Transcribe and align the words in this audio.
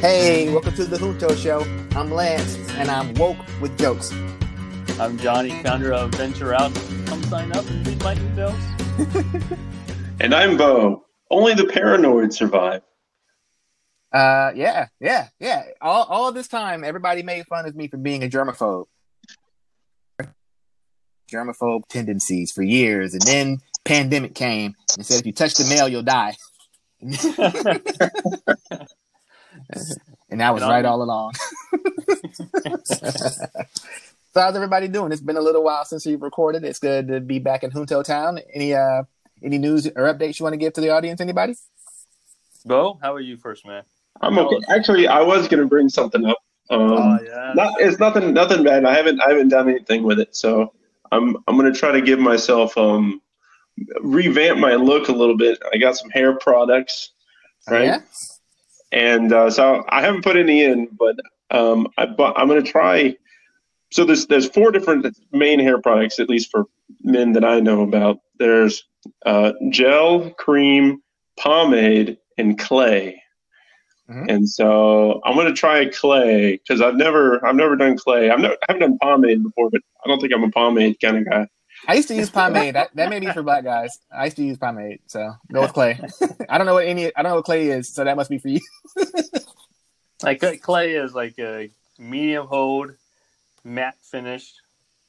Hey, 0.00 0.50
welcome 0.50 0.72
to 0.76 0.86
the 0.86 0.96
Junto 0.96 1.34
Show. 1.34 1.60
I'm 1.94 2.10
Lance, 2.10 2.56
and 2.70 2.90
I'm 2.90 3.12
woke 3.16 3.36
with 3.60 3.78
jokes. 3.78 4.10
I'm 4.98 5.18
Johnny, 5.18 5.50
founder 5.62 5.92
of 5.92 6.14
Venture 6.14 6.54
Out. 6.54 6.74
Come 7.04 7.22
sign 7.24 7.52
up 7.52 7.68
and 7.68 7.86
read 7.86 8.02
my 8.02 8.14
emails. 8.14 9.58
and 10.20 10.34
I'm 10.34 10.56
Bo. 10.56 11.04
Only 11.30 11.52
the 11.52 11.66
paranoid 11.66 12.32
survive. 12.32 12.80
Uh, 14.10 14.52
yeah, 14.54 14.86
yeah, 15.00 15.28
yeah. 15.38 15.64
All 15.82 16.04
all 16.04 16.32
this 16.32 16.48
time, 16.48 16.82
everybody 16.82 17.22
made 17.22 17.44
fun 17.44 17.66
of 17.66 17.76
me 17.76 17.86
for 17.86 17.98
being 17.98 18.24
a 18.24 18.26
germaphobe. 18.26 18.86
Germaphobe 21.30 21.82
tendencies 21.90 22.52
for 22.52 22.62
years, 22.62 23.12
and 23.12 23.22
then 23.24 23.58
pandemic 23.84 24.34
came 24.34 24.76
and 24.96 25.04
said 25.04 25.20
if 25.20 25.26
you 25.26 25.34
touch 25.34 25.56
the 25.56 25.66
mail, 25.68 25.88
you'll 25.88 26.02
die. 26.02 26.36
and 30.30 30.42
I 30.42 30.50
was 30.50 30.62
right 30.62 30.84
all 30.84 31.02
along. 31.02 31.32
so 32.84 33.46
how's 34.34 34.56
everybody 34.56 34.88
doing? 34.88 35.12
It's 35.12 35.20
been 35.20 35.36
a 35.36 35.40
little 35.40 35.62
while 35.64 35.84
since 35.84 36.06
we've 36.06 36.22
recorded. 36.22 36.64
It's 36.64 36.78
good 36.78 37.08
to 37.08 37.20
be 37.20 37.38
back 37.38 37.62
in 37.64 37.70
Junto 37.70 38.02
Town. 38.02 38.38
Any 38.54 38.74
uh 38.74 39.04
any 39.42 39.58
news 39.58 39.86
or 39.86 40.12
updates 40.12 40.38
you 40.38 40.44
want 40.44 40.54
to 40.54 40.58
give 40.58 40.72
to 40.74 40.80
the 40.80 40.90
audience? 40.90 41.20
Anybody? 41.20 41.54
Bo, 42.64 42.98
how 43.02 43.14
are 43.14 43.20
you 43.20 43.36
first, 43.36 43.66
man? 43.66 43.82
I'm 44.20 44.38
okay. 44.38 44.58
Actually, 44.68 45.08
I 45.08 45.20
was 45.20 45.48
gonna 45.48 45.66
bring 45.66 45.88
something 45.88 46.24
up. 46.26 46.38
Um, 46.68 46.80
oh 46.80 47.18
yeah. 47.24 47.52
Not 47.54 47.80
it's 47.80 47.98
nothing 47.98 48.32
nothing 48.32 48.62
bad. 48.62 48.84
I 48.84 48.94
haven't 48.94 49.20
I 49.20 49.30
haven't 49.30 49.48
done 49.48 49.68
anything 49.68 50.02
with 50.02 50.20
it, 50.20 50.36
so 50.36 50.72
I'm 51.10 51.36
I'm 51.48 51.56
gonna 51.56 51.72
try 51.72 51.92
to 51.92 52.00
give 52.00 52.18
myself 52.18 52.76
um 52.76 53.20
revamp 54.00 54.58
my 54.58 54.74
look 54.74 55.08
a 55.08 55.12
little 55.12 55.36
bit. 55.36 55.58
I 55.72 55.78
got 55.78 55.96
some 55.96 56.10
hair 56.10 56.36
products, 56.36 57.12
right? 57.68 57.80
Oh, 57.80 57.84
yeah? 57.84 58.00
And 58.92 59.32
uh, 59.32 59.50
so 59.50 59.84
I 59.88 60.02
haven't 60.02 60.22
put 60.22 60.36
any 60.36 60.64
in, 60.64 60.88
but 60.98 61.16
um, 61.50 61.88
I 61.96 62.06
but 62.06 62.38
I'm 62.38 62.48
gonna 62.48 62.62
try. 62.62 63.16
So 63.90 64.04
there's 64.04 64.26
there's 64.26 64.48
four 64.48 64.70
different 64.70 65.06
main 65.32 65.60
hair 65.60 65.80
products, 65.80 66.18
at 66.18 66.28
least 66.28 66.50
for 66.50 66.66
men 67.02 67.32
that 67.32 67.44
I 67.44 67.60
know 67.60 67.82
about. 67.82 68.20
There's 68.38 68.84
uh, 69.24 69.52
gel, 69.70 70.30
cream, 70.30 71.02
pomade, 71.38 72.18
and 72.38 72.58
clay. 72.58 73.22
Mm-hmm. 74.08 74.28
And 74.28 74.48
so 74.48 75.20
I'm 75.24 75.36
gonna 75.36 75.52
try 75.52 75.86
clay 75.86 76.56
because 76.56 76.80
I've 76.80 76.96
never 76.96 77.44
I've 77.46 77.54
never 77.54 77.76
done 77.76 77.96
clay. 77.96 78.30
I've 78.30 78.40
never 78.40 78.54
I 78.54 78.72
haven't 78.72 78.80
done 78.80 78.98
pomade 79.00 79.42
before, 79.42 79.70
but 79.70 79.82
I 80.04 80.08
don't 80.08 80.20
think 80.20 80.32
I'm 80.34 80.42
a 80.42 80.50
pomade 80.50 80.98
kind 81.00 81.18
of 81.18 81.26
guy. 81.26 81.46
I 81.86 81.94
used 81.94 82.08
to 82.08 82.14
use 82.14 82.30
pomade. 82.40 82.74
That, 82.74 82.94
that 82.94 83.10
may 83.10 83.20
be 83.20 83.26
for 83.26 83.42
black 83.42 83.64
guys. 83.64 83.98
I 84.12 84.24
used 84.24 84.36
to 84.36 84.44
use 84.44 84.58
pomade, 84.58 85.00
so 85.06 85.32
go 85.52 85.62
with 85.62 85.72
clay. 85.72 86.00
I 86.48 86.58
don't 86.58 86.66
know 86.66 86.74
what 86.74 86.86
any. 86.86 87.06
I 87.06 87.22
don't 87.22 87.30
know 87.30 87.36
what 87.36 87.44
clay 87.44 87.68
is, 87.68 87.92
so 87.92 88.04
that 88.04 88.16
must 88.16 88.30
be 88.30 88.38
for 88.38 88.48
you. 88.48 88.60
like 90.22 90.40
clay 90.62 90.94
is 90.94 91.14
like 91.14 91.38
a 91.38 91.70
medium 91.98 92.46
hold, 92.46 92.92
matte 93.64 93.96
finish. 94.02 94.52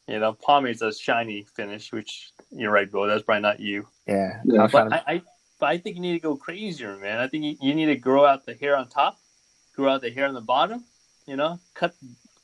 You 0.08 0.20
know, 0.20 0.34
pomade's 0.34 0.82
a 0.82 0.94
shiny 0.94 1.44
finish, 1.56 1.94
which 1.94 2.32
you're 2.52 2.72
right, 2.72 2.92
Bill. 2.92 3.08
That's 3.08 3.24
probably 3.24 3.42
not 3.42 3.60
you. 3.60 3.88
Yeah, 4.08 4.42
yeah. 4.44 4.68
But 4.72 4.92
I, 4.92 5.04
I, 5.08 5.22
but 5.60 5.68
I 5.68 5.78
think 5.78 5.96
you 5.96 6.02
need 6.02 6.14
to 6.14 6.20
go 6.20 6.36
crazier, 6.36 6.98
man. 6.98 7.20
I 7.20 7.28
think 7.28 7.44
you, 7.44 7.56
you 7.62 7.76
need 7.76 7.86
to 7.86 7.96
grow 7.96 8.26
out 8.26 8.46
the 8.46 8.56
hair 8.56 8.76
on 8.76 8.88
top, 8.90 9.20
grow 9.76 9.90
out 9.90 10.02
the 10.02 10.12
hair 10.12 10.26
on 10.28 10.34
the 10.34 10.42
bottom. 10.42 10.84
You 11.28 11.36
know, 11.36 11.60
cut 11.76 11.94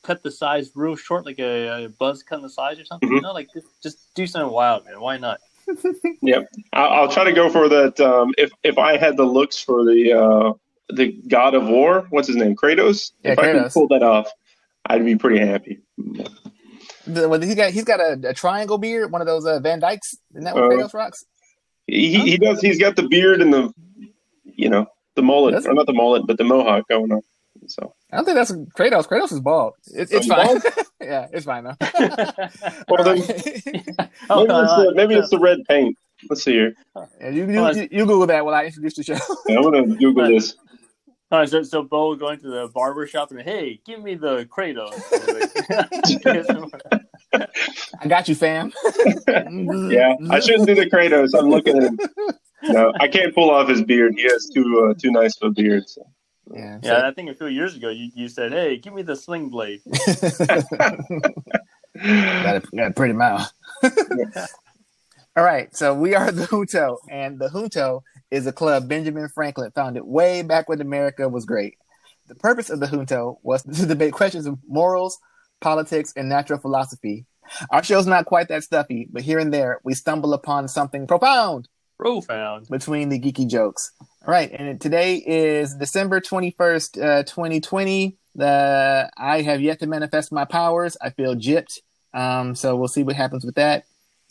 cut 0.03 0.23
the 0.23 0.31
size 0.31 0.72
real 0.76 0.95
short, 0.95 1.26
like 1.26 1.40
a, 1.40 1.86
a 1.86 1.90
buzz 1.90 2.23
cut 2.23 2.42
the 2.42 2.50
size 2.50 2.80
or 2.80 2.86
something. 2.86 3.09
Mm-hmm. 3.09 3.16
You 3.16 3.22
know, 3.22 3.34
like 3.34 3.50
just, 3.53 3.67
just, 3.81 4.14
do 4.16 4.26
something 4.26 4.52
wild, 4.52 4.86
man. 4.86 5.00
Why 5.00 5.17
not? 5.17 5.39
yeah, 6.22 6.42
I'll, 6.73 6.89
I'll, 6.89 7.12
try 7.12 7.23
to 7.26 7.34
go 7.34 7.50
for 7.50 7.67
that. 7.67 8.00
Um, 8.00 8.34
if 8.38 8.52
if 8.64 8.78
I 8.78 8.98
had 8.98 9.17
the 9.17 9.26
looks 9.26 9.62
for 9.62 9.84
the 9.84 10.14
uh, 10.14 10.54
the 10.94 11.12
God 11.28 11.54
of 11.54 11.67
War, 11.67 12.08
what's 12.09 12.27
his 12.27 12.38
name, 12.38 12.55
Kratos. 12.55 13.11
Yeah, 13.23 13.33
if 13.33 13.38
Kratos. 13.38 13.60
I 13.60 13.64
could 13.64 13.71
pull 13.73 13.88
that 13.89 14.04
off, 14.04 14.30
I'd 14.86 15.04
be 15.04 15.17
pretty 15.17 15.45
happy. 15.45 15.80
The, 17.05 17.27
well, 17.27 17.42
he 17.42 17.55
got 17.55 17.71
he's 17.71 17.83
got 17.83 18.00
a, 18.00 18.30
a, 18.30 18.33
triangle 18.33 18.77
beard, 18.77 19.11
one 19.11 19.21
of 19.21 19.27
those 19.27 19.45
uh, 19.45 19.60
Van 19.60 19.80
Dykes. 19.80 20.16
Isn't 20.32 20.45
that 20.45 20.55
what 20.55 20.66
uh, 20.66 20.67
Kratos 20.67 20.94
rocks? 20.94 21.26
He, 21.88 22.16
huh? 22.16 22.26
he 22.26 22.38
does. 22.38 22.61
He's 22.61 22.80
got 22.80 22.95
the 22.95 23.08
beard 23.08 23.42
and 23.42 23.54
the, 23.54 23.73
you 24.45 24.70
know, 24.70 24.88
the 25.16 25.21
mullet, 25.21 25.66
or 25.66 25.73
not 25.73 25.86
the 25.86 25.94
mullet, 25.94 26.27
but 26.27 26.38
the 26.38 26.44
mohawk 26.44 26.88
going 26.88 27.11
on. 27.11 27.21
So 27.67 27.94
I 28.12 28.16
don't 28.16 28.26
think 28.26 28.36
that's 28.36 28.52
Kratos. 28.52 29.08
Kratos 29.08 29.34
is 29.34 29.42
bald. 29.42 29.73
It, 29.88 30.10
it's 30.12 30.28
fine. 30.28 30.62
yeah, 31.02 31.28
it's 31.34 31.45
fine 31.45 31.66
though. 31.66 31.76
well, 32.88 33.04
then, 33.04 33.20
maybe, 33.20 33.34
it's 33.34 34.76
the, 34.76 34.94
maybe 34.95 35.16
it's 35.16 35.30
the 35.30 35.40
red 35.40 35.60
paint. 35.68 35.98
Let's 36.30 36.44
see 36.44 36.54
here. 36.54 36.73
Yeah, 37.20 37.30
you, 37.30 37.52
you, 37.52 37.73
you, 37.73 37.90
you, 37.92 38.06
Google 38.06 38.26
that 38.28 38.44
while 38.45 38.56
I 38.56 38.66
introduce 38.66 38.95
the 38.95 39.04
show. 39.04 39.18
yeah, 39.48 39.58
I'm 39.58 39.64
gonna 39.64 39.86
Google 39.86 40.28
this. 40.28 40.56
All 41.30 41.40
right, 41.40 41.50
so 41.50 41.62
so 41.64 41.84
Bo 41.84 42.16
going 42.16 42.40
to 42.40 42.48
the 42.48 42.70
barber 42.73 43.06
shop 43.06 43.32
and 43.32 43.42
hey, 43.42 43.82
give 43.86 44.02
me 44.02 44.16
the 44.16 44.45
Kratos. 44.45 44.94
I 48.02 48.08
got 48.08 48.30
you, 48.30 48.36
fam. 48.36 48.72
yeah, 49.92 50.16
I 50.30 50.39
shouldn't 50.39 50.66
do 50.66 50.76
the 50.76 50.89
Kratos. 50.89 51.38
I'm 51.38 51.50
looking 51.50 51.78
at 51.78 51.84
him. 51.84 52.00
No, 52.64 52.94
I 53.00 53.10
can't 53.10 53.36
pull 53.36 53.52
off 53.52 53.68
his 53.68 53.84
beard. 53.84 54.14
He 54.16 54.24
has 54.24 54.50
too 54.54 54.89
uh, 54.89 54.94
too 54.98 55.12
nice 55.12 55.36
of 55.42 55.52
a 55.52 55.54
beard. 55.54 55.89
So. 55.89 56.08
Yeah, 56.53 56.80
yeah. 56.81 57.08
I 57.08 57.11
think 57.11 57.30
a 57.30 57.33
few 57.33 57.47
years 57.47 57.75
ago 57.75 57.89
you, 57.89 58.09
you 58.15 58.27
said, 58.30 58.52
"Hey, 58.52 58.77
give 58.77 58.93
me 58.93 59.02
the 59.02 59.15
sling 59.15 59.49
blade." 59.49 59.81
got, 61.97 62.55
a, 62.55 62.63
got 62.75 62.91
a 62.91 62.93
pretty 62.95 63.13
mouth. 63.13 63.52
All 65.37 65.43
right, 65.43 65.75
so 65.75 65.93
we 65.93 66.15
are 66.15 66.31
the 66.31 66.47
Junto, 66.47 66.97
and 67.11 67.37
the 67.37 67.49
Junto 67.49 68.03
is 68.31 68.47
a 68.47 68.52
club 68.52 68.89
Benjamin 68.89 69.30
Franklin 69.30 69.71
founded 69.75 70.03
way 70.03 70.41
back 70.41 70.67
when 70.67 70.81
America 70.81 71.30
was 71.30 71.45
great. 71.45 71.77
The 72.27 72.35
purpose 72.35 72.69
of 72.69 72.79
the 72.79 72.87
Junto 72.87 73.39
was 73.43 73.61
to 73.64 73.85
debate 73.87 74.14
questions 74.14 74.47
of 74.47 74.58
morals, 74.67 75.19
politics, 75.61 76.11
and 76.15 76.27
natural 76.27 76.59
philosophy. 76.59 77.25
Our 77.69 77.83
show's 77.83 78.08
not 78.08 78.25
quite 78.25 78.47
that 78.49 78.64
stuffy, 78.64 79.08
but 79.11 79.21
here 79.21 79.39
and 79.39 79.53
there 79.53 79.79
we 79.83 79.93
stumble 79.93 80.33
upon 80.33 80.67
something 80.67 81.08
profound. 81.08 81.67
Profound. 81.97 82.67
Between 82.69 83.09
the 83.09 83.19
geeky 83.19 83.47
jokes. 83.47 83.91
All 83.99 84.31
right, 84.31 84.52
and 84.52 84.80
today 84.80 85.15
is 85.15 85.75
December 85.75 86.21
21st, 86.21 87.02
uh, 87.02 87.23
2020. 87.23 88.17
Uh, 88.39 89.05
I 89.17 89.41
have 89.41 89.61
yet 89.61 89.80
to 89.80 89.87
manifest 89.87 90.31
my 90.31 90.45
powers. 90.45 90.95
I 91.02 91.09
feel 91.09 91.35
gypped. 91.35 91.80
Um, 92.13 92.55
so 92.55 92.75
we'll 92.75 92.87
see 92.87 93.03
what 93.03 93.15
happens 93.15 93.45
with 93.45 93.55
that. 93.55 93.85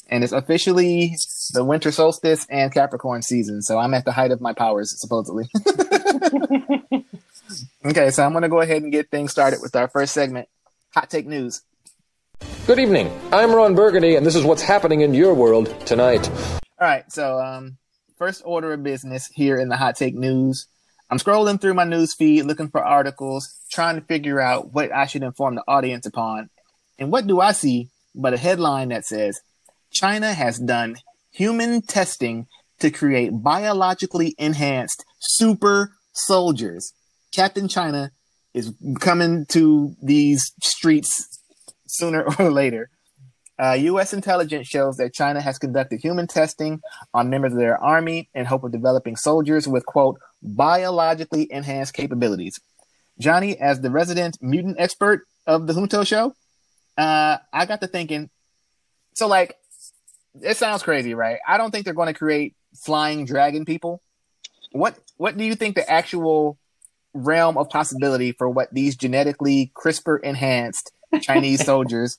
And 0.08 0.22
it's 0.22 0.32
officially 0.32 1.16
the 1.52 1.64
winter 1.64 1.90
solstice 1.90 2.46
and 2.48 2.72
Capricorn 2.72 3.22
season. 3.22 3.62
So 3.62 3.78
I'm 3.78 3.94
at 3.94 4.04
the 4.04 4.12
height 4.12 4.30
of 4.30 4.40
my 4.40 4.52
powers, 4.52 4.94
supposedly. 5.00 5.48
okay, 7.84 8.10
so 8.10 8.22
I'm 8.22 8.30
going 8.30 8.42
to 8.42 8.48
go 8.48 8.60
ahead 8.60 8.82
and 8.82 8.92
get 8.92 9.10
things 9.10 9.32
started 9.32 9.58
with 9.60 9.74
our 9.74 9.88
first 9.88 10.14
segment 10.14 10.48
Hot 10.94 11.10
Take 11.10 11.26
News. 11.26 11.62
Good 12.66 12.78
evening. 12.78 13.10
I'm 13.32 13.52
Ron 13.52 13.74
Burgundy, 13.74 14.14
and 14.14 14.24
this 14.24 14.36
is 14.36 14.44
what's 14.44 14.62
happening 14.62 15.00
in 15.00 15.14
your 15.14 15.34
world 15.34 15.74
tonight. 15.86 16.30
All 16.78 16.86
right, 16.86 17.10
so 17.10 17.40
um, 17.40 17.78
first 18.18 18.42
order 18.44 18.74
of 18.74 18.82
business 18.82 19.28
here 19.32 19.56
in 19.56 19.70
the 19.70 19.78
hot 19.78 19.96
take 19.96 20.14
news. 20.14 20.66
I'm 21.08 21.18
scrolling 21.18 21.58
through 21.58 21.72
my 21.72 21.84
news 21.84 22.12
feed 22.12 22.42
looking 22.42 22.68
for 22.68 22.84
articles, 22.84 23.48
trying 23.70 23.94
to 23.94 24.04
figure 24.04 24.42
out 24.42 24.74
what 24.74 24.92
I 24.92 25.06
should 25.06 25.22
inform 25.22 25.54
the 25.54 25.64
audience 25.66 26.04
upon. 26.04 26.50
And 26.98 27.10
what 27.10 27.26
do 27.26 27.40
I 27.40 27.52
see 27.52 27.88
but 28.14 28.34
a 28.34 28.38
headline 28.38 28.90
that 28.90 29.06
says 29.06 29.40
China 29.90 30.34
has 30.34 30.58
done 30.58 30.96
human 31.30 31.80
testing 31.80 32.46
to 32.80 32.90
create 32.90 33.30
biologically 33.32 34.34
enhanced 34.36 35.02
super 35.18 35.92
soldiers. 36.12 36.92
Captain 37.34 37.68
China 37.68 38.10
is 38.52 38.74
coming 39.00 39.46
to 39.46 39.94
these 40.02 40.52
streets 40.62 41.40
sooner 41.86 42.26
or 42.38 42.50
later. 42.50 42.90
Uh, 43.58 43.72
U.S. 43.72 44.12
intelligence 44.12 44.68
shows 44.68 44.98
that 44.98 45.14
China 45.14 45.40
has 45.40 45.58
conducted 45.58 46.00
human 46.00 46.26
testing 46.26 46.82
on 47.14 47.30
members 47.30 47.52
of 47.52 47.58
their 47.58 47.82
army 47.82 48.28
in 48.34 48.44
hope 48.44 48.64
of 48.64 48.72
developing 48.72 49.16
soldiers 49.16 49.66
with, 49.66 49.86
quote, 49.86 50.18
biologically 50.42 51.50
enhanced 51.50 51.94
capabilities. 51.94 52.60
Johnny, 53.18 53.56
as 53.58 53.80
the 53.80 53.90
resident 53.90 54.36
mutant 54.42 54.76
expert 54.78 55.26
of 55.46 55.66
the 55.66 55.72
Junto 55.72 56.04
show, 56.04 56.34
uh, 56.98 57.38
I 57.52 57.66
got 57.66 57.80
to 57.80 57.86
thinking, 57.86 58.28
so 59.14 59.26
like, 59.26 59.56
it 60.42 60.58
sounds 60.58 60.82
crazy, 60.82 61.14
right? 61.14 61.38
I 61.46 61.56
don't 61.56 61.70
think 61.70 61.86
they're 61.86 61.94
going 61.94 62.12
to 62.12 62.18
create 62.18 62.54
flying 62.74 63.24
dragon 63.24 63.64
people. 63.64 64.02
What 64.72 64.98
What 65.16 65.38
do 65.38 65.44
you 65.44 65.54
think 65.54 65.76
the 65.76 65.90
actual 65.90 66.58
realm 67.14 67.56
of 67.56 67.70
possibility 67.70 68.32
for 68.32 68.50
what 68.50 68.72
these 68.72 68.96
genetically 68.96 69.72
CRISPR 69.74 70.20
enhanced 70.22 70.92
Chinese 71.22 71.64
soldiers 71.64 72.18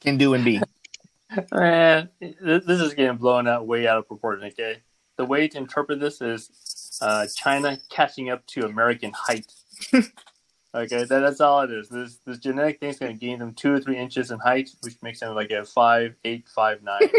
can 0.00 0.16
do 0.16 0.34
and 0.34 0.44
be. 0.44 0.60
Man, 1.52 2.08
this 2.20 2.80
is 2.80 2.94
getting 2.94 3.16
blown 3.16 3.48
out 3.48 3.66
way 3.66 3.86
out 3.86 3.98
of 3.98 4.06
proportion. 4.06 4.46
Okay, 4.48 4.78
the 5.16 5.24
way 5.24 5.48
to 5.48 5.58
interpret 5.58 6.00
this 6.00 6.20
is 6.20 6.98
uh, 7.00 7.26
China 7.34 7.78
catching 7.90 8.30
up 8.30 8.46
to 8.46 8.66
American 8.66 9.12
height. 9.12 9.52
okay, 9.92 11.04
that, 11.04 11.08
that's 11.08 11.40
all 11.40 11.62
it 11.62 11.70
is. 11.70 11.88
This 11.88 12.18
this 12.24 12.38
genetic 12.38 12.80
thing 12.80 12.90
is 12.90 12.98
going 12.98 13.12
to 13.12 13.18
gain 13.18 13.38
them 13.38 13.54
two 13.54 13.72
or 13.72 13.80
three 13.80 13.98
inches 13.98 14.30
in 14.30 14.38
height, 14.38 14.70
which 14.82 14.94
makes 15.02 15.20
them 15.20 15.34
like 15.34 15.50
a 15.50 15.64
five, 15.64 16.14
eight, 16.24 16.46
five, 16.48 16.82
nine. 16.82 17.00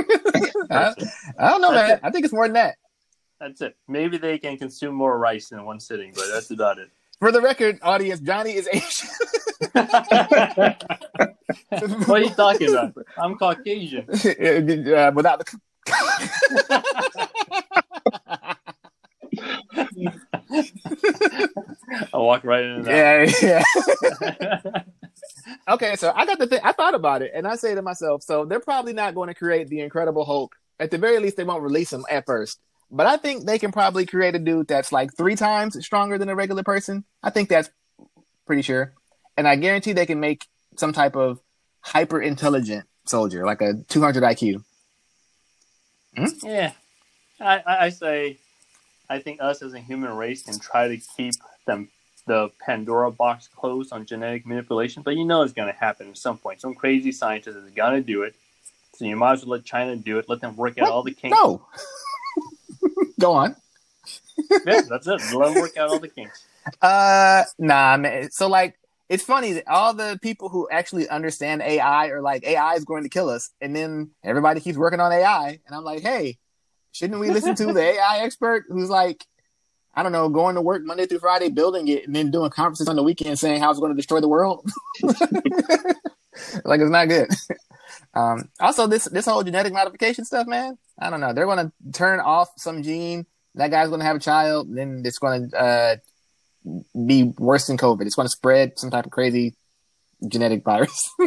I, 0.72 0.94
I, 1.38 1.50
don't 1.50 1.62
know, 1.62 1.72
that's 1.74 1.89
man. 1.89 1.92
It. 1.92 2.00
I 2.04 2.10
think 2.10 2.25
it's 2.25 2.34
more 2.34 2.45
than 2.45 2.54
that. 2.54 2.78
That's 3.39 3.62
it. 3.62 3.75
Maybe 3.88 4.18
they 4.18 4.38
can 4.38 4.57
consume 4.57 4.95
more 4.95 5.18
rice 5.18 5.51
in 5.51 5.63
one 5.63 5.80
sitting, 5.80 6.12
but 6.16 6.25
that's 6.34 6.50
about 6.50 6.80
it. 6.80 6.89
For 7.19 7.31
the 7.31 7.41
record, 7.41 7.79
audience, 7.81 8.19
Johnny 8.19 8.53
is 8.53 8.69
Asian. 8.71 9.09
what 12.05 12.09
are 12.09 12.19
you 12.19 12.29
talking 12.29 12.69
about? 12.69 12.93
I'm 13.17 13.35
Caucasian. 13.37 14.07
uh, 14.09 15.11
without 15.15 15.39
the. 15.39 15.59
I 22.13 22.17
walk 22.17 22.43
right 22.43 22.63
into 22.63 22.83
that. 22.83 23.41
Yeah, 23.41 23.63
yeah. 24.61 24.83
okay, 25.69 25.95
so 25.95 26.13
I 26.15 26.27
got 26.27 26.37
the 26.37 26.45
thing. 26.45 26.59
I 26.63 26.71
thought 26.71 26.93
about 26.93 27.23
it, 27.23 27.31
and 27.33 27.47
I 27.47 27.55
say 27.55 27.73
to 27.73 27.81
myself, 27.81 28.21
so 28.21 28.45
they're 28.45 28.59
probably 28.59 28.93
not 28.93 29.15
going 29.15 29.29
to 29.29 29.33
create 29.33 29.69
the 29.69 29.79
Incredible 29.79 30.23
Hulk. 30.23 30.55
At 30.79 30.91
the 30.91 30.99
very 30.99 31.17
least, 31.17 31.37
they 31.37 31.43
won't 31.43 31.63
release 31.63 31.91
him 31.91 32.05
at 32.11 32.27
first. 32.27 32.59
But 32.89 33.06
I 33.06 33.18
think 33.18 33.45
they 33.45 33.60
can 33.60 33.72
probably 33.72 34.06
create 34.06 34.36
a 34.36 34.39
dude 34.39 34.68
that's 34.68 34.92
like 34.92 35.16
three 35.16 35.36
times 35.36 35.78
stronger 35.86 36.18
than 36.18 36.30
a 36.30 36.36
regular 36.36 36.63
person. 36.63 37.04
I 37.22 37.30
think 37.30 37.50
that's 37.50 37.69
pretty 38.45 38.62
sure. 38.62 38.94
And 39.36 39.48
I 39.48 39.56
guarantee 39.56 39.94
they 39.94 40.06
can 40.06 40.19
make 40.19 40.45
some 40.78 40.94
type 40.94 41.16
of 41.16 41.39
hyper 41.81 42.22
intelligent 42.22 42.86
soldier, 43.06 43.45
like 43.45 43.62
a 43.62 43.74
200 43.89 44.24
IQ. 44.24 44.63
Hmm? 46.16 46.25
Yeah. 46.44 46.72
I, 47.39 47.62
I 47.68 47.89
say, 47.89 48.38
I 49.10 49.19
think 49.19 49.42
us 49.42 49.62
as 49.62 49.74
a 49.74 49.80
human 49.80 50.16
race 50.16 50.44
can 50.44 50.60
try 50.60 50.88
to 50.88 50.98
keep 50.98 51.36
them 51.66 51.89
the 52.25 52.51
Pandora 52.60 53.12
box 53.12 53.48
closed 53.48 53.94
on 53.94 54.06
genetic 54.06 54.45
manipulation, 54.45 55.01
but 55.01 55.16
you 55.16 55.24
know 55.24 55.44
it's 55.44 55.54
going 55.54 55.72
to 55.72 55.80
happen 55.80 56.10
at 56.10 56.18
some 56.18 56.38
point. 56.38 56.62
Some 56.62 56.75
crazy 56.75 57.12
scientist 57.12 57.57
is 57.57 57.69
going 57.72 57.94
to 57.94 58.01
do 58.01 58.24
it. 58.24 58.36
So 58.95 59.06
you 59.06 59.16
might 59.16 59.34
as 59.34 59.45
well 59.45 59.57
let 59.57 59.66
China 59.66 59.95
do 59.95 60.19
it. 60.19 60.28
Let 60.28 60.42
them 60.42 60.56
work 60.56 60.78
out 60.78 60.84
what? 60.84 60.92
all 60.92 61.04
the 61.04 61.13
kinks. 61.13 61.38
No. 61.38 61.66
Go 63.19 63.33
on. 63.33 63.55
yeah, 64.65 64.81
that's 64.89 65.07
it. 65.07 65.21
Them 65.21 65.55
work 65.55 65.77
out 65.77 65.89
all 65.89 65.99
the 65.99 66.07
kinks. 66.07 66.45
Uh, 66.81 67.43
nah, 67.57 67.97
man. 67.97 68.29
So 68.31 68.47
like, 68.47 68.77
it's 69.09 69.23
funny 69.23 69.53
that 69.53 69.67
all 69.67 69.93
the 69.93 70.19
people 70.21 70.49
who 70.49 70.67
actually 70.69 71.07
understand 71.07 71.61
AI 71.61 72.07
are 72.07 72.21
like, 72.21 72.45
AI 72.45 72.73
is 72.73 72.83
going 72.83 73.03
to 73.03 73.09
kill 73.09 73.29
us, 73.29 73.51
and 73.61 73.75
then 73.75 74.11
everybody 74.23 74.59
keeps 74.59 74.77
working 74.77 74.99
on 74.99 75.11
AI, 75.11 75.59
and 75.65 75.75
I'm 75.75 75.83
like, 75.83 76.01
hey, 76.01 76.37
shouldn't 76.91 77.19
we 77.19 77.29
listen 77.29 77.55
to 77.55 77.73
the 77.73 77.81
AI 77.95 78.19
expert 78.19 78.65
who's 78.67 78.89
like, 78.89 79.25
I 79.95 80.03
don't 80.03 80.11
know, 80.11 80.29
going 80.29 80.55
to 80.55 80.61
work 80.61 80.83
Monday 80.83 81.05
through 81.05 81.19
Friday, 81.19 81.49
building 81.49 81.87
it, 81.87 82.05
and 82.05 82.15
then 82.15 82.31
doing 82.31 82.51
conferences 82.51 82.87
on 82.87 82.95
the 82.95 83.03
weekend 83.03 83.39
saying 83.39 83.61
how 83.61 83.71
it's 83.71 83.79
going 83.79 83.91
to 83.91 83.95
destroy 83.95 84.19
the 84.19 84.27
world? 84.27 84.69
like 85.03 86.81
it's 86.81 86.91
not 86.91 87.07
good. 87.07 87.29
Um, 88.17 88.49
also, 88.59 88.87
this 88.87 89.05
this 89.05 89.25
whole 89.25 89.43
genetic 89.43 89.73
modification 89.73 90.25
stuff, 90.25 90.47
man. 90.47 90.77
I 90.99 91.09
don't 91.09 91.21
know. 91.21 91.33
They're 91.33 91.45
going 91.45 91.67
to 91.67 91.71
turn 91.93 92.19
off 92.19 92.49
some 92.57 92.81
gene. 92.81 93.25
That 93.55 93.71
guy's 93.71 93.89
going 93.89 93.99
to 93.99 94.05
have 94.05 94.15
a 94.15 94.19
child. 94.19 94.73
Then 94.73 95.03
it's 95.05 95.19
going 95.19 95.51
to 95.51 95.57
uh, 95.57 95.95
be 97.05 97.33
worse 97.37 97.67
than 97.67 97.77
COVID. 97.77 98.01
It's 98.01 98.15
going 98.15 98.25
to 98.25 98.31
spread 98.31 98.79
some 98.79 98.89
type 98.89 99.05
of 99.05 99.11
crazy 99.11 99.55
genetic 100.27 100.63
virus. 100.63 101.11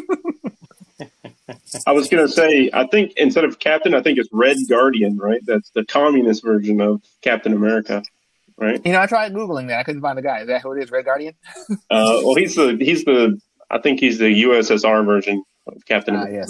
I 1.86 1.92
was 1.92 2.08
going 2.08 2.26
to 2.26 2.32
say, 2.32 2.70
I 2.72 2.86
think 2.86 3.12
instead 3.16 3.44
of 3.44 3.58
Captain, 3.58 3.94
I 3.94 4.02
think 4.02 4.18
it's 4.18 4.28
Red 4.32 4.56
Guardian, 4.68 5.16
right? 5.16 5.40
That's 5.44 5.70
the 5.70 5.84
communist 5.84 6.42
version 6.42 6.80
of 6.80 7.02
Captain 7.22 7.52
America, 7.52 8.02
right? 8.56 8.80
You 8.84 8.92
know, 8.92 9.00
I 9.00 9.06
tried 9.06 9.32
googling 9.32 9.68
that. 9.68 9.78
I 9.78 9.84
couldn't 9.84 10.02
find 10.02 10.18
the 10.18 10.22
guy. 10.22 10.40
Is 10.40 10.48
that 10.48 10.62
who 10.62 10.72
it 10.72 10.82
is? 10.82 10.90
Red 10.90 11.04
Guardian? 11.04 11.34
uh, 11.70 11.76
well, 11.90 12.34
he's 12.34 12.54
the 12.56 12.76
he's 12.80 13.04
the 13.04 13.40
I 13.70 13.78
think 13.78 14.00
he's 14.00 14.18
the 14.18 14.42
USSR 14.42 15.04
version 15.04 15.44
of 15.66 15.84
Captain. 15.86 16.16
Ah, 16.16 16.26
yes. 16.26 16.48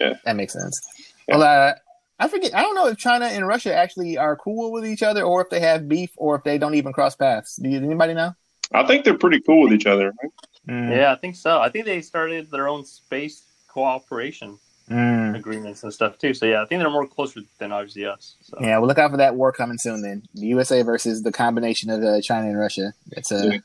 Yeah, 0.00 0.14
that 0.24 0.36
makes 0.36 0.52
sense. 0.52 0.80
Yeah. 1.28 1.36
Well, 1.36 1.70
uh, 1.70 1.74
I 2.18 2.28
forget. 2.28 2.54
I 2.54 2.62
don't 2.62 2.74
know 2.74 2.86
if 2.86 2.98
China 2.98 3.26
and 3.26 3.46
Russia 3.46 3.74
actually 3.74 4.18
are 4.18 4.36
cool 4.36 4.72
with 4.72 4.86
each 4.86 5.02
other, 5.02 5.22
or 5.22 5.42
if 5.42 5.50
they 5.50 5.60
have 5.60 5.88
beef, 5.88 6.10
or 6.16 6.36
if 6.36 6.44
they 6.44 6.58
don't 6.58 6.74
even 6.74 6.92
cross 6.92 7.16
paths. 7.16 7.56
Do 7.56 7.68
you, 7.68 7.78
anybody 7.78 8.14
know? 8.14 8.34
I 8.72 8.86
think 8.86 9.04
they're 9.04 9.18
pretty 9.18 9.40
cool 9.40 9.62
with 9.62 9.72
each 9.72 9.86
other. 9.86 10.12
Right? 10.22 10.32
Mm. 10.68 10.96
Yeah, 10.96 11.12
I 11.12 11.16
think 11.16 11.36
so. 11.36 11.60
I 11.60 11.68
think 11.68 11.84
they 11.84 12.00
started 12.00 12.50
their 12.50 12.68
own 12.68 12.84
space 12.84 13.42
cooperation 13.68 14.58
mm. 14.88 15.36
agreements 15.36 15.82
and 15.82 15.92
stuff 15.92 16.18
too. 16.18 16.34
So 16.34 16.46
yeah, 16.46 16.62
I 16.62 16.66
think 16.66 16.80
they're 16.80 16.90
more 16.90 17.06
closer 17.06 17.40
than 17.58 17.72
obviously 17.72 18.06
us. 18.06 18.36
So. 18.42 18.58
Yeah, 18.60 18.78
we'll 18.78 18.88
look 18.88 18.98
out 18.98 19.10
for 19.10 19.16
that 19.16 19.34
war 19.34 19.52
coming 19.52 19.78
soon. 19.78 20.02
Then 20.02 20.22
the 20.34 20.46
USA 20.48 20.82
versus 20.82 21.22
the 21.22 21.32
combination 21.32 21.90
of 21.90 22.02
uh, 22.02 22.20
China 22.20 22.48
and 22.48 22.58
Russia. 22.58 22.92
It's 23.12 23.32
a 23.32 23.52
yeah. 23.52 23.58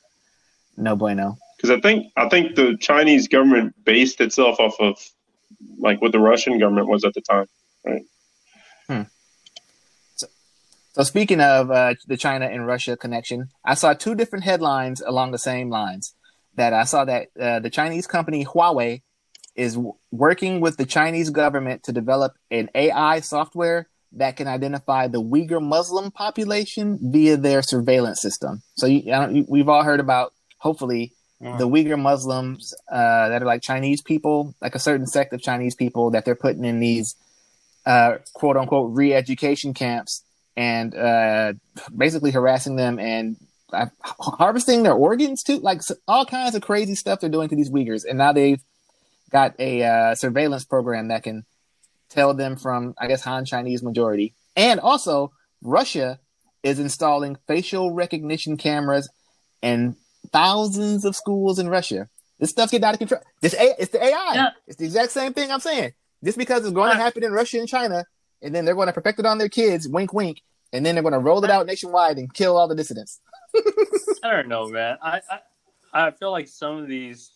no 0.78 0.96
bueno. 0.96 1.38
Because 1.58 1.72
I 1.72 1.80
think 1.82 2.12
I 2.16 2.30
think 2.30 2.56
the 2.56 2.78
Chinese 2.78 3.28
government 3.28 3.76
based 3.84 4.22
itself 4.22 4.60
off 4.60 4.76
of 4.80 4.98
like 5.78 6.02
what 6.02 6.12
the 6.12 6.20
Russian 6.20 6.58
government 6.60 6.88
was 6.88 7.04
at 7.04 7.14
the 7.14 7.22
time, 7.22 7.46
right? 7.86 8.02
Hmm. 8.88 9.02
So, 10.16 10.28
so 10.94 11.04
speaking 11.04 11.42
of 11.42 11.72
uh, 11.72 11.96
the 12.08 12.18
China 12.18 12.48
and 12.48 12.66
Russia 12.66 12.98
connection, 12.98 13.50
I 13.66 13.76
saw 13.76 13.94
two 13.94 14.16
different 14.16 14.46
headlines 14.46 15.02
along 15.02 15.32
the 15.32 15.38
same 15.38 15.70
lines. 15.70 16.16
That 16.56 16.74
I 16.74 16.84
saw 16.84 17.06
that 17.06 17.28
uh, 17.40 17.60
the 17.60 17.70
Chinese 17.70 18.06
company 18.06 18.44
Huawei 18.44 19.02
is 19.56 19.76
w- 19.76 19.94
working 20.12 20.60
with 20.60 20.78
the 20.78 20.86
Chinese 20.86 21.30
government 21.30 21.84
to 21.84 21.94
develop 21.94 22.34
an 22.52 22.70
AI 22.76 23.22
software 23.22 23.88
that 24.14 24.36
can 24.36 24.48
identify 24.48 25.08
the 25.08 25.22
Uyghur 25.22 25.62
Muslim 25.62 26.12
population 26.12 26.98
via 27.02 27.38
their 27.38 27.62
surveillance 27.62 28.22
system. 28.22 28.62
So 28.76 28.88
you, 28.88 29.46
we've 29.48 29.70
all 29.70 29.84
heard 29.84 30.00
about, 30.00 30.34
hopefully, 30.58 31.14
the 31.42 31.68
Uyghur 31.68 32.00
Muslims 32.00 32.74
uh, 32.92 33.30
that 33.30 33.42
are 33.42 33.46
like 33.46 33.62
Chinese 33.62 34.02
people, 34.02 34.54
like 34.62 34.76
a 34.76 34.80
certain 34.80 35.08
sect 35.08 35.34
of 35.34 35.42
Chinese 35.42 35.76
people 35.76 36.12
that 36.12 36.26
they're 36.26 36.36
putting 36.36 36.66
in 36.66 36.80
these 36.80 37.16
uh, 37.86 38.18
quote 38.34 38.58
unquote 38.58 38.92
re-education 38.96 39.74
camps 39.74 40.24
and 40.58 40.94
uh, 40.94 41.54
basically 41.96 42.32
harassing 42.32 42.76
them 42.76 43.00
and 43.00 43.38
uh, 43.72 43.86
harvesting 44.02 44.84
their 44.84 44.94
organs 44.94 45.42
too, 45.44 45.60
like 45.60 45.82
all 46.08 46.26
kinds 46.26 46.56
of 46.56 46.62
crazy 46.62 46.96
stuff 46.96 47.22
they're 47.22 47.30
doing 47.30 47.48
to 47.48 47.56
these 47.56 47.70
Uyghurs. 47.70 48.04
And 48.08 48.18
now 48.18 48.34
they've 48.34 48.62
got 49.32 49.56
a 49.60 49.84
uh, 49.84 50.16
surveillance 50.16 50.66
program 50.66 51.08
that 51.08 51.24
can 51.24 51.46
tell 52.10 52.34
them 52.34 52.58
from, 52.58 52.96
I 52.98 53.08
guess, 53.08 53.24
Han 53.24 53.46
Chinese 53.46 53.82
majority. 53.82 54.34
And 54.58 54.80
also, 54.80 55.32
Russia 55.62 56.20
is 56.64 56.80
installing 56.80 57.38
facial 57.48 57.94
recognition 57.94 58.58
cameras 58.58 59.10
and 59.62 59.96
thousands 60.32 61.06
of 61.06 61.16
schools 61.16 61.60
in 61.60 61.70
Russia. 61.70 62.10
This 62.40 62.52
stuff 62.52 62.72
get 62.72 62.84
out 62.84 62.94
of 62.94 63.00
control. 63.00 63.22
This 63.42 63.54
A, 63.54 63.76
it's 63.80 63.92
the 63.92 64.04
AI. 64.04 64.32
Yeah. 64.34 64.50
It's 64.68 64.78
the 64.78 64.86
exact 64.86 65.12
same 65.12 65.34
thing 65.34 65.52
I'm 65.52 65.60
saying. 65.60 65.94
Just 66.24 66.38
because 66.38 66.64
it's 66.64 66.74
going 66.74 66.92
to 66.92 66.98
happen 66.98 67.24
in 67.24 67.32
Russia 67.32 67.60
and 67.60 67.68
China, 67.68 68.06
and 68.42 68.54
then 68.54 68.66
they're 68.66 68.76
going 68.76 68.88
to 68.88 68.94
perfect 68.94 69.20
it 69.20 69.26
on 69.26 69.38
their 69.38 69.50
kids, 69.50 69.88
wink, 69.88 70.14
wink, 70.14 70.42
and 70.74 70.86
then 70.86 70.96
they're 70.96 71.02
going 71.02 71.14
to 71.14 71.20
roll 71.20 71.44
it 71.44 71.50
out 71.50 71.66
nationwide 71.66 72.18
and 72.18 72.34
kill 72.34 72.58
all 72.58 72.68
the 72.68 72.76
dissidents. 72.76 73.20
I 74.24 74.32
don't 74.32 74.48
know, 74.48 74.68
man. 74.68 74.98
I, 75.02 75.22
I, 75.30 76.08
I 76.08 76.12
feel 76.12 76.32
like 76.32 76.48
some 76.48 76.78
of 76.78 76.88
these 76.88 77.32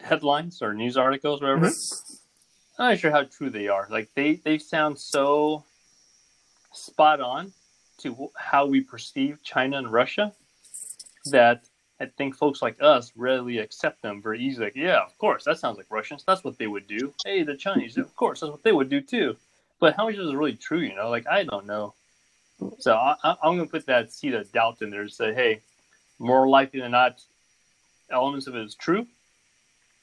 headlines 0.00 0.62
or 0.62 0.74
news 0.74 0.96
articles, 0.96 1.40
whatever. 1.40 1.66
Mm-hmm. 1.66 2.82
I'm 2.82 2.90
not 2.90 2.98
sure 2.98 3.10
how 3.10 3.24
true 3.24 3.50
they 3.50 3.68
are. 3.68 3.88
Like 3.90 4.10
they 4.14 4.36
they 4.36 4.58
sound 4.58 4.98
so 4.98 5.64
spot 6.72 7.20
on 7.20 7.52
to 7.98 8.30
how 8.36 8.66
we 8.66 8.82
perceive 8.82 9.42
China 9.42 9.78
and 9.78 9.92
Russia 9.92 10.32
that 11.30 11.64
I 12.00 12.06
think 12.06 12.36
folks 12.36 12.62
like 12.62 12.80
us 12.80 13.12
readily 13.16 13.58
accept 13.58 14.02
them 14.02 14.22
very 14.22 14.40
easily. 14.40 14.66
Like, 14.66 14.76
yeah, 14.76 15.02
of 15.02 15.16
course, 15.18 15.44
that 15.44 15.58
sounds 15.58 15.78
like 15.78 15.86
Russians. 15.90 16.24
That's 16.26 16.44
what 16.44 16.58
they 16.58 16.66
would 16.66 16.86
do. 16.86 17.12
Hey, 17.24 17.42
the 17.42 17.56
Chinese, 17.56 17.96
of 17.96 18.14
course, 18.14 18.40
that's 18.40 18.52
what 18.52 18.62
they 18.62 18.72
would 18.72 18.88
do 18.88 19.00
too. 19.00 19.36
But 19.80 19.96
how 19.96 20.06
much 20.06 20.16
is 20.16 20.34
really 20.34 20.54
true? 20.54 20.78
You 20.78 20.94
know, 20.94 21.10
like 21.10 21.26
I 21.26 21.44
don't 21.44 21.66
know. 21.66 21.94
So 22.78 22.94
I, 22.94 23.14
am 23.24 23.56
going 23.56 23.66
to 23.66 23.70
put 23.70 23.86
that 23.86 24.12
seed 24.12 24.34
of 24.34 24.50
doubt 24.52 24.82
in 24.82 24.90
there 24.90 25.04
to 25.04 25.10
say, 25.10 25.32
hey, 25.32 25.60
more 26.18 26.48
likely 26.48 26.80
than 26.80 26.90
not, 26.90 27.20
elements 28.10 28.46
of 28.46 28.56
it 28.56 28.64
is 28.64 28.74
true. 28.74 29.06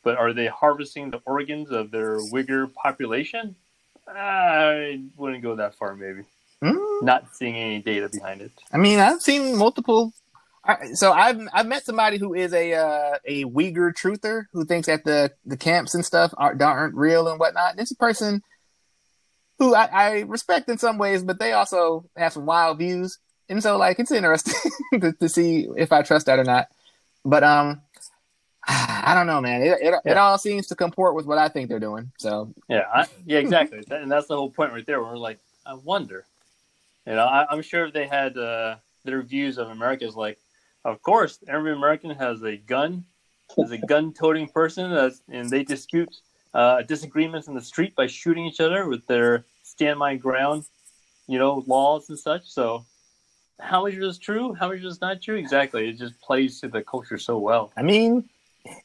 But 0.03 0.17
are 0.17 0.33
they 0.33 0.47
harvesting 0.47 1.09
the 1.09 1.21
organs 1.25 1.71
of 1.71 1.91
their 1.91 2.17
Uyghur 2.17 2.73
population? 2.73 3.55
I 4.07 5.01
wouldn't 5.17 5.43
go 5.43 5.55
that 5.55 5.75
far, 5.75 5.95
maybe. 5.95 6.21
Mm. 6.63 7.01
Not 7.01 7.35
seeing 7.35 7.55
any 7.55 7.81
data 7.81 8.07
behind 8.09 8.41
it. 8.41 8.51
I 8.71 8.77
mean, 8.77 8.99
I've 8.99 9.21
seen 9.21 9.57
multiple 9.57 10.13
so 10.93 11.11
I've 11.11 11.39
I've 11.53 11.67
met 11.67 11.85
somebody 11.85 12.17
who 12.17 12.33
is 12.33 12.53
a 12.53 12.73
uh, 12.73 13.17
a 13.25 13.43
Uyghur 13.45 13.93
truther 13.93 14.45
who 14.53 14.65
thinks 14.65 14.87
that 14.87 15.03
the 15.03 15.31
the 15.45 15.57
camps 15.57 15.93
and 15.93 16.05
stuff 16.05 16.33
aren't, 16.37 16.61
aren't 16.61 16.95
real 16.95 17.27
and 17.27 17.39
whatnot. 17.39 17.77
This 17.77 17.93
person 17.93 18.41
who 19.59 19.73
I, 19.73 19.85
I, 19.85 20.19
respect 20.21 20.69
in 20.69 20.77
some 20.77 20.97
ways, 20.97 21.23
but 21.23 21.39
they 21.39 21.53
also 21.53 22.05
have 22.17 22.33
some 22.33 22.45
wild 22.45 22.77
views, 22.77 23.19
and 23.47 23.61
so 23.61 23.77
like 23.77 23.99
it's 23.99 24.11
interesting 24.11 24.71
to, 24.99 25.13
to, 25.13 25.29
see 25.29 25.67
if 25.77 25.91
I 25.91 26.01
trust 26.01 26.25
that 26.25 26.39
or 26.39 26.43
not. 26.43 26.67
But 27.23 27.43
um, 27.43 27.81
I 28.67 29.13
don't 29.13 29.27
know, 29.27 29.41
man. 29.41 29.61
It 29.61 29.77
it, 29.81 29.93
yeah. 30.05 30.11
it, 30.11 30.17
all 30.17 30.37
seems 30.37 30.67
to 30.67 30.75
comport 30.75 31.15
with 31.15 31.25
what 31.25 31.37
I 31.37 31.47
think 31.47 31.69
they're 31.69 31.79
doing. 31.79 32.11
So 32.17 32.53
yeah, 32.67 32.85
I, 32.93 33.05
yeah, 33.25 33.39
exactly, 33.39 33.83
and 33.91 34.11
that's 34.11 34.27
the 34.27 34.35
whole 34.35 34.49
point 34.49 34.73
right 34.73 34.85
there. 34.85 35.01
Where 35.01 35.11
we're 35.11 35.17
like, 35.17 35.39
I 35.65 35.75
wonder, 35.75 36.25
you 37.05 37.13
know, 37.13 37.25
I, 37.25 37.53
am 37.53 37.61
sure 37.61 37.85
if 37.85 37.93
they 37.93 38.07
had 38.07 38.37
uh, 38.37 38.77
their 39.03 39.21
views 39.21 39.57
of 39.57 39.69
America 39.69 40.05
is 40.05 40.15
like 40.15 40.39
of 40.85 41.01
course, 41.01 41.39
every 41.47 41.73
American 41.73 42.11
has 42.11 42.43
a 42.43 42.55
gun, 42.55 43.03
is 43.57 43.71
a 43.71 43.77
gun-toting 43.77 44.47
person, 44.49 44.91
that's, 44.93 45.21
and 45.29 45.49
they 45.49 45.63
dispute 45.63 46.15
uh, 46.53 46.83
disagreements 46.83 47.47
in 47.47 47.55
the 47.55 47.61
street 47.61 47.95
by 47.95 48.07
shooting 48.07 48.45
each 48.45 48.61
other 48.61 48.87
with 48.87 49.05
their 49.07 49.45
stand 49.63 49.99
my 49.99 50.15
ground, 50.15 50.63
you 51.27 51.39
know, 51.39 51.63
laws 51.67 52.09
and 52.09 52.17
such. 52.17 52.47
So, 52.47 52.85
how 53.59 53.83
much 53.83 53.95
is 53.95 54.17
true, 54.17 54.53
how 54.53 54.69
much 54.69 54.81
is 54.81 55.01
not 55.01 55.21
true. 55.21 55.35
Exactly, 55.35 55.89
it 55.89 55.97
just 55.97 56.19
plays 56.21 56.61
to 56.61 56.67
the 56.67 56.83
culture 56.83 57.17
so 57.17 57.39
well. 57.39 57.71
I 57.75 57.81
mean, 57.81 58.29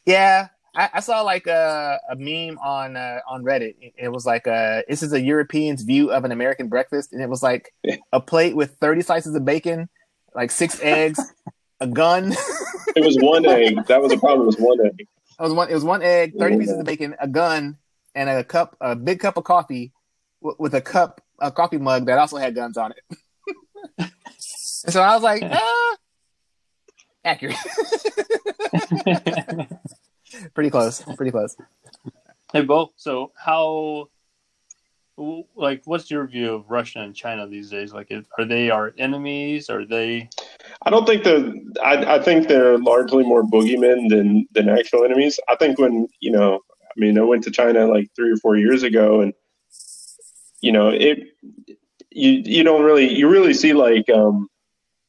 yeah, 0.06 0.48
I, 0.74 0.88
I 0.94 1.00
saw 1.00 1.22
like 1.22 1.46
a, 1.46 2.00
a 2.08 2.16
meme 2.16 2.58
on 2.58 2.96
uh, 2.96 3.20
on 3.28 3.44
Reddit. 3.44 3.74
It 3.96 4.08
was 4.08 4.26
like 4.26 4.46
uh, 4.46 4.82
this 4.88 5.02
is 5.02 5.12
a 5.12 5.20
European's 5.20 5.82
view 5.82 6.10
of 6.10 6.24
an 6.24 6.32
American 6.32 6.68
breakfast, 6.68 7.12
and 7.12 7.22
it 7.22 7.28
was 7.28 7.42
like 7.42 7.74
a 8.12 8.20
plate 8.20 8.56
with 8.56 8.76
thirty 8.76 9.02
slices 9.02 9.34
of 9.34 9.44
bacon, 9.44 9.88
like 10.34 10.50
six 10.50 10.80
eggs, 10.82 11.20
a 11.80 11.86
gun. 11.86 12.32
it 12.96 13.04
was 13.04 13.16
one 13.20 13.46
egg. 13.46 13.86
That 13.86 14.02
was 14.02 14.12
a 14.12 14.18
problem. 14.18 14.42
It 14.42 14.46
was 14.46 14.56
one 14.58 14.86
egg. 14.86 15.00
It 15.00 15.42
was 15.42 15.52
one. 15.52 15.70
It 15.70 15.74
was 15.74 15.84
one 15.84 16.02
egg, 16.02 16.34
thirty 16.38 16.58
pieces 16.58 16.78
of 16.78 16.84
bacon, 16.84 17.14
a 17.20 17.26
gun, 17.28 17.78
and 18.14 18.28
a 18.28 18.44
cup, 18.44 18.76
a 18.80 18.94
big 18.94 19.20
cup 19.20 19.36
of 19.36 19.44
coffee, 19.44 19.92
w- 20.42 20.56
with 20.58 20.74
a 20.74 20.80
cup, 20.80 21.22
a 21.38 21.50
coffee 21.50 21.78
mug 21.78 22.06
that 22.06 22.18
also 22.18 22.36
had 22.36 22.54
guns 22.54 22.76
on 22.76 22.92
it. 22.92 23.18
and 23.98 24.10
so 24.92 25.00
I 25.00 25.14
was 25.14 25.22
like, 25.22 25.42
ah, 25.44 25.96
accurate. 27.24 27.56
pretty 30.54 30.70
close. 30.70 31.02
Pretty 31.16 31.30
close. 31.32 31.56
Hey, 32.52 32.62
Bo. 32.62 32.92
So 32.96 33.32
how? 33.36 34.08
Like, 35.54 35.82
what's 35.84 36.10
your 36.10 36.26
view 36.26 36.54
of 36.54 36.70
Russia 36.70 37.00
and 37.00 37.14
China 37.14 37.46
these 37.46 37.70
days? 37.70 37.92
Like, 37.92 38.10
are 38.38 38.44
they 38.44 38.70
our 38.70 38.94
enemies? 38.96 39.68
Are 39.68 39.84
they? 39.84 40.30
I 40.82 40.90
don't 40.90 41.06
think 41.06 41.24
they're. 41.24 41.52
I, 41.82 42.16
I 42.16 42.22
think 42.22 42.48
they're 42.48 42.78
largely 42.78 43.24
more 43.24 43.42
boogeymen 43.42 44.08
than 44.08 44.46
than 44.52 44.68
actual 44.68 45.04
enemies. 45.04 45.38
I 45.48 45.56
think 45.56 45.78
when 45.78 46.08
you 46.20 46.30
know, 46.30 46.60
I 46.82 46.92
mean, 46.96 47.18
I 47.18 47.22
went 47.22 47.44
to 47.44 47.50
China 47.50 47.86
like 47.86 48.08
three 48.16 48.32
or 48.32 48.36
four 48.38 48.56
years 48.56 48.82
ago, 48.82 49.20
and 49.20 49.34
you 50.60 50.72
know, 50.72 50.88
it 50.88 51.18
you 52.10 52.42
you 52.44 52.64
don't 52.64 52.82
really 52.82 53.12
you 53.12 53.28
really 53.28 53.54
see 53.54 53.72
like 53.72 54.08
um, 54.10 54.48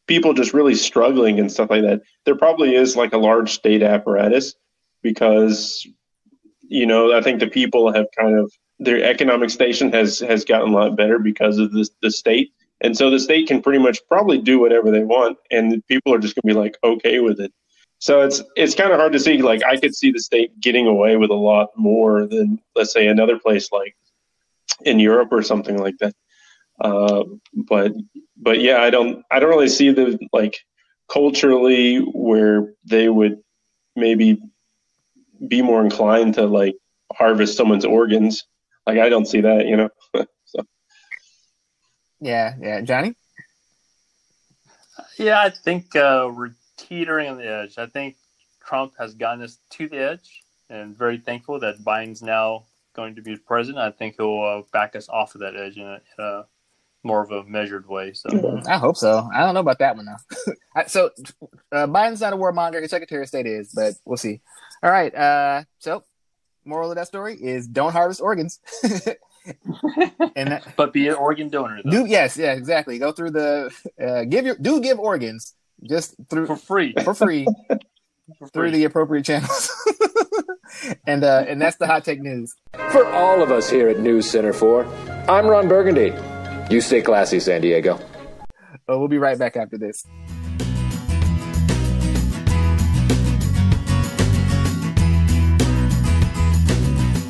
people 0.08 0.34
just 0.34 0.53
really 0.53 0.75
struggling 0.75 1.39
and 1.39 1.51
stuff 1.51 1.70
like 1.70 1.84
that. 1.84 2.01
There 2.25 2.36
probably 2.36 2.75
is 2.75 2.96
like 2.98 3.13
a 3.13 3.18
large 3.18 3.53
state 3.53 3.82
apparatus 3.82 4.56
because 5.01 5.88
you 6.62 6.86
know 6.86 7.18
I 7.18 7.22
think 7.22 7.39
the 7.39 7.48
people 7.48 7.94
have 7.94 8.08
kind 8.18 8.38
of 8.38 8.51
their 8.82 9.04
economic 9.04 9.50
station 9.50 9.92
has 9.94 10.20
has 10.20 10.44
gotten 10.44 10.70
a 10.70 10.76
lot 10.76 10.98
better 10.98 11.20
because 11.20 11.60
of 11.60 11.72
this 11.72 11.92
the 12.02 12.12
state, 12.12 12.52
and 12.82 12.98
so 12.98 13.10
the 13.10 13.20
state 13.20 13.48
can 13.48 13.62
pretty 13.62 13.80
much 13.80 14.00
probably 14.08 14.40
do 14.40 14.60
whatever 14.60 14.92
they 14.92 15.04
want, 15.04 15.38
and 15.52 15.86
people 15.88 16.14
are 16.14 16.20
just 16.20 16.36
going 16.36 16.50
to 16.50 16.56
be 16.56 16.60
like 16.60 16.78
okay 16.84 17.20
with 17.20 17.40
it. 17.40 17.54
So 18.00 18.22
it's 18.22 18.42
it's 18.56 18.74
kind 18.74 18.92
of 18.92 18.98
hard 18.98 19.14
to 19.14 19.20
see. 19.20 19.42
Like 19.42 19.64
I 19.64 19.78
could 19.78 19.96
see 19.96 20.12
the 20.12 20.20
state 20.20 20.60
getting 20.60 20.88
away 20.88 21.16
with 21.16 21.30
a 21.30 21.36
lot 21.36 21.70
more 21.78 22.26
than 22.26 22.60
let's 22.76 22.92
say 22.92 23.08
another 23.08 23.38
place 23.38 23.72
like 23.72 23.96
in 24.84 25.00
Europe 25.00 25.30
or 25.32 25.44
something 25.44 25.78
like 25.78 25.98
that. 26.00 26.16
Uh, 26.80 27.24
but 27.54 27.94
but 28.36 28.60
yeah, 28.60 28.82
I 28.82 28.90
don't 28.90 29.24
I 29.30 29.40
don't 29.40 29.52
really 29.52 29.70
see 29.70 29.92
the 29.92 30.18
like 30.34 30.58
culturally 31.08 31.98
where 31.98 32.74
they 32.86 33.08
would 33.08 33.44
maybe 33.96 34.42
be 35.48 35.62
more 35.62 35.84
inclined 35.84 36.34
to 36.36 36.46
like 36.48 36.76
harvest 37.14 37.56
someone's 37.56 37.86
organs. 37.86 38.46
Like 38.86 39.00
I 39.00 39.10
don't 39.10 39.26
see 39.26 39.42
that, 39.42 39.68
you 39.68 39.78
know. 39.78 39.90
so. 40.46 40.66
Yeah, 42.20 42.56
yeah, 42.60 42.82
Johnny. 42.82 43.16
Yeah, 45.18 45.42
I 45.42 45.50
think 45.50 45.96
uh, 45.96 46.32
we're 46.36 46.52
teetering 46.78 47.30
on 47.30 47.38
the 47.38 47.48
edge. 47.48 47.78
I 47.78 47.86
think 47.86 48.16
Trump 48.66 48.94
has 48.98 49.14
gotten 49.14 49.44
us 49.44 49.58
to 49.72 49.88
the 49.88 49.98
edge, 49.98 50.44
and 50.70 50.98
very 50.98 51.18
thankful 51.18 51.60
that 51.60 51.80
Biden's 51.80 52.22
now 52.22 52.64
going 52.94 53.16
to 53.16 53.22
be 53.22 53.38
president. 53.38 53.80
I 53.80 53.92
think 53.92 54.16
he'll 54.18 54.42
uh, 54.42 54.62
back 54.72 54.96
us 54.96 55.10
off 55.10 55.36
of 55.36 55.42
that 55.42 55.56
edge 55.56 55.78
in 55.78 55.84
a, 55.84 56.02
in 56.18 56.24
a 56.24 56.46
more 57.04 57.24
of 57.24 57.32
a 57.32 57.44
measured 57.44 57.88
way. 57.88 58.14
So 58.14 58.62
I 58.68 58.78
hope 58.78 58.98
so. 58.98 59.30
I 59.34 59.42
don't 59.42 59.54
know 59.54 59.60
about 59.60 59.80
that 59.80 59.96
one 59.96 60.06
though. 60.06 60.54
so 60.88 61.10
uh, 61.72 61.88
Biden's 61.88 62.22
not 62.22 62.34
a 62.34 62.38
warmonger. 62.38 62.82
His 62.82 62.92
Secretary 62.92 63.24
of 63.24 63.28
State 63.28 63.48
is, 63.48 63.72
but 63.74 63.96
we'll 64.06 64.18
see. 64.18 64.42
All 64.84 64.92
right. 64.92 65.14
Uh, 65.14 65.64
so 65.80 66.04
moral 66.65 66.91
of 66.91 66.96
that 66.96 67.08
story 67.08 67.36
is 67.36 67.68
don't 67.68 67.91
harvest 67.91 68.22
organs. 68.22 68.60
and 70.36 70.51
that, 70.51 70.68
but 70.75 70.94
be 70.94 71.08
an 71.08 71.15
organ 71.15 71.50
donor. 71.50 71.82
Though. 71.84 71.91
Do 71.91 72.06
yes, 72.06 72.38
yeah, 72.38 72.53
exactly. 72.53 73.00
Go 73.00 73.12
through 73.12 73.32
the 73.32 73.72
uh, 74.01 74.24
give 74.25 74.46
your 74.46 74.56
do 74.56 74.82
give 74.82 75.00
organs 75.00 75.56
just 75.84 76.15
through 76.30 76.48
for 76.48 76.56
free 76.56 76.94
for 77.03 77.13
free, 77.13 77.46
for 77.70 77.77
free. 78.38 78.50
through 78.53 78.72
the 78.72 78.84
appropriate 78.84 79.25
channels. 79.25 79.72
and 81.08 81.24
uh, 81.24 81.46
and 81.48 81.62
that's 81.62 81.77
the 81.77 81.88
hot 81.88 82.03
take 82.03 82.22
news 82.22 82.53
for 82.91 83.06
all 83.12 83.41
of 83.41 83.51
us 83.51 83.70
here 83.70 83.89
at 83.89 84.00
News 84.00 84.30
Center 84.30 84.53
Four. 84.53 84.86
I'm 85.27 85.48
Ron 85.48 85.68
Burgundy. 85.68 86.13
You 86.74 86.82
stay 86.82 87.01
classy, 87.01 87.39
San 87.39 87.62
Diego. 87.62 88.00
Oh, 88.88 89.00
we'll 89.00 89.08
be 89.08 89.18
right 89.18 89.38
back 89.38 89.58
after 89.58 89.77
this. 89.77 90.06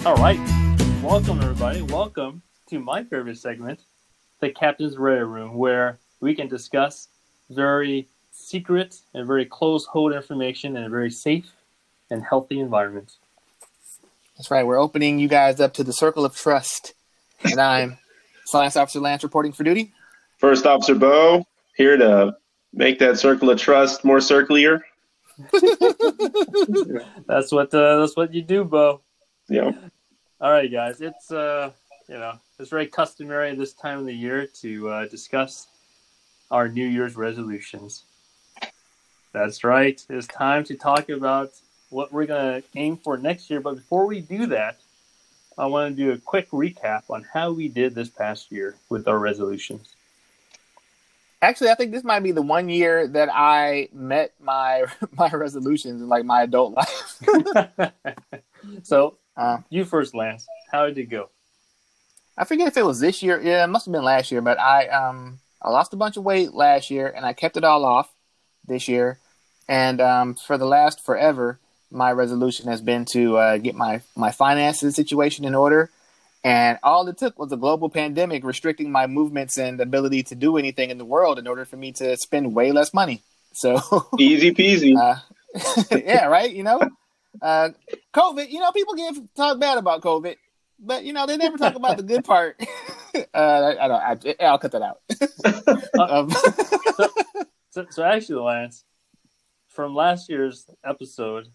All 0.04 0.16
right. 0.16 0.40
Welcome, 1.04 1.42
everybody. 1.42 1.84
Welcome 1.84 2.42
to 2.72 2.80
my 2.80 3.04
favorite 3.04 3.38
segment, 3.38 3.82
the 4.40 4.50
Captain's 4.50 4.98
Ready 4.98 5.22
Room, 5.22 5.54
where 5.54 6.00
we 6.20 6.34
can 6.34 6.48
discuss 6.48 7.10
very 7.52 8.08
secret 8.32 9.00
and 9.14 9.28
very 9.28 9.46
close 9.46 9.86
hold 9.86 10.14
information 10.14 10.76
in 10.76 10.86
a 10.86 10.90
very 10.90 11.12
safe 11.12 11.52
and 12.10 12.24
healthy 12.24 12.60
environment. 12.60 13.18
That's 14.36 14.50
right. 14.50 14.66
We're 14.66 14.80
opening 14.80 15.20
you 15.20 15.28
guys 15.28 15.60
up 15.60 15.76
to 15.76 15.84
the 15.84 15.94
circle 15.94 16.26
of 16.26 16.36
trust. 16.36 16.96
And 17.44 17.62
I'm 17.62 18.00
Science 18.46 18.76
Officer 18.76 19.02
Lance 19.02 19.22
reporting 19.22 19.52
for 19.54 19.64
duty. 19.64 19.94
First 20.40 20.66
Officer 20.66 20.96
Bo, 20.96 21.46
here 21.78 21.96
to 21.98 22.36
make 22.74 22.98
that 22.98 23.20
circle 23.20 23.52
of 23.52 23.60
trust 23.60 24.04
more 24.04 24.20
circular. 24.20 24.84
that's 27.28 27.52
what 27.52 27.72
uh, 27.72 28.00
that's 28.00 28.18
what 28.18 28.34
you 28.34 28.42
do, 28.42 28.64
Bo. 28.64 29.02
Yeah. 29.48 29.72
All 30.40 30.52
right, 30.52 30.72
guys. 30.72 31.02
It's 31.02 31.32
uh, 31.32 31.72
you 32.08 32.16
know, 32.16 32.40
it's 32.60 32.70
very 32.70 32.88
customary 32.88 33.54
this 33.56 33.74
time 33.74 34.00
of 34.00 34.06
the 34.06 34.14
year 34.14 34.48
to 34.62 34.90
uh, 34.90 35.08
discuss 35.08 35.68
our 36.50 36.68
New 36.68 36.88
Year's 36.88 37.16
resolutions. 37.16 38.04
That's 39.34 39.64
right. 39.64 40.04
It's 40.10 40.28
time 40.28 40.64
to 40.66 40.76
talk 40.76 41.10
about 41.10 41.52
what 41.90 42.12
we're 42.12 42.26
going 42.26 42.62
to 42.62 42.68
aim 42.76 42.98
for 42.98 43.18
next 43.18 43.50
year. 43.50 43.62
But 43.62 43.76
before 43.76 44.06
we 44.06 44.20
do 44.20 44.48
that, 44.48 44.80
I 45.58 45.66
want 45.68 45.96
to 45.96 46.04
do 46.04 46.12
a 46.12 46.18
quick 46.18 46.50
recap 46.52 47.04
on 47.10 47.26
how 47.34 47.52
we 47.52 47.68
did 47.68 47.96
this 47.96 48.10
past 48.10 48.52
year 48.52 48.76
with 48.90 49.08
our 49.08 49.20
resolutions. 49.20 49.96
Actually, 51.42 51.70
I 51.70 51.76
think 51.76 51.92
this 51.92 52.04
might 52.04 52.22
be 52.22 52.32
the 52.32 52.42
one 52.42 52.70
year 52.70 53.08
that 53.08 53.30
I 53.32 53.90
met 53.94 54.34
my 54.40 54.86
my 55.18 55.30
resolutions 55.30 56.02
in 56.02 56.10
like 56.10 56.26
my 56.26 56.44
adult 56.44 56.74
life. 56.74 57.92
so 58.84 59.16
uh, 59.38 59.60
you 59.70 59.86
first, 59.86 60.14
Lance. 60.14 60.46
How 60.72 60.86
did 60.86 60.98
it 60.98 61.06
go? 61.06 61.30
I 62.38 62.46
forget 62.46 62.68
if 62.68 62.78
it 62.78 62.86
was 62.86 63.00
this 63.00 63.22
year. 63.22 63.42
Yeah, 63.42 63.64
it 63.64 63.68
must 63.68 63.86
have 63.86 63.92
been 63.92 64.04
last 64.04 64.32
year. 64.32 64.42
But 64.42 64.60
I 64.60 64.88
um 64.88 65.40
I 65.62 65.70
lost 65.70 65.94
a 65.94 65.98
bunch 65.98 66.18
of 66.18 66.24
weight 66.24 66.54
last 66.54 66.90
year, 66.90 67.08
and 67.08 67.26
I 67.26 67.34
kept 67.34 67.58
it 67.58 67.64
all 67.64 67.86
off 67.86 68.12
this 68.68 68.88
year. 68.88 69.20
And 69.68 70.02
um, 70.02 70.36
for 70.36 70.58
the 70.58 70.66
last 70.66 71.04
forever, 71.06 71.60
my 71.92 72.12
resolution 72.12 72.68
has 72.68 72.82
been 72.82 73.06
to 73.12 73.38
uh, 73.38 73.58
get 73.58 73.76
my 73.76 74.02
my 74.16 74.32
finances 74.32 74.96
situation 74.96 75.46
in 75.46 75.56
order. 75.56 75.90
And 76.44 76.80
all 76.82 77.08
it 77.08 77.20
took 77.20 77.38
was 77.38 77.52
a 77.52 77.58
global 77.58 77.90
pandemic 77.90 78.44
restricting 78.44 78.92
my 78.92 79.06
movements 79.06 79.60
and 79.60 79.80
ability 79.80 80.24
to 80.24 80.36
do 80.36 80.58
anything 80.58 80.90
in 80.90 80.98
the 80.98 81.06
world 81.06 81.38
in 81.38 81.46
order 81.46 81.66
for 81.66 81.78
me 81.78 81.92
to 81.94 82.18
spend 82.18 82.56
way 82.56 82.72
less 82.72 82.94
money. 82.94 83.22
So 83.54 83.80
easy 84.20 84.52
peasy. 84.52 84.98
Uh, 84.98 85.18
yeah, 85.92 86.26
right. 86.26 86.52
You 86.52 86.64
know, 86.64 86.82
uh, 87.42 87.70
COVID, 88.14 88.50
you 88.50 88.60
know, 88.60 88.72
people 88.72 88.96
give 88.96 89.20
talk 89.36 89.60
bad 89.60 89.78
about 89.78 90.02
COVID, 90.02 90.36
but 90.80 91.04
you 91.04 91.14
know, 91.14 91.26
they 91.26 91.38
never 91.38 91.58
talk 91.58 91.76
about 91.76 91.98
the 91.98 92.04
good 92.04 92.24
part. 92.24 92.62
uh, 93.16 93.20
I, 93.34 93.86
I, 93.86 93.88
don't. 93.88 94.42
I, 94.42 94.52
will 94.52 94.58
cut 94.58 94.72
that 94.72 94.82
out. 94.82 95.00
um, 96.10 96.30
so, 96.30 97.10
so, 97.70 97.86
so, 97.90 98.04
actually, 98.04 98.42
Lance, 98.42 98.84
from 99.68 99.96
last 99.96 100.30
year's 100.30 100.70
episode, 100.84 101.48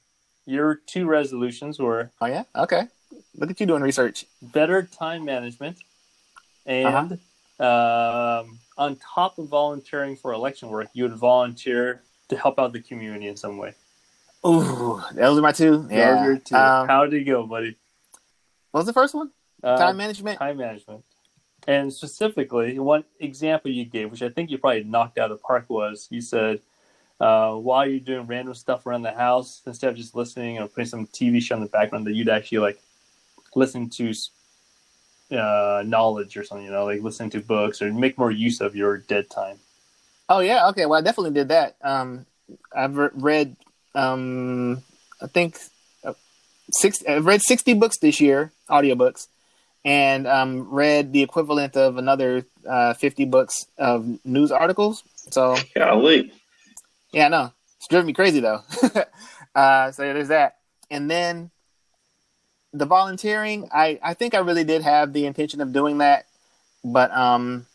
your 0.44 0.76
two 0.86 1.06
resolutions 1.06 1.78
were. 1.78 2.10
Oh 2.20 2.26
yeah. 2.26 2.44
Okay. 2.54 2.84
Look 3.36 3.50
at 3.50 3.60
you 3.60 3.66
doing 3.66 3.82
research. 3.82 4.24
Better 4.42 4.82
time 4.82 5.24
management, 5.24 5.78
and 6.64 7.18
uh-huh. 7.60 8.40
um, 8.40 8.58
on 8.76 8.96
top 8.96 9.38
of 9.38 9.48
volunteering 9.48 10.16
for 10.16 10.32
election 10.32 10.68
work, 10.68 10.88
you 10.94 11.04
would 11.04 11.14
volunteer 11.14 12.02
to 12.28 12.36
help 12.36 12.58
out 12.58 12.72
the 12.72 12.80
community 12.80 13.28
in 13.28 13.36
some 13.36 13.56
way. 13.56 13.74
Ooh, 14.44 15.02
those 15.12 15.38
are 15.38 15.42
my 15.42 15.52
two. 15.52 15.86
Yeah. 15.90 16.36
Two. 16.44 16.54
Um, 16.54 16.88
How 16.88 17.04
did 17.04 17.14
it 17.14 17.24
go, 17.24 17.46
buddy? 17.46 17.76
What 18.70 18.80
was 18.80 18.86
the 18.86 18.92
first 18.92 19.14
one? 19.14 19.30
Uh, 19.62 19.76
time 19.76 19.96
management. 19.96 20.38
Time 20.38 20.58
management. 20.58 21.04
And 21.66 21.92
specifically, 21.92 22.78
one 22.78 23.04
example 23.18 23.70
you 23.70 23.84
gave, 23.84 24.10
which 24.10 24.22
I 24.22 24.28
think 24.28 24.50
you 24.50 24.58
probably 24.58 24.84
knocked 24.84 25.18
out 25.18 25.30
of 25.30 25.38
the 25.38 25.42
park, 25.42 25.64
was 25.68 26.06
you 26.10 26.20
said 26.20 26.60
uh, 27.18 27.54
while 27.54 27.88
you're 27.88 27.98
doing 27.98 28.26
random 28.26 28.54
stuff 28.54 28.86
around 28.86 29.02
the 29.02 29.12
house, 29.12 29.62
instead 29.66 29.90
of 29.90 29.96
just 29.96 30.14
listening 30.14 30.58
or 30.58 30.68
putting 30.68 30.86
some 30.86 31.06
TV 31.08 31.40
show 31.42 31.56
in 31.56 31.62
the 31.62 31.68
background, 31.68 32.06
that 32.06 32.14
you'd 32.14 32.28
actually 32.28 32.58
like 32.58 32.80
listen 33.54 33.88
to 33.90 34.12
uh, 35.32 35.82
knowledge 35.84 36.36
or 36.36 36.44
something, 36.44 36.66
you 36.66 36.70
know, 36.72 36.84
like 36.84 37.02
listen 37.02 37.30
to 37.30 37.40
books 37.40 37.82
or 37.82 37.92
make 37.92 38.16
more 38.18 38.30
use 38.30 38.60
of 38.60 38.76
your 38.76 38.98
dead 38.98 39.28
time. 39.30 39.58
Oh 40.28 40.40
yeah, 40.40 40.68
okay. 40.68 40.86
Well, 40.86 40.98
I 40.98 41.02
definitely 41.02 41.32
did 41.32 41.48
that. 41.48 41.76
Um, 41.82 42.26
I've 42.74 42.96
read, 42.96 43.56
um, 43.96 44.82
I 45.20 45.26
think, 45.26 45.58
uh, 46.04 46.12
six. 46.70 47.02
I've 47.08 47.26
read 47.26 47.42
sixty 47.42 47.74
books 47.74 47.98
this 47.98 48.20
year, 48.20 48.52
audiobooks, 48.68 49.26
and 49.84 50.26
um, 50.26 50.68
read 50.70 51.12
the 51.12 51.22
equivalent 51.22 51.76
of 51.76 51.96
another 51.96 52.44
uh, 52.68 52.94
fifty 52.94 53.24
books 53.24 53.66
of 53.78 54.24
news 54.24 54.52
articles. 54.52 55.02
So, 55.30 55.56
golly, 55.74 56.32
yeah, 57.12 57.28
no, 57.28 57.52
it's 57.78 57.88
driven 57.88 58.06
me 58.06 58.12
crazy 58.12 58.40
though. 58.40 58.62
uh, 59.54 59.90
so 59.90 60.02
there's 60.02 60.28
that, 60.28 60.58
and 60.90 61.10
then 61.10 61.50
the 62.72 62.86
volunteering. 62.86 63.68
I 63.72 63.98
I 64.02 64.14
think 64.14 64.34
I 64.34 64.38
really 64.38 64.64
did 64.64 64.82
have 64.82 65.14
the 65.14 65.24
intention 65.24 65.62
of 65.62 65.72
doing 65.72 65.98
that, 65.98 66.26
but 66.84 67.10
um, 67.12 67.66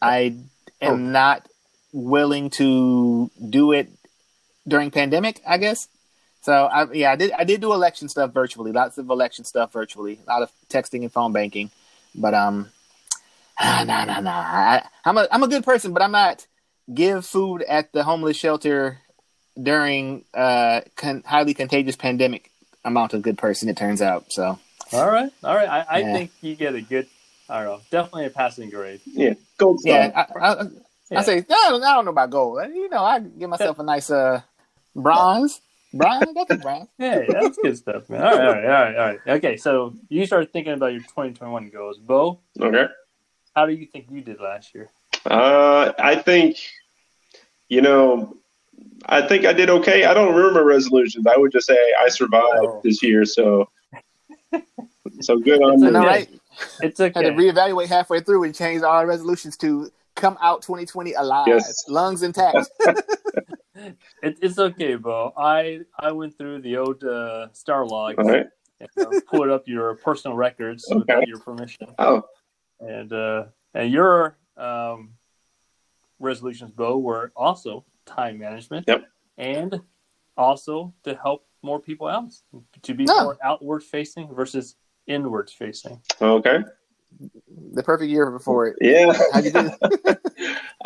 I 0.00 0.36
am 0.80 0.94
oh. 0.94 0.96
not 0.96 1.46
willing 1.92 2.50
to 2.50 3.30
do 3.48 3.72
it 3.72 3.90
during 4.66 4.90
pandemic, 4.90 5.40
I 5.46 5.58
guess. 5.58 5.88
So 6.42 6.66
I, 6.66 6.92
yeah, 6.92 7.12
I 7.12 7.16
did. 7.16 7.32
I 7.32 7.44
did 7.44 7.60
do 7.60 7.72
election 7.72 8.08
stuff 8.08 8.32
virtually. 8.32 8.72
Lots 8.72 8.98
of 8.98 9.10
election 9.10 9.44
stuff 9.44 9.72
virtually. 9.72 10.20
A 10.26 10.30
lot 10.30 10.42
of 10.42 10.52
texting 10.68 11.02
and 11.02 11.12
phone 11.12 11.32
banking. 11.32 11.70
But 12.14 12.34
um, 12.34 12.70
nah, 13.60 13.84
nah, 13.84 14.04
nah, 14.04 14.20
nah. 14.20 14.30
I, 14.30 14.82
I'm 15.04 15.18
a 15.18 15.26
I'm 15.32 15.42
a 15.42 15.48
good 15.48 15.64
person, 15.64 15.92
but 15.92 16.02
I'm 16.02 16.12
not 16.12 16.46
give 16.92 17.26
food 17.26 17.62
at 17.62 17.92
the 17.92 18.04
homeless 18.04 18.36
shelter 18.36 18.98
during 19.60 20.24
uh 20.34 20.82
con- 20.94 21.24
highly 21.26 21.54
contagious 21.54 21.96
pandemic 21.96 22.50
amount 22.84 23.12
of 23.12 23.22
good 23.22 23.38
person. 23.38 23.68
It 23.68 23.76
turns 23.76 24.00
out. 24.00 24.32
So 24.32 24.58
all 24.92 25.10
right, 25.10 25.32
all 25.42 25.54
right. 25.54 25.68
I, 25.68 25.80
I 25.80 25.98
yeah. 25.98 26.12
think 26.12 26.30
you 26.42 26.54
get 26.54 26.74
a 26.74 26.80
good. 26.80 27.08
I 27.48 27.64
don't 27.64 27.66
know. 27.66 27.80
Definitely 27.90 28.26
a 28.26 28.30
passing 28.30 28.70
grade. 28.70 29.00
Yeah, 29.04 29.34
gold 29.58 29.80
star. 29.80 29.92
Yeah, 29.92 30.26
I, 30.34 30.38
I, 30.38 30.62
yeah. 31.10 31.18
I 31.18 31.22
say, 31.22 31.44
no, 31.48 31.56
I 31.56 31.78
don't 31.80 32.04
know 32.04 32.10
about 32.10 32.30
gold. 32.30 32.60
You 32.72 32.88
know, 32.88 33.04
I 33.04 33.18
give 33.18 33.50
myself 33.50 33.78
a 33.78 33.82
nice 33.82 34.10
uh 34.10 34.42
bronze. 34.96 35.60
Bronze, 35.94 36.26
that's 36.34 36.50
a 36.50 36.56
bronze. 36.56 36.88
Yeah, 36.98 37.24
that's 37.28 37.58
good 37.62 37.76
stuff, 37.76 38.10
man. 38.10 38.22
All 38.22 38.36
right, 38.36 38.40
all 38.40 38.52
right, 38.52 38.64
all 38.64 38.70
right, 38.70 38.96
all 38.96 39.06
right. 39.06 39.20
Okay, 39.28 39.56
so 39.56 39.94
you 40.08 40.26
start 40.26 40.52
thinking 40.52 40.72
about 40.72 40.92
your 40.92 41.02
2021 41.02 41.70
goals, 41.70 41.98
Bo. 41.98 42.40
Okay. 42.60 42.86
How 43.54 43.66
do 43.66 43.72
you 43.72 43.86
think 43.86 44.06
you 44.10 44.20
did 44.20 44.40
last 44.40 44.74
year? 44.74 44.90
Uh, 45.24 45.92
I 45.98 46.16
think, 46.16 46.58
you 47.68 47.80
know, 47.80 48.36
I 49.06 49.22
think 49.22 49.46
I 49.46 49.52
did 49.52 49.70
okay. 49.70 50.04
I 50.04 50.12
don't 50.12 50.34
remember 50.34 50.64
resolutions. 50.64 51.26
I 51.26 51.36
would 51.36 51.52
just 51.52 51.66
say 51.66 51.78
I 51.98 52.08
survived 52.08 52.44
oh. 52.60 52.80
this 52.84 53.02
year, 53.02 53.24
so 53.24 53.68
so 55.20 55.38
good 55.38 55.62
on 55.62 55.80
me. 55.80 55.90
Right? 55.90 56.28
It's 56.82 57.00
okay. 57.00 57.24
Had 57.24 57.36
to 57.36 57.42
reevaluate 57.42 57.86
halfway 57.86 58.20
through 58.20 58.44
and 58.44 58.54
change 58.54 58.82
all 58.82 58.92
our 58.92 59.06
resolutions 59.06 59.56
to 59.58 59.90
come 60.14 60.36
out 60.40 60.62
2020 60.62 61.12
alive, 61.12 61.46
yes. 61.46 61.84
lungs 61.88 62.22
intact. 62.22 62.68
it, 64.22 64.38
it's 64.42 64.58
okay, 64.58 64.94
bro. 64.96 65.32
I 65.36 65.80
I 65.98 66.12
went 66.12 66.36
through 66.36 66.62
the 66.62 66.76
old 66.76 67.02
uh, 67.04 67.48
star 67.52 67.86
log 67.86 68.18
right. 68.18 68.46
and 68.80 68.90
uh, 68.98 69.20
pulled 69.30 69.50
up 69.50 69.64
your 69.66 69.96
personal 69.96 70.36
records 70.36 70.84
okay. 70.90 70.98
without 70.98 71.28
your 71.28 71.38
permission. 71.38 71.88
Oh, 71.98 72.22
and 72.80 73.12
uh, 73.12 73.44
and 73.74 73.90
your 73.92 74.38
um, 74.56 75.10
resolutions, 76.18 76.70
Bo, 76.72 76.98
were 76.98 77.32
also 77.36 77.84
time 78.04 78.38
management. 78.38 78.86
Yep. 78.88 79.04
And 79.38 79.80
also 80.36 80.94
to 81.04 81.14
help 81.14 81.46
more 81.62 81.80
people 81.80 82.06
out, 82.06 82.32
to 82.82 82.94
be 82.94 83.06
oh. 83.08 83.24
more 83.24 83.38
outward 83.42 83.82
facing 83.82 84.34
versus 84.34 84.76
inward 85.06 85.50
facing. 85.50 86.00
Okay 86.20 86.60
the 87.72 87.82
perfect 87.82 88.10
year 88.10 88.30
before 88.30 88.68
it. 88.68 88.76
Yeah. 88.80 89.12
How'd 89.32 89.44
you 89.44 89.50
do? 89.52 89.70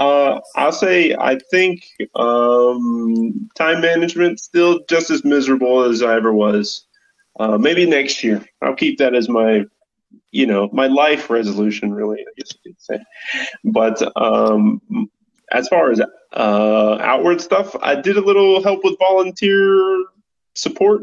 uh, 0.00 0.40
I'll 0.56 0.72
say 0.72 1.14
I 1.14 1.38
think 1.50 1.84
um, 2.14 3.50
time 3.54 3.82
management 3.82 4.40
still 4.40 4.80
just 4.88 5.10
as 5.10 5.24
miserable 5.24 5.84
as 5.84 6.02
I 6.02 6.16
ever 6.16 6.32
was. 6.32 6.86
Uh, 7.38 7.58
maybe 7.58 7.86
next 7.86 8.24
year. 8.24 8.42
I'll 8.62 8.74
keep 8.74 8.98
that 8.98 9.14
as 9.14 9.28
my, 9.28 9.64
you 10.30 10.46
know, 10.46 10.70
my 10.72 10.86
life 10.86 11.28
resolution. 11.28 11.92
Really, 11.92 12.20
I 12.20 12.32
guess 12.38 12.52
you 12.64 12.72
could 12.72 12.80
say. 12.80 12.98
But 13.62 14.00
um, 14.16 14.80
as 15.52 15.68
far 15.68 15.90
as 15.90 16.00
uh, 16.32 16.98
outward 17.00 17.42
stuff, 17.42 17.76
I 17.82 17.94
did 17.94 18.16
a 18.16 18.22
little 18.22 18.62
help 18.62 18.82
with 18.82 18.98
volunteer 18.98 20.02
support 20.54 21.02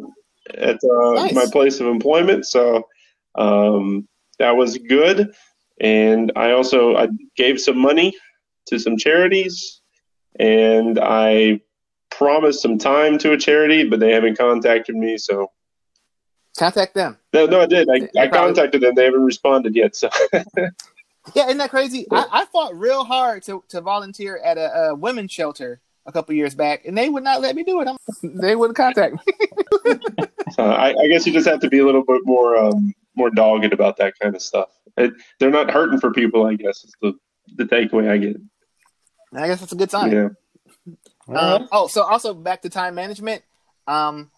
at 0.55 0.79
uh, 0.83 1.13
nice. 1.13 1.33
my 1.33 1.45
place 1.51 1.79
of 1.79 1.85
employment. 1.85 2.47
So 2.47 2.87
um, 3.35 4.07
that 4.39 4.55
was 4.55 4.77
good. 4.79 5.35
And 5.79 6.31
I 6.35 6.51
also 6.51 6.95
I 6.95 7.09
gave 7.35 7.61
some 7.61 7.77
money 7.77 8.15
to 8.67 8.79
some 8.79 8.97
charities, 8.97 9.81
and 10.39 10.99
I 11.01 11.61
promised 12.09 12.61
some 12.61 12.77
time 12.77 13.17
to 13.19 13.33
a 13.33 13.37
charity, 13.37 13.87
but 13.87 13.99
they 13.99 14.11
haven't 14.11 14.37
contacted 14.37 14.95
me. 14.95 15.17
So 15.17 15.51
contact 16.57 16.95
them. 16.95 17.17
No, 17.33 17.45
no, 17.45 17.61
I 17.61 17.65
did. 17.65 17.89
I, 17.89 18.09
I 18.19 18.27
contacted 18.27 18.81
them. 18.81 18.95
They 18.95 19.05
haven't 19.05 19.23
responded 19.23 19.75
yet. 19.75 19.95
So. 19.95 20.09
yeah, 20.33 21.45
isn't 21.45 21.57
that 21.57 21.69
crazy? 21.69 22.07
I, 22.11 22.25
I, 22.31 22.45
fought 22.45 22.75
real 22.75 23.03
hard 23.03 23.43
to, 23.43 23.63
to 23.69 23.81
volunteer 23.81 24.37
at 24.37 24.57
a, 24.57 24.89
a 24.89 24.95
women's 24.95 25.31
shelter 25.31 25.81
a 26.05 26.11
couple 26.11 26.33
years 26.33 26.55
back, 26.55 26.85
and 26.85 26.97
they 26.97 27.09
would 27.09 27.23
not 27.23 27.41
let 27.41 27.55
me 27.55 27.63
do 27.63 27.81
it. 27.81 27.87
I'm, 27.87 27.97
they 28.41 28.55
wouldn't 28.55 28.77
contact 28.77 29.13
me. 29.13 29.33
so 30.51 30.63
I, 30.63 30.93
I, 30.97 31.07
guess 31.07 31.27
you 31.27 31.33
just 31.33 31.47
have 31.47 31.59
to 31.59 31.69
be 31.69 31.79
a 31.79 31.85
little 31.85 32.03
bit 32.03 32.21
more 32.23 32.57
um, 32.57 32.93
more 33.15 33.29
dogged 33.29 33.73
about 33.73 33.97
that 33.97 34.13
kind 34.19 34.35
of 34.35 34.41
stuff. 34.41 34.69
It, 34.95 35.13
they're 35.39 35.51
not 35.51 35.69
hurting 35.69 35.99
for 35.99 36.11
people. 36.11 36.45
I 36.45 36.55
guess 36.55 36.83
is 36.83 36.93
the 37.01 37.13
the 37.55 37.65
takeaway 37.65 38.09
I 38.09 38.17
get. 38.17 38.37
I 39.37 39.47
guess 39.47 39.59
that's 39.59 39.71
a 39.71 39.75
good 39.75 39.91
sign. 39.91 40.11
Yeah. 40.11 40.29
Um, 41.29 41.67
oh, 41.71 41.87
so 41.87 42.03
also 42.03 42.33
back 42.33 42.61
to 42.61 42.69
time 42.69 42.95
management. 42.95 43.43
Um, 43.87 44.31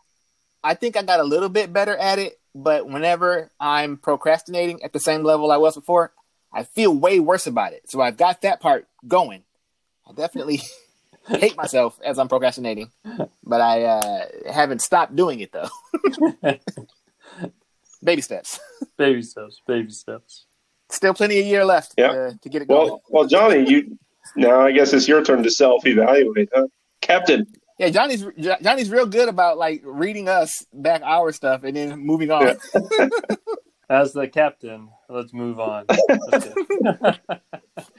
I 0.63 0.73
think 0.73 0.97
I 0.97 1.03
got 1.03 1.19
a 1.19 1.23
little 1.23 1.49
bit 1.49 1.71
better 1.71 1.95
at 1.95 2.19
it, 2.19 2.39
but 2.55 2.88
whenever 2.88 3.51
I'm 3.59 3.97
procrastinating 3.97 4.83
at 4.83 4.93
the 4.93 4.99
same 4.99 5.23
level 5.23 5.51
I 5.51 5.57
was 5.57 5.75
before, 5.75 6.12
I 6.51 6.63
feel 6.63 6.93
way 6.93 7.19
worse 7.19 7.47
about 7.47 7.73
it. 7.73 7.89
So 7.89 8.01
I've 8.01 8.17
got 8.17 8.41
that 8.41 8.59
part 8.59 8.88
going. 9.07 9.43
I 10.07 10.13
definitely 10.13 10.62
hate 11.27 11.55
myself 11.55 11.99
as 12.03 12.17
I'm 12.17 12.27
procrastinating, 12.27 12.91
but 13.43 13.62
I 13.62 13.83
uh, 13.83 14.25
haven't 14.51 14.81
stopped 14.81 15.15
doing 15.15 15.39
it 15.41 15.51
though. 15.51 15.69
baby 18.03 18.21
steps. 18.21 18.59
baby 18.97 19.21
steps. 19.21 19.62
Baby 19.67 19.91
steps. 19.91 20.45
Still 20.89 21.13
plenty 21.13 21.39
of 21.39 21.45
year 21.45 21.63
left 21.63 21.93
yeah. 21.97 22.12
to, 22.12 22.39
to 22.41 22.49
get 22.49 22.63
it 22.63 22.67
going. 22.67 22.88
Well, 22.88 23.01
well, 23.09 23.27
Johnny, 23.27 23.69
you 23.69 23.99
now 24.36 24.62
I 24.62 24.72
guess 24.72 24.94
it's 24.94 25.08
your 25.08 25.24
turn 25.24 25.44
to 25.44 25.52
self-evaluate, 25.52 26.50
huh? 26.54 26.68
Captain. 27.02 27.46
Yeah, 27.78 27.89
Johnny's 27.89 28.26
Johnny's 28.62 28.89
real 28.89 29.06
good 29.06 29.30
about 29.30 29.58
like 29.58 29.82
reading 29.86 30.28
us 30.28 30.65
back 30.74 31.02
our 31.04 31.32
stuff 31.32 31.63
and 31.63 31.78
then 31.78 31.98
moving 32.00 32.30
on. 32.30 32.58
Yeah. 32.74 33.10
As 33.89 34.13
the 34.13 34.28
captain, 34.28 34.89
let's 35.08 35.34
move 35.34 35.60
on. 35.60 35.86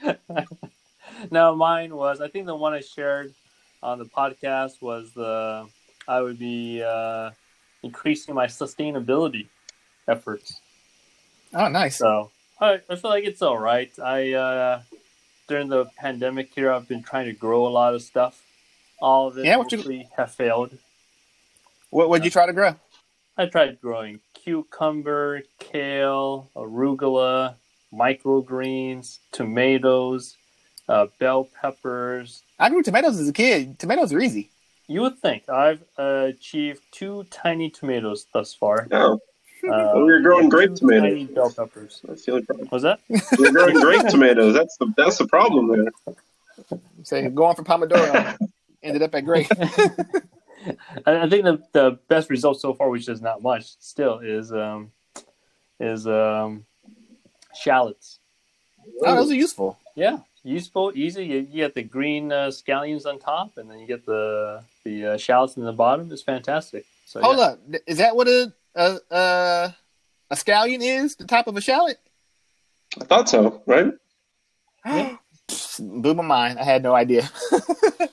now, 1.31 1.55
mine 1.55 1.97
was 1.97 2.21
I 2.21 2.29
think 2.29 2.47
the 2.47 2.55
one 2.55 2.75
I 2.75 2.81
shared 2.81 3.33
on 3.83 3.99
the 3.99 4.05
podcast 4.05 4.83
was 4.83 5.13
the 5.15 5.67
I 6.07 6.21
would 6.21 6.39
be 6.39 6.83
uh, 6.83 7.31
increasing 7.83 8.35
my 8.35 8.47
sustainability 8.47 9.49
efforts. 10.07 10.61
Oh, 11.55 11.69
nice. 11.69 11.97
So 11.97 12.31
I, 12.61 12.81
I 12.89 12.97
feel 12.97 13.11
like 13.11 13.25
it's 13.25 13.43
all 13.43 13.59
right. 13.59 13.91
I 13.99 14.35
uh, 14.35 14.83
during 15.51 15.69
the 15.69 15.87
pandemic 15.97 16.55
here, 16.55 16.71
I've 16.71 16.87
been 16.87 17.03
trying 17.03 17.27
to 17.27 17.33
grow 17.33 17.67
a 17.67 17.73
lot 17.81 17.93
of 17.93 18.03
stuff. 18.03 18.41
All 19.03 19.27
of 19.27 19.37
it 19.37 19.45
yeah, 19.45 19.57
what 19.57 19.73
you... 19.73 20.05
have 20.17 20.31
failed. 20.31 20.79
What 21.91 22.09
would 22.09 22.25
you 22.25 22.31
try 22.31 22.47
to 22.47 22.53
grow? 22.53 22.77
I 23.37 23.47
tried 23.47 23.81
growing 23.81 24.21
cucumber, 24.33 25.43
kale, 25.59 26.49
arugula, 26.55 27.57
microgreens, 27.93 29.19
tomatoes, 29.33 30.37
uh, 30.89 31.09
bell 31.19 31.49
peppers. 31.61 32.45
I 32.61 32.71
grew 32.71 32.85
tomatoes 32.85 33.19
as 33.19 33.29
a 33.29 33.33
kid. 33.33 33.77
Tomatoes 33.81 34.13
are 34.13 34.21
easy. 34.21 34.51
You 34.87 35.01
would 35.01 35.19
think. 35.19 35.49
I've 35.49 35.83
uh, 35.99 36.29
achieved 36.29 36.83
two 36.93 37.25
tiny 37.29 37.71
tomatoes 37.71 38.27
thus 38.33 38.55
far. 38.55 38.87
Oh. 38.93 39.19
Uh, 39.63 39.93
well, 39.95 40.05
we 40.05 40.13
are 40.13 40.21
growing 40.21 40.49
grape 40.49 40.75
tomatoes. 40.75 41.29
bell 41.29 41.51
peppers. 41.51 42.01
That's 42.07 42.25
the 42.25 42.33
only 42.33 42.45
problem. 42.45 42.69
Was 42.73 42.83
that? 42.83 43.01
we 43.39 43.47
are 43.47 43.53
growing 43.53 43.81
grape 43.81 44.07
tomatoes. 44.09 44.55
That's 44.55 44.77
the 44.79 44.93
that's 44.97 45.19
the 45.19 45.27
problem 45.27 45.69
there. 45.69 46.79
Say 47.03 47.29
going 47.29 47.57
for 47.57 47.63
pomodoro 47.63 48.37
ended 48.83 49.03
up 49.03 49.15
at 49.15 49.25
grape. 49.25 49.49
I 51.07 51.29
think 51.29 51.45
the 51.45 51.63
the 51.73 51.99
best 52.09 52.31
result 52.31 52.61
so 52.61 52.75
far, 52.75 52.89
which 52.91 53.09
is 53.09 53.21
not 53.21 53.43
much, 53.43 53.77
still 53.81 54.19
is 54.19 54.53
um 54.53 54.93
is 55.79 56.07
um 56.07 56.65
shallots. 57.55 58.19
Oh, 59.03 59.15
those 59.15 59.31
are 59.31 59.35
useful. 59.35 59.79
Yeah, 59.95 60.19
useful, 60.43 60.93
easy. 60.95 61.25
You, 61.27 61.39
you 61.39 61.57
get 61.57 61.75
the 61.75 61.83
green 61.83 62.33
uh, 62.33 62.49
scallions 62.49 63.07
on 63.07 63.19
top, 63.19 63.57
and 63.57 63.71
then 63.71 63.79
you 63.79 63.87
get 63.87 64.07
the 64.07 64.63
the 64.85 65.07
uh, 65.07 65.17
shallots 65.17 65.57
in 65.57 65.65
the 65.65 65.73
bottom. 65.73 66.11
It's 66.13 66.23
fantastic. 66.23 66.85
So, 67.07 67.21
Hold 67.21 67.39
yeah. 67.39 67.45
up, 67.45 67.59
is 67.87 67.99
that 67.99 68.15
what 68.15 68.29
a 68.29 68.53
a, 68.75 68.99
a 69.11 69.77
a 70.31 70.35
scallion 70.35 70.79
is? 70.81 71.17
The 71.17 71.27
top 71.27 71.49
of 71.49 71.57
a 71.57 71.61
shallot? 71.61 71.99
I 73.01 73.05
thought 73.05 73.29
so. 73.29 73.63
Right? 73.67 73.93
blew 75.79 76.15
my 76.15 76.23
mind. 76.23 76.59
I 76.59 76.65
had 76.65 76.83
no 76.83 76.95
idea. 76.95 77.29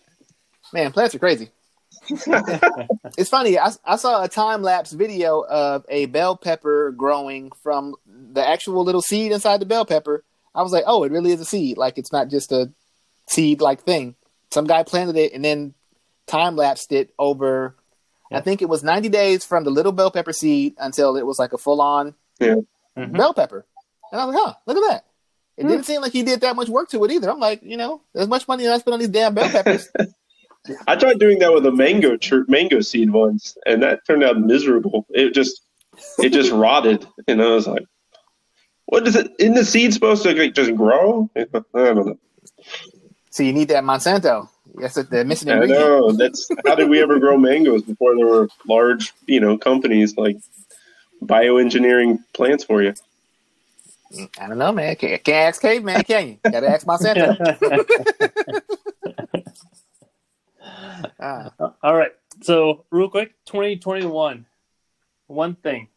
Man, 0.74 0.92
plants 0.92 1.16
are 1.16 1.20
crazy. 1.20 1.50
it's 2.10 3.30
funny. 3.30 3.60
I, 3.60 3.72
I 3.86 3.96
saw 3.98 4.24
a 4.24 4.30
time 4.30 4.62
lapse 4.62 4.92
video 4.92 5.42
of 5.42 5.86
a 5.90 6.06
bell 6.08 6.36
pepper 6.36 6.92
growing 6.92 7.52
from 7.64 7.96
the 8.06 8.48
actual 8.48 8.84
little 8.84 9.02
seed 9.02 9.32
inside 9.32 9.60
the 9.60 9.66
bell 9.66 9.86
pepper. 9.86 10.24
I 10.56 10.62
was 10.64 10.72
like, 10.72 10.86
oh, 10.88 11.04
it 11.04 11.12
really 11.12 11.32
is 11.32 11.42
a 11.42 11.46
seed. 11.46 11.78
Like 11.78 11.98
it's 11.98 12.12
not 12.12 12.30
just 12.30 12.52
a 12.52 12.72
seed 13.28 13.62
like 13.62 13.82
thing. 13.84 14.16
Some 14.52 14.66
guy 14.66 14.84
planted 14.84 15.18
it 15.18 15.34
and 15.34 15.44
then 15.44 15.74
time 16.26 16.56
lapsed 16.56 16.92
it 16.92 17.14
over. 17.20 17.76
Yeah. 18.32 18.38
I 18.38 18.42
think 18.42 18.62
it 18.62 18.70
was 18.70 18.84
90 18.84 19.10
days 19.10 19.46
from 19.46 19.64
the 19.64 19.70
little 19.70 19.92
bell 19.92 20.12
pepper 20.12 20.34
seed 20.34 20.76
until 20.78 21.16
it 21.16 21.26
was 21.26 21.40
like 21.40 21.54
a 21.54 21.58
full 21.58 21.82
on 21.82 22.14
yeah. 22.40 22.56
mm-hmm. 22.98 23.16
bell 23.16 23.34
pepper. 23.34 23.66
And 24.12 24.22
I 24.22 24.26
was 24.26 24.36
like, 24.36 24.44
huh, 24.46 24.54
look 24.66 24.78
at 24.78 24.90
that. 24.90 25.06
It 25.58 25.64
hmm. 25.64 25.70
didn't 25.70 25.86
seem 25.86 26.02
like 26.02 26.14
he 26.14 26.24
did 26.24 26.42
that 26.42 26.56
much 26.56 26.70
work 26.70 26.90
to 26.90 27.04
it 27.04 27.12
either. 27.12 27.30
I'm 27.30 27.40
like, 27.40 27.64
you 27.64 27.78
know, 27.78 28.02
as 28.16 28.28
much 28.28 28.48
money 28.48 28.66
as 28.66 28.72
I 28.72 28.78
spent 28.78 28.94
on 28.94 29.00
these 29.00 29.10
damn 29.10 29.34
bell 29.34 29.50
peppers. 29.50 29.90
I 30.88 30.96
tried 30.96 31.20
doing 31.20 31.40
that 31.40 31.54
with 31.54 31.66
a 31.66 31.72
mango 31.72 32.18
mango 32.48 32.82
seed 32.82 33.12
once, 33.12 33.58
and 33.66 33.82
that 33.84 34.06
turned 34.06 34.24
out 34.24 34.40
miserable. 34.40 35.06
It 35.10 35.34
just 35.34 35.62
it 36.20 36.30
just 36.30 36.52
rotted, 36.54 37.08
and 37.28 37.42
I 37.42 37.48
was 37.48 37.68
like, 37.68 37.84
"What 38.86 39.08
is 39.08 39.16
it? 39.16 39.32
Isn't 39.40 39.56
the 39.56 39.66
seed 39.66 39.94
supposed 39.94 40.24
to 40.24 40.34
like, 40.34 40.54
just 40.54 40.76
grow?" 40.76 41.30
I 41.38 41.46
don't 41.74 42.06
know. 42.06 42.20
So 43.30 43.44
you 43.44 43.54
need 43.54 43.70
that 43.70 43.84
Monsanto. 43.84 44.50
Yes, 44.80 44.96
the 44.96 45.26
missing 45.26 45.50
ingredient. 45.50 45.80
I 45.80 45.84
know. 45.84 46.12
That's 46.12 46.50
how 46.66 46.76
did 46.76 46.90
we 46.90 47.02
ever 47.02 47.20
grow 47.20 47.38
mangoes 47.38 47.82
before 47.82 48.16
there 48.16 48.28
were 48.28 48.48
large, 48.68 49.14
you 49.26 49.40
know, 49.40 49.58
companies 49.58 50.18
like 50.18 50.38
bioengineering 51.24 52.20
plants 52.34 52.64
for 52.64 52.84
you? 52.84 52.94
I 54.40 54.48
don't 54.48 54.58
know, 54.58 54.72
man. 54.72 54.96
Can't, 54.96 55.24
can't 55.24 55.50
ask 55.50 55.62
caveman, 55.62 56.04
can 56.04 56.28
you? 56.28 56.38
Got 56.52 56.62
to 56.62 56.70
ask 56.70 56.86
Monsanto. 56.86 58.62
ah. 61.20 61.52
All 61.82 61.96
right. 61.96 62.12
So, 62.42 62.86
real 62.92 63.10
quick, 63.10 63.34
2021. 63.46 64.46
One 65.28 65.56
thing. 65.56 65.90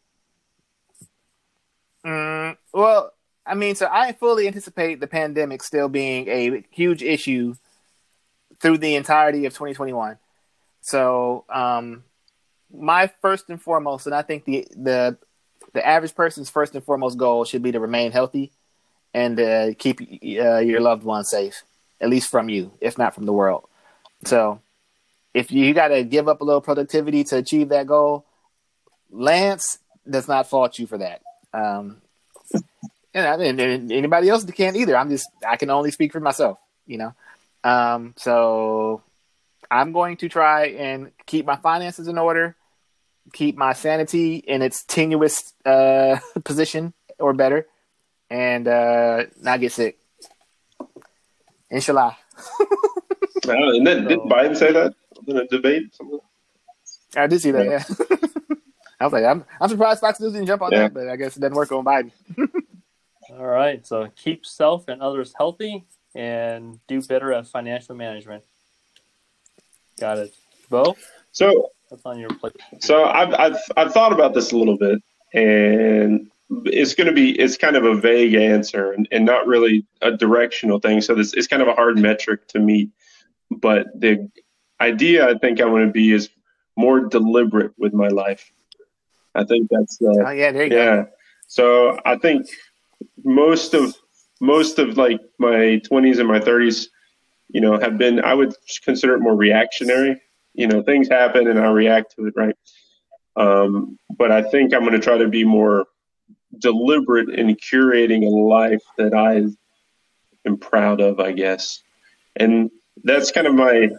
Mm, 2.04 2.56
well, 2.72 3.12
I 3.46 3.54
mean, 3.54 3.74
so 3.74 3.88
I 3.90 4.12
fully 4.12 4.46
anticipate 4.46 5.00
the 5.00 5.06
pandemic 5.06 5.62
still 5.62 5.88
being 5.88 6.28
a 6.28 6.64
huge 6.70 7.02
issue 7.02 7.54
through 8.60 8.78
the 8.78 8.94
entirety 8.94 9.46
of 9.46 9.52
2021. 9.52 10.18
So, 10.82 11.44
um, 11.48 12.04
my 12.72 13.10
first 13.20 13.50
and 13.50 13.60
foremost, 13.60 14.06
and 14.06 14.14
I 14.14 14.22
think 14.22 14.44
the 14.44 14.66
the 14.76 15.16
the 15.72 15.86
average 15.86 16.14
person's 16.14 16.50
first 16.50 16.74
and 16.74 16.84
foremost 16.84 17.18
goal 17.18 17.44
should 17.44 17.62
be 17.62 17.72
to 17.72 17.80
remain 17.80 18.12
healthy 18.12 18.52
and 19.12 19.38
uh, 19.38 19.74
keep 19.78 20.00
uh, 20.00 20.58
your 20.58 20.80
loved 20.80 21.02
ones 21.02 21.30
safe, 21.30 21.64
at 22.00 22.08
least 22.08 22.30
from 22.30 22.48
you, 22.48 22.72
if 22.80 22.96
not 22.96 23.14
from 23.14 23.26
the 23.26 23.32
world. 23.32 23.66
So, 24.24 24.60
if 25.34 25.50
you, 25.50 25.64
you 25.64 25.74
got 25.74 25.88
to 25.88 26.04
give 26.04 26.28
up 26.28 26.40
a 26.40 26.44
little 26.44 26.60
productivity 26.60 27.24
to 27.24 27.38
achieve 27.38 27.70
that 27.70 27.86
goal, 27.86 28.24
Lance 29.10 29.78
does 30.08 30.28
not 30.28 30.48
fault 30.48 30.78
you 30.78 30.86
for 30.86 30.98
that. 30.98 31.22
Um, 31.52 32.00
and, 33.12 33.60
and, 33.60 33.92
anybody 33.92 34.28
else 34.28 34.44
can't 34.44 34.76
either. 34.76 34.96
I'm 34.96 35.10
just 35.10 35.28
I 35.46 35.56
can 35.56 35.70
only 35.70 35.90
speak 35.90 36.12
for 36.12 36.20
myself, 36.20 36.58
you 36.86 36.98
know. 36.98 37.14
Um, 37.62 38.14
so 38.16 39.02
I'm 39.70 39.92
going 39.92 40.16
to 40.18 40.28
try 40.28 40.66
and 40.66 41.12
keep 41.26 41.46
my 41.46 41.56
finances 41.56 42.08
in 42.08 42.18
order, 42.18 42.56
keep 43.32 43.56
my 43.56 43.72
sanity 43.72 44.36
in 44.36 44.62
its 44.62 44.84
tenuous 44.84 45.52
uh, 45.64 46.18
position 46.44 46.92
or 47.18 47.32
better, 47.32 47.66
and 48.30 48.66
uh, 48.66 49.24
not 49.40 49.60
get 49.60 49.72
sick. 49.72 49.98
Inshallah. 51.70 52.16
and 53.48 53.86
then, 53.86 54.02
so, 54.02 54.08
did 54.08 54.18
Biden 54.20 54.56
say 54.56 54.72
that? 54.72 54.94
in 55.26 55.36
a 55.36 55.46
debate? 55.46 55.96
I 57.16 57.26
did 57.26 57.40
see 57.40 57.50
that. 57.50 57.66
Yeah. 57.66 57.84
yeah. 58.10 58.16
I 59.00 59.04
was 59.04 59.12
like, 59.12 59.24
I'm, 59.24 59.44
I'm 59.60 59.68
surprised 59.68 60.00
Fox 60.00 60.20
News 60.20 60.32
didn't 60.32 60.46
jump 60.46 60.62
on 60.62 60.72
yeah. 60.72 60.80
that, 60.80 60.94
but 60.94 61.08
I 61.08 61.16
guess 61.16 61.36
it 61.36 61.40
doesn't 61.40 61.56
work 61.56 61.72
on 61.72 61.84
Biden. 61.84 62.12
All 63.30 63.46
right, 63.46 63.86
so 63.86 64.08
keep 64.16 64.44
self 64.44 64.88
and 64.88 65.00
others 65.00 65.32
healthy, 65.36 65.86
and 66.14 66.78
do 66.88 67.02
better 67.02 67.32
at 67.32 67.46
financial 67.46 67.94
management. 67.94 68.44
Got 69.98 70.18
it, 70.18 70.34
Bo. 70.68 70.96
So 71.32 71.70
that's 71.90 72.04
on 72.04 72.18
your 72.18 72.30
plate. 72.30 72.56
So 72.80 73.04
I've 73.04 73.34
I've 73.34 73.58
I've 73.76 73.92
thought 73.92 74.12
about 74.12 74.34
this 74.34 74.52
a 74.52 74.56
little 74.56 74.78
bit, 74.78 75.02
and 75.34 76.30
it's 76.64 76.94
going 76.94 77.06
to 77.06 77.12
be 77.12 77.38
it's 77.38 77.56
kind 77.56 77.76
of 77.76 77.84
a 77.84 77.94
vague 77.94 78.34
answer 78.34 78.92
and, 78.92 79.06
and 79.12 79.24
not 79.24 79.46
really 79.46 79.86
a 80.02 80.12
directional 80.12 80.80
thing. 80.80 81.00
So 81.00 81.14
this 81.14 81.34
is 81.34 81.46
kind 81.46 81.62
of 81.62 81.68
a 81.68 81.74
hard 81.74 81.98
metric 81.98 82.48
to 82.48 82.58
meet. 82.58 82.90
But 83.50 83.88
the 83.98 84.30
idea 84.80 85.28
I 85.28 85.38
think 85.38 85.60
I 85.60 85.66
want 85.66 85.86
to 85.86 85.92
be 85.92 86.12
is 86.12 86.30
more 86.76 87.00
deliberate 87.00 87.72
with 87.78 87.92
my 87.92 88.08
life. 88.08 88.50
I 89.34 89.44
think 89.44 89.68
that's 89.70 89.98
the 89.98 90.24
oh 90.26 90.30
yeah 90.30 90.50
there 90.50 90.66
you 90.66 90.76
yeah. 90.76 90.96
Go. 91.02 91.08
So 91.46 92.00
I 92.04 92.16
think 92.16 92.46
most 93.22 93.74
of 93.74 93.94
most 94.40 94.78
of 94.78 94.96
like 94.96 95.20
my 95.38 95.80
20s 95.90 96.18
and 96.18 96.28
my 96.28 96.40
30s, 96.40 96.86
you 97.48 97.60
know, 97.60 97.78
have 97.78 97.98
been 97.98 98.24
I 98.24 98.34
would 98.34 98.54
consider 98.84 99.14
it 99.14 99.20
more 99.20 99.36
reactionary. 99.36 100.20
You 100.54 100.66
know, 100.66 100.82
things 100.82 101.08
happen 101.08 101.48
and 101.48 101.58
I 101.58 101.70
react 101.70 102.16
to 102.16 102.26
it, 102.26 102.34
right? 102.36 102.56
Um, 103.36 103.98
but 104.16 104.32
I 104.32 104.42
think 104.42 104.74
I'm 104.74 104.80
going 104.80 104.92
to 104.92 104.98
try 104.98 105.18
to 105.18 105.28
be 105.28 105.44
more 105.44 105.86
deliberate 106.58 107.28
in 107.30 107.54
curating 107.56 108.24
a 108.24 108.28
life 108.28 108.82
that 108.98 109.14
I 109.14 109.44
am 110.48 110.58
proud 110.58 111.00
of, 111.00 111.20
I 111.20 111.32
guess. 111.32 111.82
And 112.36 112.70
that's 113.04 113.30
kind 113.30 113.46
of 113.46 113.54
my 113.54 113.90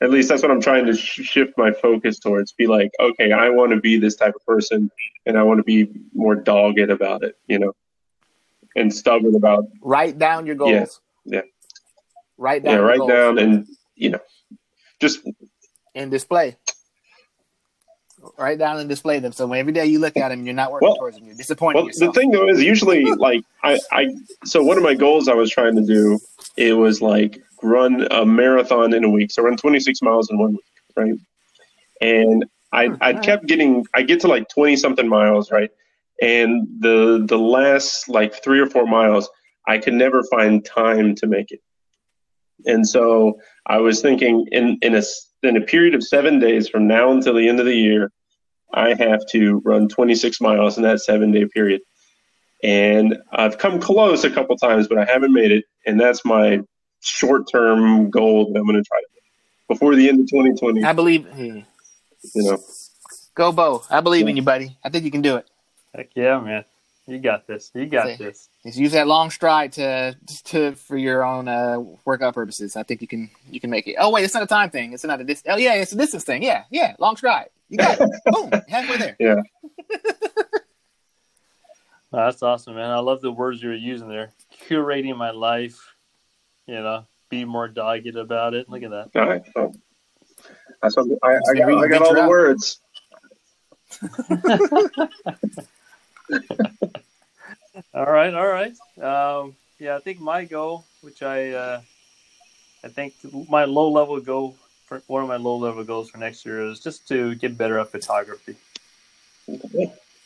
at 0.00 0.10
least 0.10 0.28
that's 0.28 0.42
what 0.42 0.50
I'm 0.50 0.60
trying 0.60 0.86
to 0.86 0.94
sh- 0.94 1.22
shift 1.24 1.54
my 1.56 1.72
focus 1.72 2.18
towards. 2.18 2.52
Be 2.52 2.66
like, 2.66 2.92
okay, 3.00 3.32
I 3.32 3.48
want 3.48 3.72
to 3.72 3.80
be 3.80 3.98
this 3.98 4.14
type 4.14 4.34
of 4.34 4.46
person, 4.46 4.90
and 5.26 5.36
I 5.36 5.42
want 5.42 5.58
to 5.58 5.64
be 5.64 5.88
more 6.14 6.36
dogged 6.36 6.78
about 6.78 7.24
it, 7.24 7.36
you 7.48 7.58
know, 7.58 7.72
and 8.76 8.92
stubborn 8.92 9.34
about. 9.34 9.66
Write 9.82 10.18
down 10.18 10.46
your 10.46 10.56
goals. 10.56 11.00
Yeah. 11.24 11.36
yeah. 11.36 11.42
Write 12.36 12.64
down. 12.64 12.74
Yeah, 12.74 12.80
write 12.80 12.98
goals. 12.98 13.10
down, 13.10 13.38
and 13.38 13.66
you 13.96 14.10
know, 14.10 14.20
just 15.00 15.20
and 15.94 16.10
display. 16.10 16.56
Write 18.36 18.58
down 18.58 18.78
and 18.78 18.88
display 18.88 19.20
them. 19.20 19.32
So 19.32 19.52
every 19.52 19.72
day 19.72 19.86
you 19.86 20.00
look 20.00 20.16
at 20.16 20.28
them, 20.30 20.44
you're 20.44 20.54
not 20.54 20.72
working 20.72 20.88
well, 20.88 20.96
towards 20.96 21.16
them. 21.16 21.26
You're 21.26 21.36
disappointed. 21.36 21.76
Well, 21.76 21.86
yourself. 21.86 22.14
the 22.14 22.20
thing 22.20 22.30
though 22.30 22.48
is 22.48 22.62
usually 22.62 23.04
like 23.18 23.44
I, 23.62 23.78
I. 23.92 24.08
So 24.44 24.62
one 24.62 24.76
of 24.76 24.82
my 24.82 24.94
goals 24.94 25.28
I 25.28 25.34
was 25.34 25.50
trying 25.50 25.76
to 25.76 25.82
do, 25.82 26.18
it 26.56 26.74
was 26.74 27.00
like 27.00 27.40
run 27.62 28.06
a 28.10 28.24
marathon 28.24 28.94
in 28.94 29.04
a 29.04 29.08
week. 29.08 29.30
So 29.30 29.42
run 29.42 29.56
26 29.56 30.02
miles 30.02 30.30
in 30.30 30.38
one 30.38 30.52
week, 30.52 30.64
right? 30.96 31.14
And 32.00 32.44
I 32.72 32.90
I 33.00 33.12
hmm. 33.12 33.20
kept 33.20 33.46
getting 33.46 33.86
I 33.94 34.02
get 34.02 34.20
to 34.20 34.28
like 34.28 34.48
20 34.48 34.76
something 34.76 35.08
miles, 35.08 35.50
right? 35.50 35.70
And 36.20 36.66
the 36.80 37.24
the 37.26 37.38
last 37.38 38.08
like 38.08 38.42
three 38.42 38.60
or 38.60 38.66
four 38.66 38.86
miles, 38.86 39.28
I 39.66 39.78
could 39.78 39.94
never 39.94 40.22
find 40.24 40.64
time 40.64 41.14
to 41.16 41.26
make 41.26 41.50
it. 41.50 41.60
And 42.66 42.86
so 42.86 43.38
I 43.66 43.78
was 43.78 44.00
thinking 44.00 44.46
in 44.50 44.78
in 44.82 44.94
a 44.94 45.02
in 45.42 45.56
a 45.56 45.60
period 45.60 45.94
of 45.94 46.02
seven 46.02 46.38
days 46.38 46.68
from 46.68 46.86
now 46.88 47.12
until 47.12 47.34
the 47.34 47.48
end 47.48 47.60
of 47.60 47.66
the 47.66 47.76
year, 47.76 48.10
I 48.74 48.94
have 48.94 49.24
to 49.30 49.62
run 49.64 49.88
26 49.88 50.40
miles 50.40 50.76
in 50.76 50.82
that 50.82 51.00
seven 51.00 51.30
day 51.30 51.46
period. 51.46 51.82
And 52.64 53.16
I've 53.32 53.58
come 53.58 53.78
close 53.78 54.24
a 54.24 54.30
couple 54.30 54.56
times, 54.56 54.88
but 54.88 54.98
I 54.98 55.04
haven't 55.04 55.32
made 55.32 55.52
it. 55.52 55.64
And 55.86 56.00
that's 56.00 56.24
my 56.24 56.60
short 57.00 57.48
term 57.50 58.10
goal 58.10 58.52
that 58.52 58.58
I'm 58.58 58.66
going 58.66 58.76
to 58.76 58.82
try 58.82 58.98
to 58.98 59.06
before 59.68 59.94
the 59.94 60.08
end 60.08 60.20
of 60.20 60.26
2020. 60.28 60.82
I 60.82 60.92
believe. 60.92 61.26
Hmm. 61.26 61.60
You 62.34 62.42
know, 62.42 62.58
go 63.34 63.52
Bo. 63.52 63.84
I 63.88 64.00
believe 64.00 64.24
yeah. 64.24 64.30
in 64.30 64.36
you, 64.36 64.42
buddy. 64.42 64.76
I 64.82 64.88
think 64.88 65.04
you 65.04 65.10
can 65.10 65.22
do 65.22 65.36
it. 65.36 65.48
Heck 65.94 66.10
yeah, 66.14 66.38
man. 66.40 66.64
You 67.08 67.18
got 67.18 67.46
this. 67.46 67.70
You 67.74 67.86
got 67.86 68.18
this. 68.18 68.50
Just 68.66 68.76
use 68.76 68.92
that 68.92 69.06
long 69.06 69.30
stride 69.30 69.72
to 69.72 70.14
to 70.44 70.74
for 70.74 70.98
your 70.98 71.24
own 71.24 71.48
uh, 71.48 71.78
workout 72.04 72.34
purposes. 72.34 72.76
I 72.76 72.82
think 72.82 73.00
you 73.00 73.08
can 73.08 73.30
you 73.50 73.60
can 73.60 73.70
make 73.70 73.86
it. 73.86 73.96
Oh 73.98 74.10
wait, 74.10 74.24
it's 74.24 74.34
not 74.34 74.42
a 74.42 74.46
time 74.46 74.68
thing. 74.68 74.92
It's 74.92 75.04
not 75.04 75.18
a 75.18 75.24
dis. 75.24 75.42
Oh 75.48 75.56
yeah, 75.56 75.72
it's 75.74 75.92
a 75.92 75.96
distance 75.96 76.24
thing. 76.24 76.42
Yeah, 76.42 76.64
yeah. 76.70 76.94
Long 76.98 77.16
stride. 77.16 77.48
You 77.70 77.78
got 77.78 77.98
it. 77.98 78.10
Boom, 78.26 78.50
halfway 78.68 78.98
there. 78.98 79.16
Yeah. 79.18 79.36
That's 82.12 82.42
awesome, 82.42 82.74
man. 82.74 82.90
I 82.90 82.98
love 82.98 83.22
the 83.22 83.32
words 83.32 83.62
you 83.62 83.70
were 83.70 83.74
using 83.74 84.08
there. 84.08 84.32
Curating 84.68 85.16
my 85.16 85.30
life, 85.30 85.78
you 86.66 86.74
know, 86.74 87.06
be 87.30 87.46
more 87.46 87.68
dogged 87.68 88.16
about 88.16 88.52
it. 88.52 88.68
Look 88.68 88.82
at 88.82 88.90
that. 88.90 89.10
All 89.14 89.28
right. 89.28 89.42
So 89.54 89.72
that's 90.82 90.96
what 90.96 91.06
I, 91.22 91.36
I, 91.36 91.54
got, 91.54 91.84
I 91.84 91.88
got 91.88 92.02
all 92.02 92.14
the 92.14 92.28
words. 92.28 92.80
all 97.94 98.06
right, 98.06 98.34
all 98.34 98.46
right. 98.46 98.74
Um, 99.00 99.56
yeah, 99.78 99.96
I 99.96 100.00
think 100.00 100.20
my 100.20 100.44
goal, 100.44 100.84
which 101.00 101.22
I, 101.22 101.50
uh, 101.50 101.80
I 102.84 102.88
think 102.88 103.14
my 103.48 103.64
low 103.64 103.90
level 103.90 104.20
goal 104.20 104.56
for 104.86 105.02
one 105.06 105.22
of 105.22 105.28
my 105.28 105.36
low 105.36 105.56
level 105.56 105.84
goals 105.84 106.10
for 106.10 106.18
next 106.18 106.46
year 106.46 106.64
is 106.64 106.80
just 106.80 107.06
to 107.08 107.34
get 107.34 107.58
better 107.58 107.78
at 107.78 107.90
photography. 107.90 108.56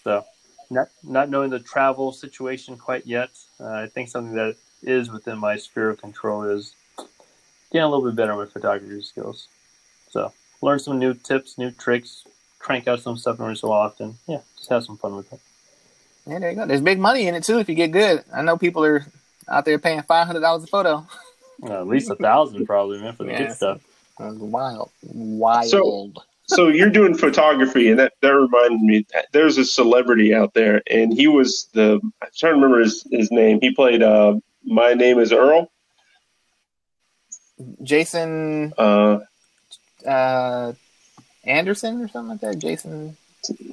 So, 0.05 0.25
not 0.71 0.88
not 1.03 1.29
knowing 1.31 1.51
the 1.51 1.59
travel 1.59 2.12
situation 2.12 2.77
quite 2.77 3.07
yet, 3.07 3.31
uh, 3.61 3.69
I 3.69 3.87
think 3.87 4.09
something 4.09 4.35
that 4.35 4.57
is 4.83 5.11
within 5.11 5.38
my 5.38 5.57
sphere 5.57 5.91
of 5.91 6.01
control 6.01 6.43
is 6.45 6.75
getting 7.71 7.85
a 7.85 7.88
little 7.88 8.05
bit 8.05 8.17
better 8.17 8.37
with 8.37 8.49
my 8.49 8.53
photography 8.53 9.03
skills. 9.03 9.49
So 10.11 10.33
learn 10.61 10.79
some 10.79 10.99
new 10.99 11.15
tips, 11.15 11.57
new 11.59 11.71
tricks, 11.71 12.25
crank 12.59 12.87
out 12.88 13.01
some 13.01 13.17
stuff 13.17 13.41
every 13.41 13.57
so 13.57 13.73
often. 13.73 14.19
Yeah, 14.27 14.41
just 14.57 14.71
have 14.71 14.85
some 14.85 14.97
fun 14.97 15.17
with 15.17 15.33
it. 15.33 15.41
Yeah, 16.27 16.39
there 16.39 16.51
you 16.51 16.57
go. 16.57 16.67
There's 16.67 16.81
big 16.81 16.99
money 16.99 17.27
in 17.27 17.35
it 17.35 17.45
too 17.45 17.59
if 17.59 17.69
you 17.69 17.75
get 17.75 17.91
good. 17.91 18.25
I 18.35 18.43
know 18.43 18.57
people 18.57 18.85
are 18.85 19.05
out 19.49 19.65
there 19.65 19.79
paying 19.79 20.03
five 20.03 20.27
hundred 20.27 20.41
dollars 20.41 20.65
a 20.65 20.67
photo. 20.69 21.07
Well, 21.59 21.81
at 21.81 21.87
least 21.87 22.11
a 22.11 22.17
thousand 22.17 22.67
probably, 22.67 23.01
man, 23.01 23.15
for 23.15 23.25
the 23.25 23.33
yeah, 23.33 23.47
good 23.47 23.57
stuff. 23.57 23.81
Wild, 24.19 24.91
wild. 25.03 25.69
So, 25.69 26.13
so 26.47 26.69
you're 26.69 26.91
doing 26.91 27.17
photography, 27.17 27.91
and 27.91 27.99
that 27.99 28.15
that 28.21 28.31
reminded 28.31 28.81
me. 28.81 29.07
There's 29.33 29.59
a 29.59 29.65
celebrity 29.65 30.35
out 30.35 30.55
there, 30.55 30.83
and 30.91 31.13
he 31.13 31.29
was 31.29 31.69
the. 31.73 32.01
I'm 32.03 32.29
trying 32.37 32.53
to 32.53 32.57
remember 32.57 32.81
his 32.81 33.07
his 33.11 33.31
name. 33.33 33.61
He 33.61 33.73
played. 33.73 34.03
uh 34.03 34.35
My 34.65 34.95
name 34.95 35.19
is 35.19 35.33
Earl. 35.33 35.71
Jason. 37.83 38.73
Uh. 38.79 39.21
Uh. 40.07 40.73
Anderson 41.45 42.03
or 42.03 42.09
something 42.09 42.31
like 42.31 42.41
that. 42.41 42.59
Jason. 42.59 43.17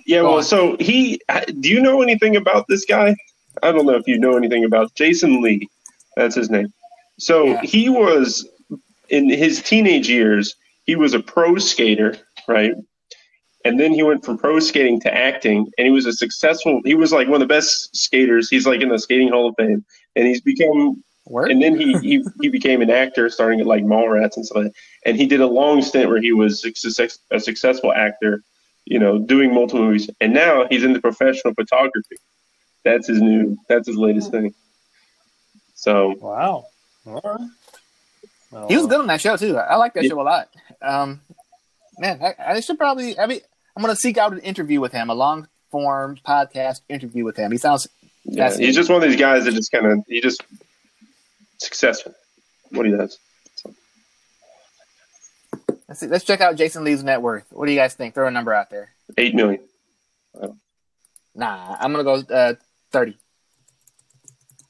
Yeah, 0.06 0.24
well, 0.24 0.44
so 0.44 0.76
he. 0.80 1.20
Do 1.60 1.70
you 1.70 1.82
know 1.82 2.02
anything 2.02 2.36
about 2.36 2.66
this 2.68 2.86
guy? 2.86 3.16
I 3.62 3.72
don't 3.72 3.86
know 3.86 3.96
if 3.96 4.08
you 4.08 4.20
know 4.20 4.38
anything 4.38 4.64
about 4.64 4.94
Jason 4.96 5.42
Lee. 5.42 5.70
That's 6.16 6.36
his 6.36 6.50
name. 6.50 6.74
So 7.18 7.46
yeah. 7.46 7.62
he 7.62 7.90
was 7.90 8.48
in 9.10 9.30
his 9.30 9.62
teenage 9.62 10.10
years. 10.10 10.56
He 10.84 10.96
was 10.96 11.14
a 11.14 11.20
pro 11.20 11.58
skater, 11.58 12.18
right? 12.48 12.74
And 13.66 13.80
then 13.80 13.94
he 13.94 14.04
went 14.04 14.24
from 14.24 14.38
pro 14.38 14.60
skating 14.60 15.00
to 15.02 15.14
acting, 15.14 15.70
and 15.78 15.86
he 15.86 15.92
was 15.92 16.06
a 16.06 16.14
successful. 16.14 16.82
He 16.86 16.96
was 16.96 17.12
like 17.12 17.28
one 17.28 17.42
of 17.42 17.48
the 17.48 17.54
best 17.54 17.96
skaters. 17.96 18.50
He's 18.50 18.66
like 18.66 18.82
in 18.82 18.90
the 18.90 18.98
skating 18.98 19.30
Hall 19.30 19.50
of 19.50 19.56
Fame, 19.58 19.86
and 20.16 20.28
he's 20.28 20.42
become. 20.42 21.04
Word? 21.26 21.52
And 21.52 21.62
then 21.62 21.78
he, 21.78 21.94
he 22.00 22.26
he 22.42 22.50
became 22.50 22.82
an 22.82 22.90
actor, 22.90 23.30
starting 23.30 23.60
at 23.60 23.68
like 23.68 23.84
Mallrats 23.84 24.36
and 24.36 24.46
stuff. 24.46 24.64
Like 24.64 24.74
and 25.06 25.16
he 25.16 25.28
did 25.28 25.42
a 25.42 25.48
long 25.48 25.82
stint 25.84 26.10
where 26.10 26.22
he 26.22 26.32
was 26.32 26.66
a 26.66 27.40
successful 27.40 27.94
actor 27.94 28.42
you 28.90 28.98
know, 28.98 29.20
doing 29.20 29.54
multiple 29.54 29.86
movies, 29.86 30.10
and 30.20 30.34
now 30.34 30.66
he's 30.68 30.84
into 30.84 31.00
professional 31.00 31.54
photography. 31.54 32.18
That's 32.84 33.08
his 33.08 33.22
new. 33.22 33.56
That's 33.70 33.88
his 33.88 33.96
latest 33.96 34.32
thing. 34.32 34.54
So 35.76 36.16
wow, 36.20 36.66
he 38.68 38.76
was 38.76 38.88
good 38.88 39.00
on 39.00 39.08
that 39.08 39.22
show 39.22 39.38
too. 39.38 39.58
I 39.58 39.76
like 39.76 39.94
that 39.94 40.04
yeah. 40.04 40.10
show 40.10 40.20
a 40.20 40.24
lot. 40.24 40.50
Um, 40.82 41.22
man, 42.00 42.20
I, 42.22 42.34
I, 42.40 42.60
should 42.62 42.80
probably. 42.80 43.18
I 43.18 43.28
mean, 43.28 43.42
I'm 43.78 43.84
gonna 43.84 43.96
seek 43.96 44.18
out 44.18 44.34
an 44.34 44.40
interview 44.40 44.82
with 44.82 44.92
him, 44.92 45.12
a 45.12 45.14
long 45.14 45.48
form 45.70 46.18
podcast 46.26 46.82
interview 46.90 47.24
with 47.24 47.38
him. 47.38 47.52
He 47.52 47.60
sounds. 47.60 47.88
Yeah, 48.26 48.58
he's 48.58 48.76
just 48.76 48.90
one 48.90 49.04
of 49.04 49.08
these 49.08 49.20
guys 49.20 49.46
that 49.46 49.54
just 49.54 49.72
kind 49.72 49.86
of 49.86 50.04
he 50.08 50.20
just 50.20 50.44
successful. 51.60 52.16
What 52.72 52.88
he 52.88 52.92
does. 52.92 53.20
Let's 55.90 56.02
see, 56.02 56.08
let's 56.08 56.24
check 56.24 56.40
out 56.40 56.56
Jason 56.56 56.84
Lee's 56.84 57.04
net 57.04 57.20
worth. 57.20 57.48
What 57.50 57.66
do 57.66 57.72
you 57.72 57.80
guys 57.80 57.96
think? 57.96 58.14
Throw 58.14 58.28
a 58.28 58.32
number 58.32 58.54
out 58.54 58.70
there. 58.70 58.92
Eight 59.18 59.34
million. 59.34 59.62
Oh. 60.40 60.56
Nah, 61.34 61.78
I'm 61.80 61.92
gonna 61.92 62.04
go 62.04 62.22
uh, 62.32 62.54
thirty. 62.92 63.18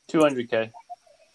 Two 0.07 0.21
hundred 0.21 0.49
k. 0.49 0.71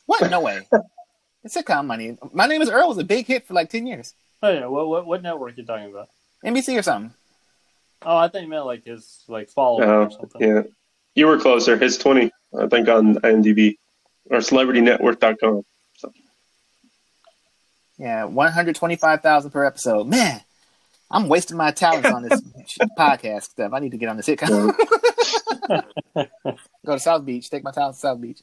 What? 0.07 0.31
No 0.31 0.41
way. 0.41 0.67
it's 1.45 1.55
sitcom 1.55 1.85
money. 1.85 2.17
My 2.33 2.47
name 2.47 2.63
is 2.63 2.71
Earl 2.71 2.89
was 2.89 2.97
a 2.97 3.05
big 3.05 3.27
hit 3.27 3.47
for 3.47 3.53
like 3.53 3.69
ten 3.69 3.87
years. 3.87 4.15
Oh 4.43 4.51
yeah. 4.51 4.67
What 4.67 4.89
what, 4.89 5.07
what 5.07 5.23
network 5.23 5.59
you 5.59 5.67
talking 5.67 5.91
about? 5.91 6.09
NBC 6.43 6.79
or 6.79 6.83
something. 6.83 7.13
Oh, 8.07 8.17
I 8.17 8.29
think 8.29 8.45
you 8.45 8.49
meant 8.49 8.65
like 8.65 8.85
his 8.85 9.23
like 9.29 9.51
follower 9.51 9.85
uh, 9.85 10.07
or 10.07 10.11
something. 10.11 10.41
Yeah, 10.41 10.63
you 11.15 11.27
were 11.27 11.39
closer. 11.39 11.77
His 11.77 11.99
twenty, 11.99 12.31
I 12.59 12.69
think, 12.69 12.89
on 12.89 13.17
IMDb 13.17 13.77
or 14.31 14.39
CelebrityNetWorth.com. 14.39 15.63
Yeah, 17.99 18.25
one 18.25 18.53
hundred 18.53 18.77
twenty-five 18.77 19.23
thousand 19.23 19.51
per 19.51 19.65
episode. 19.65 20.07
Man, 20.09 20.41
I'm 21.11 21.29
wasting 21.29 21.57
my 21.57 21.71
talents 21.71 22.11
on 22.11 22.23
this 22.23 22.41
podcast 22.99 23.45
stuff. 23.45 23.73
I 23.73 23.79
need 23.79 23.93
to 23.93 23.99
get 23.99 24.09
on 24.09 24.17
this 24.17 24.27
sitcom. 24.27 24.75
Go 26.87 26.95
to 26.95 26.99
South 26.99 27.25
Beach. 27.25 27.51
Take 27.51 27.65
my 27.65 27.71
talents 27.71 28.01
to 28.01 28.09
South 28.09 28.21
Beach. 28.21 28.41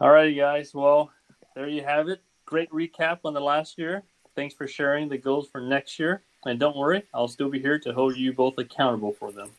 All 0.00 0.10
right, 0.10 0.34
guys. 0.36 0.74
Well, 0.74 1.10
there 1.54 1.68
you 1.68 1.84
have 1.84 2.08
it. 2.08 2.22
Great 2.46 2.70
recap 2.70 3.20
on 3.24 3.34
the 3.34 3.40
last 3.40 3.78
year. 3.78 4.02
Thanks 4.34 4.54
for 4.54 4.66
sharing 4.66 5.08
the 5.08 5.18
goals 5.18 5.48
for 5.48 5.60
next 5.60 5.98
year. 5.98 6.22
And 6.44 6.58
don't 6.58 6.76
worry, 6.76 7.04
I'll 7.14 7.28
still 7.28 7.50
be 7.50 7.60
here 7.60 7.78
to 7.80 7.92
hold 7.92 8.16
you 8.16 8.32
both 8.32 8.58
accountable 8.58 9.12
for 9.12 9.30
them. 9.30 9.50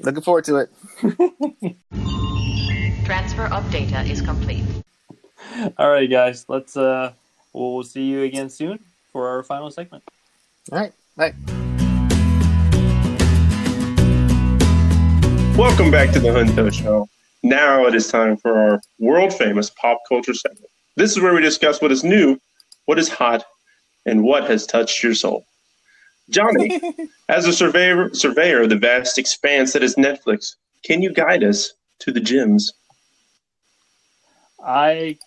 Looking 0.00 0.22
forward 0.22 0.44
to 0.44 0.56
it. 0.56 0.70
Transfer 3.04 3.46
of 3.46 3.70
data 3.70 4.02
is 4.02 4.20
complete. 4.20 4.64
All 5.78 5.90
right, 5.90 6.10
guys. 6.10 6.44
Let's 6.48 6.76
uh 6.76 7.12
we'll 7.52 7.82
see 7.82 8.04
you 8.04 8.22
again 8.22 8.48
soon 8.48 8.78
for 9.12 9.28
our 9.28 9.42
final 9.42 9.70
segment. 9.70 10.04
All 10.70 10.78
right. 10.78 10.92
Bye. 11.16 11.34
Welcome 15.56 15.90
back 15.90 16.10
to 16.12 16.18
the 16.20 16.32
Junto 16.32 16.70
Show. 16.70 17.08
Now 17.42 17.86
it 17.86 17.94
is 17.94 18.08
time 18.08 18.36
for 18.36 18.56
our 18.58 18.80
world 18.98 19.34
famous 19.34 19.70
pop 19.70 19.98
culture 20.08 20.34
segment. 20.34 20.70
This 20.96 21.12
is 21.12 21.20
where 21.20 21.34
we 21.34 21.40
discuss 21.40 21.82
what 21.82 21.92
is 21.92 22.04
new, 22.04 22.38
what 22.86 22.98
is 22.98 23.08
hot, 23.08 23.44
and 24.06 24.22
what 24.22 24.44
has 24.44 24.66
touched 24.66 25.02
your 25.02 25.14
soul. 25.14 25.44
Johnny, 26.30 26.80
as 27.28 27.46
a 27.46 27.52
surveyor, 27.52 28.14
surveyor 28.14 28.62
of 28.62 28.70
the 28.70 28.76
vast 28.76 29.18
expanse 29.18 29.72
that 29.72 29.82
is 29.82 29.96
Netflix, 29.96 30.54
can 30.84 31.02
you 31.02 31.12
guide 31.12 31.44
us 31.44 31.72
to 32.00 32.12
the 32.12 32.20
gems? 32.20 32.72
I 34.64 35.18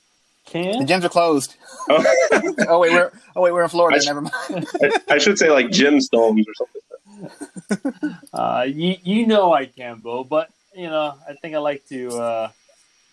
can 0.45 0.85
the 0.85 0.93
gyms 0.93 1.03
are 1.03 1.09
closed. 1.09 1.55
Oh, 1.87 2.03
oh 2.67 2.79
wait, 2.79 2.93
we're 2.93 3.11
oh 3.35 3.41
wait, 3.41 3.51
we're 3.51 3.61
in 3.61 3.69
Florida. 3.69 4.01
Sh- 4.01 4.07
Never 4.07 4.21
mind. 4.21 4.33
I, 4.81 4.91
I, 5.11 5.17
should 5.19 5.37
say 5.37 5.51
like 5.51 5.67
gemstones 5.67 6.43
or 6.47 6.53
something. 6.55 8.17
uh, 8.33 8.65
you 8.67 8.95
you 9.03 9.27
know 9.27 9.53
I 9.53 9.67
can, 9.67 9.99
Bo, 9.99 10.23
but 10.23 10.49
you 10.73 10.89
know 10.89 11.13
I 11.29 11.33
think 11.33 11.53
I 11.53 11.59
like 11.59 11.85
to 11.89 12.09
uh, 12.09 12.51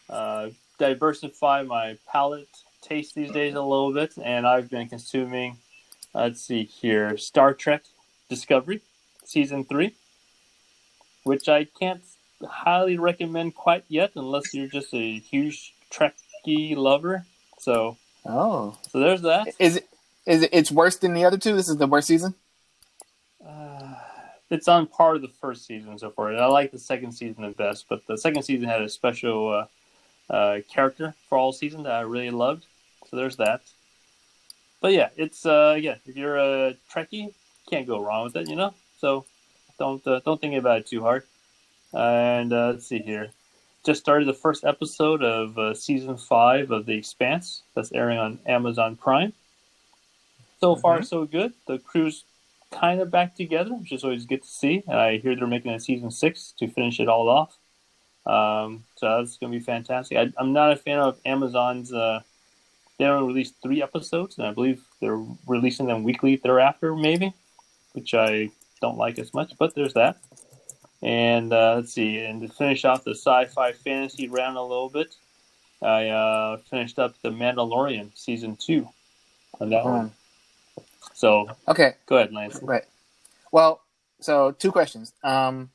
uh, 0.09 0.49
diversify 0.79 1.65
my 1.65 1.99
palate 2.11 2.49
taste 2.81 3.15
these 3.15 3.31
days 3.31 3.53
a 3.55 3.61
little 3.61 3.93
bit, 3.93 4.15
and 4.17 4.47
I've 4.47 4.71
been 4.71 4.89
consuming. 4.89 5.59
Let's 6.15 6.41
see 6.41 6.65
here, 6.65 7.19
Star 7.19 7.53
Trek 7.53 7.83
Discovery 8.31 8.81
season 9.25 9.65
three, 9.65 9.95
which 11.25 11.49
I 11.49 11.65
can't 11.65 12.03
highly 12.43 12.99
recommend 12.99 13.55
quite 13.55 13.85
yet, 13.89 14.13
unless 14.15 14.55
you're 14.55 14.69
just 14.69 14.95
a 14.95 15.19
huge 15.19 15.75
Trek 15.91 16.15
lover. 16.47 17.27
So 17.59 17.97
oh, 18.27 18.77
so 18.89 19.01
there's 19.01 19.23
that. 19.23 19.49
Is 19.59 19.77
it 19.77 19.89
is 20.27 20.43
it, 20.43 20.51
it's 20.53 20.71
worse 20.71 20.97
than 20.97 21.15
the 21.15 21.25
other 21.25 21.39
two? 21.39 21.55
This 21.55 21.69
is 21.69 21.77
the 21.77 21.87
worst 21.87 22.09
season. 22.09 22.35
Uh, 23.47 23.95
it's 24.51 24.69
on 24.69 24.87
par 24.87 25.17
of 25.17 25.23
the 25.23 25.29
first 25.29 25.67
season 25.67 25.99
so 25.99 26.11
far. 26.11 26.35
I 26.37 26.47
like 26.47 26.71
the 26.71 26.79
second 26.79 27.13
season 27.13 27.43
the 27.43 27.51
best, 27.51 27.87
but 27.89 28.07
the 28.07 28.19
second 28.19 28.43
season 28.43 28.69
had 28.69 28.83
a 28.83 28.89
special 28.89 29.67
uh, 30.31 30.33
uh, 30.33 30.61
character 30.69 31.15
for 31.29 31.39
all 31.39 31.53
season 31.53 31.85
that 31.85 31.93
I 31.93 32.01
really 32.01 32.31
loved. 32.31 32.67
So 33.09 33.17
there's 33.17 33.37
that. 33.37 33.63
But 34.81 34.93
yeah, 34.93 35.11
it's 35.17 35.47
uh, 35.47 35.77
yeah. 35.81 35.97
If 36.07 36.17
you're 36.17 36.37
a 36.37 36.77
Trekkie, 36.93 37.33
can't 37.69 37.87
go 37.87 38.01
wrong 38.05 38.25
with 38.25 38.37
it, 38.37 38.49
you 38.49 38.57
know. 38.57 38.75
So 38.99 39.25
don't 39.79 40.05
uh, 40.07 40.21
don't 40.25 40.41
think 40.41 40.55
about 40.55 40.79
it 40.79 40.87
too 40.87 41.03
hard. 41.03 41.25
And 41.93 42.53
uh, 42.53 42.69
let's 42.69 42.87
see 42.87 42.99
here 42.99 43.33
just 43.85 44.01
started 44.01 44.29
the 44.29 44.35
first 44.35 44.65
episode 44.65 45.23
of 45.23 45.59
uh, 45.59 45.75
season 45.75 46.17
five 46.17 46.71
of 46.71 46.87
The 46.87 46.95
Expanse 46.95 47.63
that's 47.75 47.93
airing 47.93 48.19
on 48.19 48.39
Amazon 48.47 48.97
Prime. 48.97 49.33
So 50.61 50.73
mm-hmm. 50.73 50.81
far, 50.81 51.03
so 51.03 51.25
good. 51.25 51.53
The 51.67 51.79
crew's 51.79 52.25
kind 52.71 53.01
of 53.01 53.11
back 53.11 53.35
together, 53.35 53.75
which 53.75 53.93
is 53.93 54.05
always 54.05 54.25
good 54.25 54.43
to 54.43 54.49
see. 54.49 54.83
And 54.87 54.99
I 54.99 55.19
hear 55.19 55.35
they're 55.35 55.47
making 55.47 55.73
a 55.73 55.81
season 55.81 56.11
six 56.11 56.55
to 56.59 56.69
finish 56.69 57.01
it 57.01 57.09
all 57.09 57.29
off. 57.29 57.59
Um, 58.25 58.85
so 58.97 59.19
that's 59.19 59.37
going 59.37 59.53
to 59.53 59.59
be 59.59 59.65
fantastic. 59.65 60.17
I, 60.17 60.41
am 60.41 60.53
not 60.53 60.73
a 60.73 60.77
fan 60.77 60.99
of 60.99 61.19
Amazon's. 61.25 61.93
Uh, 61.93 62.21
they 62.99 63.05
only 63.07 63.27
released 63.27 63.55
three 63.63 63.83
episodes, 63.83 64.39
and 64.39 64.47
I 64.47 64.53
believe 64.53 64.83
they're 65.01 65.23
releasing 65.47 65.87
them 65.87 66.05
weekly 66.05 66.37
thereafter, 66.37 66.95
maybe, 66.95 67.35
which 67.95 68.15
I 68.15 68.51
don't 68.81 68.97
like 68.97 69.19
as 69.19 69.35
much. 69.35 69.55
But 69.59 69.75
there's 69.75 69.95
that. 69.95 70.19
And 71.03 71.53
uh, 71.53 71.75
let's 71.77 71.93
see, 71.93 72.21
and 72.21 72.41
to 72.43 72.49
finish 72.49 72.85
off 72.85 73.03
the 73.03 73.11
sci-fi 73.11 73.73
fantasy 73.73 74.29
round 74.29 74.57
a 74.57 74.63
little 74.63 74.89
bit, 74.89 75.15
I 75.83 76.09
uh, 76.09 76.59
finished 76.71 77.01
up 77.01 77.21
the 77.23 77.31
Mandalorian 77.31 78.17
season 78.17 78.57
two 78.57 78.89
on 79.61 79.71
that 79.71 79.85
one. 79.85 80.13
So 81.15 81.51
okay, 81.67 81.95
go 82.07 82.17
ahead, 82.19 82.33
Lance. 82.33 82.61
Right. 82.63 82.85
Well, 83.51 83.81
so 84.21 84.53
two 84.53 84.71
questions. 84.71 85.13
Um, 85.25 85.71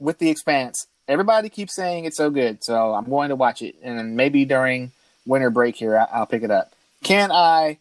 with 0.00 0.18
the 0.18 0.28
Expanse, 0.28 0.88
everybody 1.06 1.48
keeps 1.48 1.72
saying 1.72 2.04
it's 2.04 2.16
so 2.16 2.30
good, 2.30 2.64
so 2.64 2.94
I'm 2.94 3.08
going 3.08 3.28
to 3.28 3.36
watch 3.36 3.62
it, 3.62 3.76
and 3.80 4.16
maybe 4.16 4.44
during 4.44 4.90
winter 5.24 5.50
break 5.50 5.76
here, 5.76 6.04
I'll 6.12 6.26
pick 6.26 6.42
it 6.42 6.50
up. 6.50 6.72
Can 7.04 7.30
I 7.30 7.78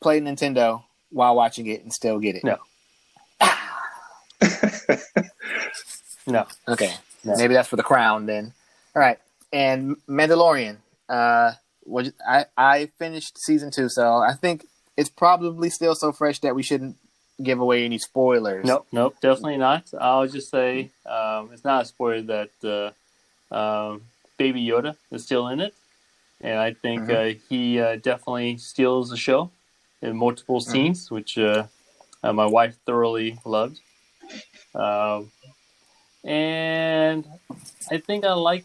play 0.00 0.20
Nintendo 0.20 0.82
while 1.10 1.36
watching 1.36 1.68
it 1.68 1.82
and 1.82 1.92
still 1.92 2.18
get 2.18 2.34
it? 2.34 2.42
No. 2.42 2.58
No. 6.26 6.46
Okay. 6.68 6.94
No. 7.24 7.36
Maybe 7.36 7.54
that's 7.54 7.68
for 7.68 7.76
the 7.76 7.82
crown 7.82 8.26
then. 8.26 8.52
All 8.94 9.00
right. 9.00 9.18
And 9.52 9.96
Mandalorian. 10.08 10.76
Uh, 11.08 11.52
Which 11.84 12.14
I 12.22 12.46
I 12.56 12.86
finished 12.96 13.36
season 13.42 13.70
two, 13.72 13.88
so 13.88 14.18
I 14.18 14.34
think 14.34 14.64
it's 14.96 15.10
probably 15.10 15.68
still 15.68 15.96
so 15.96 16.12
fresh 16.12 16.38
that 16.40 16.54
we 16.54 16.62
shouldn't 16.62 16.96
give 17.42 17.58
away 17.58 17.84
any 17.84 17.98
spoilers. 17.98 18.64
Nope, 18.64 18.86
nope, 18.92 19.16
definitely 19.20 19.58
not. 19.58 19.92
I'll 20.00 20.28
just 20.28 20.48
say 20.48 20.90
um, 21.04 21.50
it's 21.52 21.64
not 21.64 21.82
a 21.82 21.84
spoiler 21.84 22.22
that 22.22 22.94
uh, 23.50 23.54
um, 23.54 24.02
Baby 24.38 24.64
Yoda 24.64 24.94
is 25.10 25.24
still 25.24 25.48
in 25.48 25.60
it, 25.60 25.74
and 26.40 26.56
I 26.56 26.72
think 26.72 27.10
mm-hmm. 27.10 27.36
uh, 27.36 27.40
he 27.48 27.80
uh, 27.80 27.96
definitely 27.96 28.58
steals 28.58 29.10
the 29.10 29.16
show 29.16 29.50
in 30.00 30.16
multiple 30.16 30.60
mm-hmm. 30.60 30.70
scenes, 30.70 31.06
mm-hmm. 31.06 31.14
which 31.16 31.36
uh, 31.36 31.66
uh, 32.22 32.32
my 32.32 32.46
wife 32.46 32.76
thoroughly 32.86 33.40
loved. 33.44 33.80
And 36.24 37.26
I 37.90 37.98
think 37.98 38.24
I 38.24 38.32
like 38.32 38.64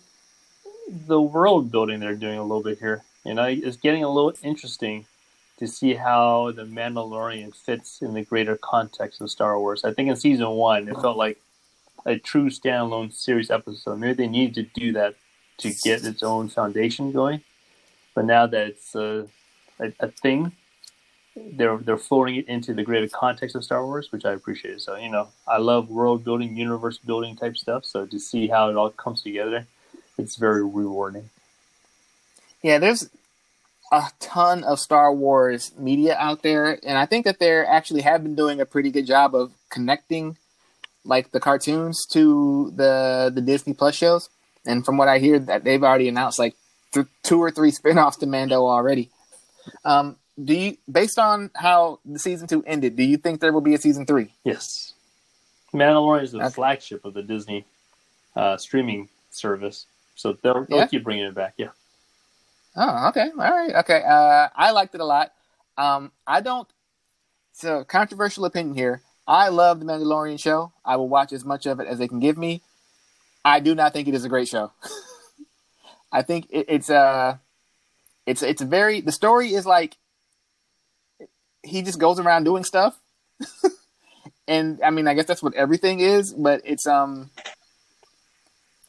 the 0.87 1.21
world 1.21 1.71
building 1.71 1.99
they're 1.99 2.15
doing 2.15 2.39
a 2.39 2.43
little 2.43 2.63
bit 2.63 2.79
here. 2.79 3.03
You 3.25 3.33
know, 3.33 3.43
it's 3.43 3.77
getting 3.77 4.03
a 4.03 4.09
little 4.09 4.33
interesting 4.43 5.05
to 5.57 5.67
see 5.67 5.95
how 5.95 6.51
the 6.51 6.63
Mandalorian 6.63 7.53
fits 7.55 8.01
in 8.01 8.13
the 8.13 8.23
greater 8.23 8.57
context 8.57 9.21
of 9.21 9.31
Star 9.31 9.59
Wars. 9.59 9.83
I 9.83 9.93
think 9.93 10.09
in 10.09 10.15
season 10.15 10.49
one, 10.51 10.87
it 10.87 10.95
felt 11.01 11.17
like 11.17 11.39
a 12.05 12.17
true 12.17 12.49
standalone 12.49 13.11
series 13.11 13.49
episode. 13.49 13.99
Maybe 13.99 14.13
they 14.13 14.27
needed 14.27 14.55
to 14.55 14.79
do 14.79 14.93
that 14.93 15.15
to 15.57 15.73
get 15.83 16.05
its 16.05 16.23
own 16.23 16.49
foundation 16.49 17.11
going. 17.11 17.41
But 18.13 18.25
now 18.25 18.47
that 18.47 18.67
it's 18.67 18.95
a, 18.95 19.27
a, 19.79 19.91
a 19.99 20.07
thing, 20.09 20.51
they're 21.53 21.77
they're 21.77 21.97
floating 21.97 22.35
it 22.35 22.47
into 22.47 22.73
the 22.73 22.83
greater 22.83 23.07
context 23.07 23.55
of 23.55 23.63
Star 23.63 23.85
Wars, 23.85 24.11
which 24.11 24.25
I 24.25 24.33
appreciate. 24.33 24.81
So 24.81 24.95
you 24.95 25.09
know, 25.09 25.29
I 25.47 25.57
love 25.57 25.89
world 25.89 26.23
building, 26.23 26.57
universe 26.57 26.97
building 26.97 27.35
type 27.35 27.57
stuff. 27.57 27.85
So 27.85 28.05
to 28.05 28.19
see 28.19 28.47
how 28.47 28.69
it 28.69 28.75
all 28.75 28.89
comes 28.89 29.21
together, 29.21 29.67
it's 30.17 30.35
very 30.35 30.63
rewarding. 30.63 31.29
Yeah, 32.63 32.79
there's 32.79 33.09
a 33.91 34.03
ton 34.19 34.63
of 34.63 34.79
Star 34.79 35.13
Wars 35.13 35.71
media 35.77 36.15
out 36.19 36.41
there, 36.41 36.79
and 36.83 36.97
I 36.97 37.05
think 37.05 37.25
that 37.25 37.39
they 37.39 37.51
actually 37.57 38.01
have 38.01 38.23
been 38.23 38.35
doing 38.35 38.59
a 38.59 38.65
pretty 38.65 38.91
good 38.91 39.05
job 39.05 39.35
of 39.35 39.51
connecting, 39.69 40.37
like 41.05 41.31
the 41.31 41.39
cartoons 41.39 42.05
to 42.11 42.71
the 42.75 43.31
the 43.33 43.41
Disney 43.41 43.73
Plus 43.73 43.95
shows. 43.95 44.29
And 44.65 44.83
from 44.83 44.97
what 44.97 45.07
I 45.07 45.19
hear, 45.19 45.39
that 45.39 45.63
they've 45.63 45.83
already 45.83 46.09
announced 46.09 46.39
like 46.39 46.55
th- 46.93 47.07
two 47.23 47.41
or 47.41 47.51
three 47.51 47.71
spinoffs 47.71 48.19
to 48.19 48.25
Mando 48.25 48.65
already. 48.65 49.09
Um, 49.85 50.17
do 50.43 50.53
you, 50.53 50.77
based 50.89 51.17
on 51.17 51.49
how 51.55 51.99
the 52.05 52.19
season 52.19 52.47
two 52.47 52.63
ended, 52.65 52.95
do 52.95 53.03
you 53.03 53.17
think 53.17 53.39
there 53.39 53.53
will 53.53 53.61
be 53.61 53.73
a 53.73 53.77
season 53.77 54.05
three? 54.05 54.33
Yes. 54.43 54.93
Mandalorian 55.73 56.23
is 56.23 56.31
the 56.31 56.39
okay. 56.39 56.49
flagship 56.49 57.05
of 57.05 57.13
the 57.13 57.23
Disney 57.23 57.65
uh, 58.35 58.57
streaming 58.57 59.09
service, 59.31 59.85
so 60.15 60.37
they'll, 60.41 60.65
they'll 60.65 60.79
yeah. 60.79 60.87
keep 60.87 61.03
bringing 61.03 61.25
it 61.25 61.35
back. 61.35 61.55
Yeah. 61.57 61.69
Oh, 62.75 63.07
okay, 63.09 63.29
all 63.31 63.51
right, 63.51 63.75
okay. 63.75 64.03
Uh, 64.07 64.49
I 64.55 64.71
liked 64.71 64.93
it 64.93 65.01
a 65.01 65.05
lot. 65.05 65.33
Um, 65.77 66.11
I 66.25 66.41
don't. 66.41 66.67
So 67.53 67.83
controversial 67.83 68.45
opinion 68.45 68.75
here. 68.75 69.01
I 69.27 69.49
love 69.49 69.79
the 69.79 69.85
Mandalorian 69.85 70.39
show. 70.39 70.71
I 70.85 70.95
will 70.95 71.09
watch 71.09 71.33
as 71.33 71.43
much 71.43 71.65
of 71.65 71.79
it 71.79 71.87
as 71.87 71.97
they 71.97 72.07
can 72.07 72.19
give 72.19 72.37
me. 72.37 72.61
I 73.43 73.59
do 73.59 73.73
not 73.73 73.93
think 73.93 74.07
it 74.07 74.13
is 74.13 74.23
a 74.23 74.29
great 74.29 74.47
show. 74.47 74.71
I 76.11 76.21
think 76.21 76.47
it, 76.49 76.67
it's 76.69 76.89
a, 76.89 76.95
uh, 76.95 77.37
it's 78.25 78.43
it's 78.43 78.61
a 78.61 78.65
very 78.65 79.01
the 79.01 79.11
story 79.11 79.53
is 79.53 79.65
like 79.65 79.97
he 81.67 81.81
just 81.81 81.99
goes 81.99 82.19
around 82.19 82.43
doing 82.43 82.63
stuff. 82.63 82.97
and 84.47 84.79
I 84.83 84.89
mean, 84.89 85.07
I 85.07 85.13
guess 85.13 85.25
that's 85.25 85.43
what 85.43 85.53
everything 85.55 85.99
is, 85.99 86.33
but 86.33 86.61
it's 86.65 86.87
um 86.87 87.29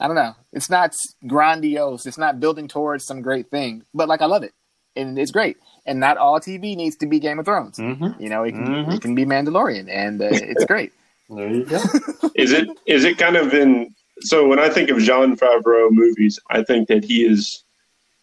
I 0.00 0.06
don't 0.06 0.16
know. 0.16 0.34
It's 0.52 0.70
not 0.70 0.94
grandiose. 1.26 2.06
It's 2.06 2.18
not 2.18 2.38
building 2.38 2.68
towards 2.68 3.04
some 3.04 3.20
great 3.20 3.50
thing, 3.50 3.84
but 3.92 4.08
like 4.08 4.22
I 4.22 4.26
love 4.26 4.44
it, 4.44 4.52
and 4.94 5.18
it's 5.18 5.32
great. 5.32 5.56
And 5.86 6.00
not 6.00 6.18
all 6.18 6.38
TV 6.38 6.76
needs 6.76 6.96
to 6.96 7.06
be 7.06 7.18
Game 7.18 7.38
of 7.38 7.46
Thrones. 7.46 7.78
Mm-hmm. 7.78 8.22
You 8.22 8.28
know, 8.28 8.44
it 8.44 8.52
can, 8.52 8.66
mm-hmm. 8.66 8.90
it 8.92 9.00
can 9.00 9.14
be 9.14 9.24
Mandalorian, 9.24 9.88
and 9.90 10.20
uh, 10.20 10.28
it's 10.30 10.64
great. 10.66 10.92
there 11.30 11.48
you 11.48 11.64
go. 11.64 11.76
is 12.36 12.52
it 12.52 12.68
is 12.86 13.04
it 13.04 13.18
kind 13.18 13.36
of 13.36 13.52
in? 13.54 13.94
So 14.20 14.46
when 14.48 14.58
I 14.58 14.68
think 14.68 14.90
of 14.90 14.98
Jon 14.98 15.36
Favreau 15.36 15.90
movies, 15.90 16.38
I 16.50 16.62
think 16.62 16.88
that 16.88 17.04
he 17.04 17.24
is 17.24 17.62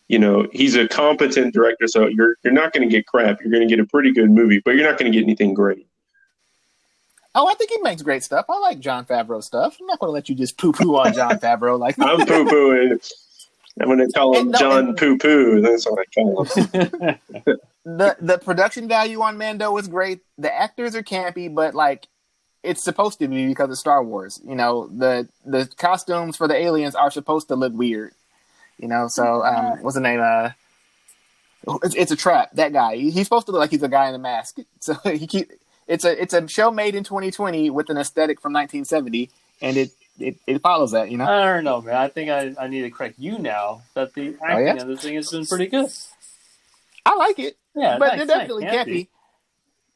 you 0.08 0.20
know, 0.20 0.48
he's 0.52 0.76
a 0.76 0.88
competent 0.88 1.54
director, 1.54 1.88
so 1.88 2.08
you're 2.08 2.36
you're 2.44 2.54
not 2.54 2.74
going 2.74 2.88
to 2.88 2.94
get 2.94 3.08
crap. 3.08 3.42
You're 3.42 3.52
going 3.52 3.68
to 3.68 3.70
get 3.74 3.84
a 3.84 3.88
pretty 3.88 4.12
good 4.12 4.30
movie, 4.30 4.62
but 4.64 4.76
you're 4.76 4.90
not 4.90 5.00
going 5.00 5.12
to 5.12 5.18
get 5.18 5.24
anything 5.24 5.54
great. 5.54 5.88
Oh, 7.38 7.48
I 7.48 7.54
think 7.56 7.70
he 7.70 7.82
makes 7.82 8.02
great 8.02 8.24
stuff. 8.24 8.46
I 8.48 8.58
like 8.60 8.80
john 8.80 9.06
Favreau 9.06 9.44
stuff. 9.44 9.78
I'm 9.80 9.88
not 9.88 10.00
going 10.00 10.10
to 10.10 10.14
let 10.14 10.30
you 10.30 10.36
just 10.36 10.58
poo 10.58 10.72
poo 10.72 10.96
on 10.96 11.14
john 11.14 11.38
Favreau 11.40 11.78
like 11.78 11.96
I'm 12.00 12.26
poo 12.26 12.46
pooing. 12.46 13.00
I'm 13.80 13.88
going 13.88 14.00
to 14.00 14.08
call 14.14 14.38
him 14.38 14.52
no, 14.52 14.58
John 14.58 14.96
Poo 14.96 15.18
Poo. 15.18 15.60
That's 15.60 15.86
what 15.86 16.00
I 16.00 16.06
call 16.14 16.46
him. 16.46 17.20
the 17.86 18.16
the 18.22 18.38
production 18.38 18.88
value 18.88 19.22
on 19.22 19.38
Mando 19.38 19.76
is 19.78 19.88
great. 19.88 20.22
The 20.38 20.54
actors 20.54 20.96
are 20.96 21.04
campy, 21.04 21.54
but 21.54 21.76
like 21.76 22.08
it's 22.64 22.84
supposed 22.84 23.20
to 23.20 23.28
be 23.28 23.48
because 23.48 23.70
of 23.70 23.78
Star 23.78 24.04
Wars. 24.04 24.40
You 24.46 24.56
know, 24.56 24.88
the 24.88 25.28
the 25.46 25.70
costumes 25.78 26.38
for 26.38 26.48
the 26.48 26.56
aliens 26.56 26.96
are 26.96 27.12
supposed 27.12 27.50
to 27.50 27.56
look 27.56 27.74
weird. 27.74 28.14
You 28.78 28.88
know, 28.88 29.08
so 29.08 29.44
um, 29.44 29.82
what's 29.82 29.96
the 29.96 30.02
name? 30.02 30.20
Uh, 30.22 30.52
it's, 31.84 31.96
it's 31.96 32.12
a 32.12 32.16
trap. 32.16 32.52
That 32.54 32.74
guy. 32.74 32.96
He's 32.96 33.24
supposed 33.24 33.46
to 33.48 33.52
look 33.52 33.60
like 33.60 33.72
he's 33.72 33.84
a 33.84 33.90
guy 33.90 34.10
in 34.10 34.16
a 34.16 34.20
mask. 34.20 34.58
So 34.80 34.94
he 35.04 35.26
keep. 35.26 35.52
It's 35.88 36.06
a 36.06 36.22
it's 36.22 36.34
a 36.34 36.48
show 36.48 36.70
made 36.72 36.96
in 36.96 37.04
2020 37.04 37.70
with 37.70 37.90
an 37.90 37.98
aesthetic 37.98 38.40
from 38.40 38.54
1970, 38.54 39.32
and 39.62 39.78
it 39.78 39.92
it, 40.20 40.38
it 40.46 40.62
follows 40.62 40.92
that. 40.92 41.10
You 41.10 41.18
know. 41.18 41.26
I 41.26 41.54
don't 41.54 41.64
know, 41.64 41.82
man. 41.82 41.96
I 41.96 42.08
think 42.08 42.30
I, 42.30 42.54
I 42.60 42.68
need 42.68 42.82
to 42.82 42.92
correct 42.92 43.18
you 43.18 43.40
now 43.40 43.82
that 43.94 44.14
the 44.14 44.36
acting 44.44 44.50
oh, 44.50 44.60
yeah? 44.60 44.82
of 44.82 44.88
this 44.88 45.02
thing 45.02 45.16
has 45.16 45.32
been 45.32 45.46
pretty 45.46 45.68
good. 45.68 45.90
I 47.06 47.16
like 47.16 47.40
it. 47.40 47.58
Yeah, 47.76 47.98
but 47.98 48.18
they're 48.18 48.26
definitely 48.26 48.66
campy. 48.66 48.86
campy. 48.86 49.08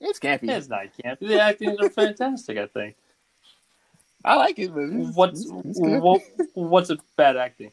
It's 0.02 0.20
campy. 0.20 0.50
It's 0.50 0.70
not 0.70 0.86
campy. 1.04 1.28
The 1.28 1.42
acting 1.42 1.76
is 1.80 1.94
fantastic. 1.94 2.58
I 2.58 2.68
think. 2.68 2.96
I 4.26 4.36
like 4.36 4.60
it, 4.60 4.74
but 4.74 4.84
it's, 4.84 5.16
what's 5.16 5.46
it's 5.46 5.80
what, 5.80 6.22
what's 6.54 6.90
a 6.90 6.98
bad 7.16 7.38
acting? 7.38 7.72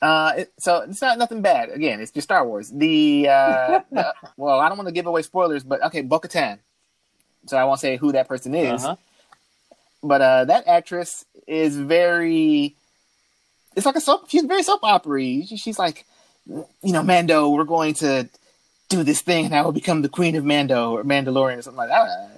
Uh, 0.00 0.32
it, 0.38 0.52
so 0.58 0.82
it's 0.82 1.02
not 1.02 1.18
nothing 1.18 1.42
bad. 1.42 1.70
Again, 1.70 2.00
it's 2.00 2.12
just 2.12 2.26
Star 2.26 2.46
Wars. 2.46 2.70
The, 2.70 3.28
uh, 3.28 3.80
the 3.90 4.14
well, 4.36 4.60
I 4.60 4.68
don't 4.68 4.78
want 4.78 4.88
to 4.88 4.94
give 4.94 5.06
away 5.06 5.22
spoilers, 5.22 5.64
but 5.64 5.82
okay, 5.84 6.02
Bo-Katan. 6.02 6.58
So 7.46 7.56
I 7.56 7.64
won't 7.64 7.80
say 7.80 7.96
who 7.96 8.12
that 8.12 8.28
person 8.28 8.54
is, 8.54 8.84
uh-huh. 8.84 8.96
but 10.02 10.20
uh, 10.20 10.44
that 10.46 10.66
actress 10.66 11.24
is 11.46 11.76
very. 11.76 12.76
It's 13.74 13.86
like 13.86 13.96
a 13.96 14.00
soap. 14.00 14.28
She's 14.28 14.44
very 14.44 14.62
soap 14.62 14.80
opera. 14.82 15.46
She's 15.46 15.78
like, 15.78 16.04
you 16.46 16.66
know, 16.92 17.02
Mando. 17.02 17.48
We're 17.48 17.64
going 17.64 17.94
to 17.94 18.28
do 18.88 19.02
this 19.02 19.22
thing, 19.22 19.46
and 19.46 19.54
I 19.54 19.62
will 19.62 19.72
become 19.72 20.02
the 20.02 20.08
queen 20.08 20.34
of 20.34 20.44
Mando 20.44 20.92
or 20.92 21.04
Mandalorian 21.04 21.58
or 21.58 21.62
something 21.62 21.78
like 21.78 21.88
that. 21.88 22.30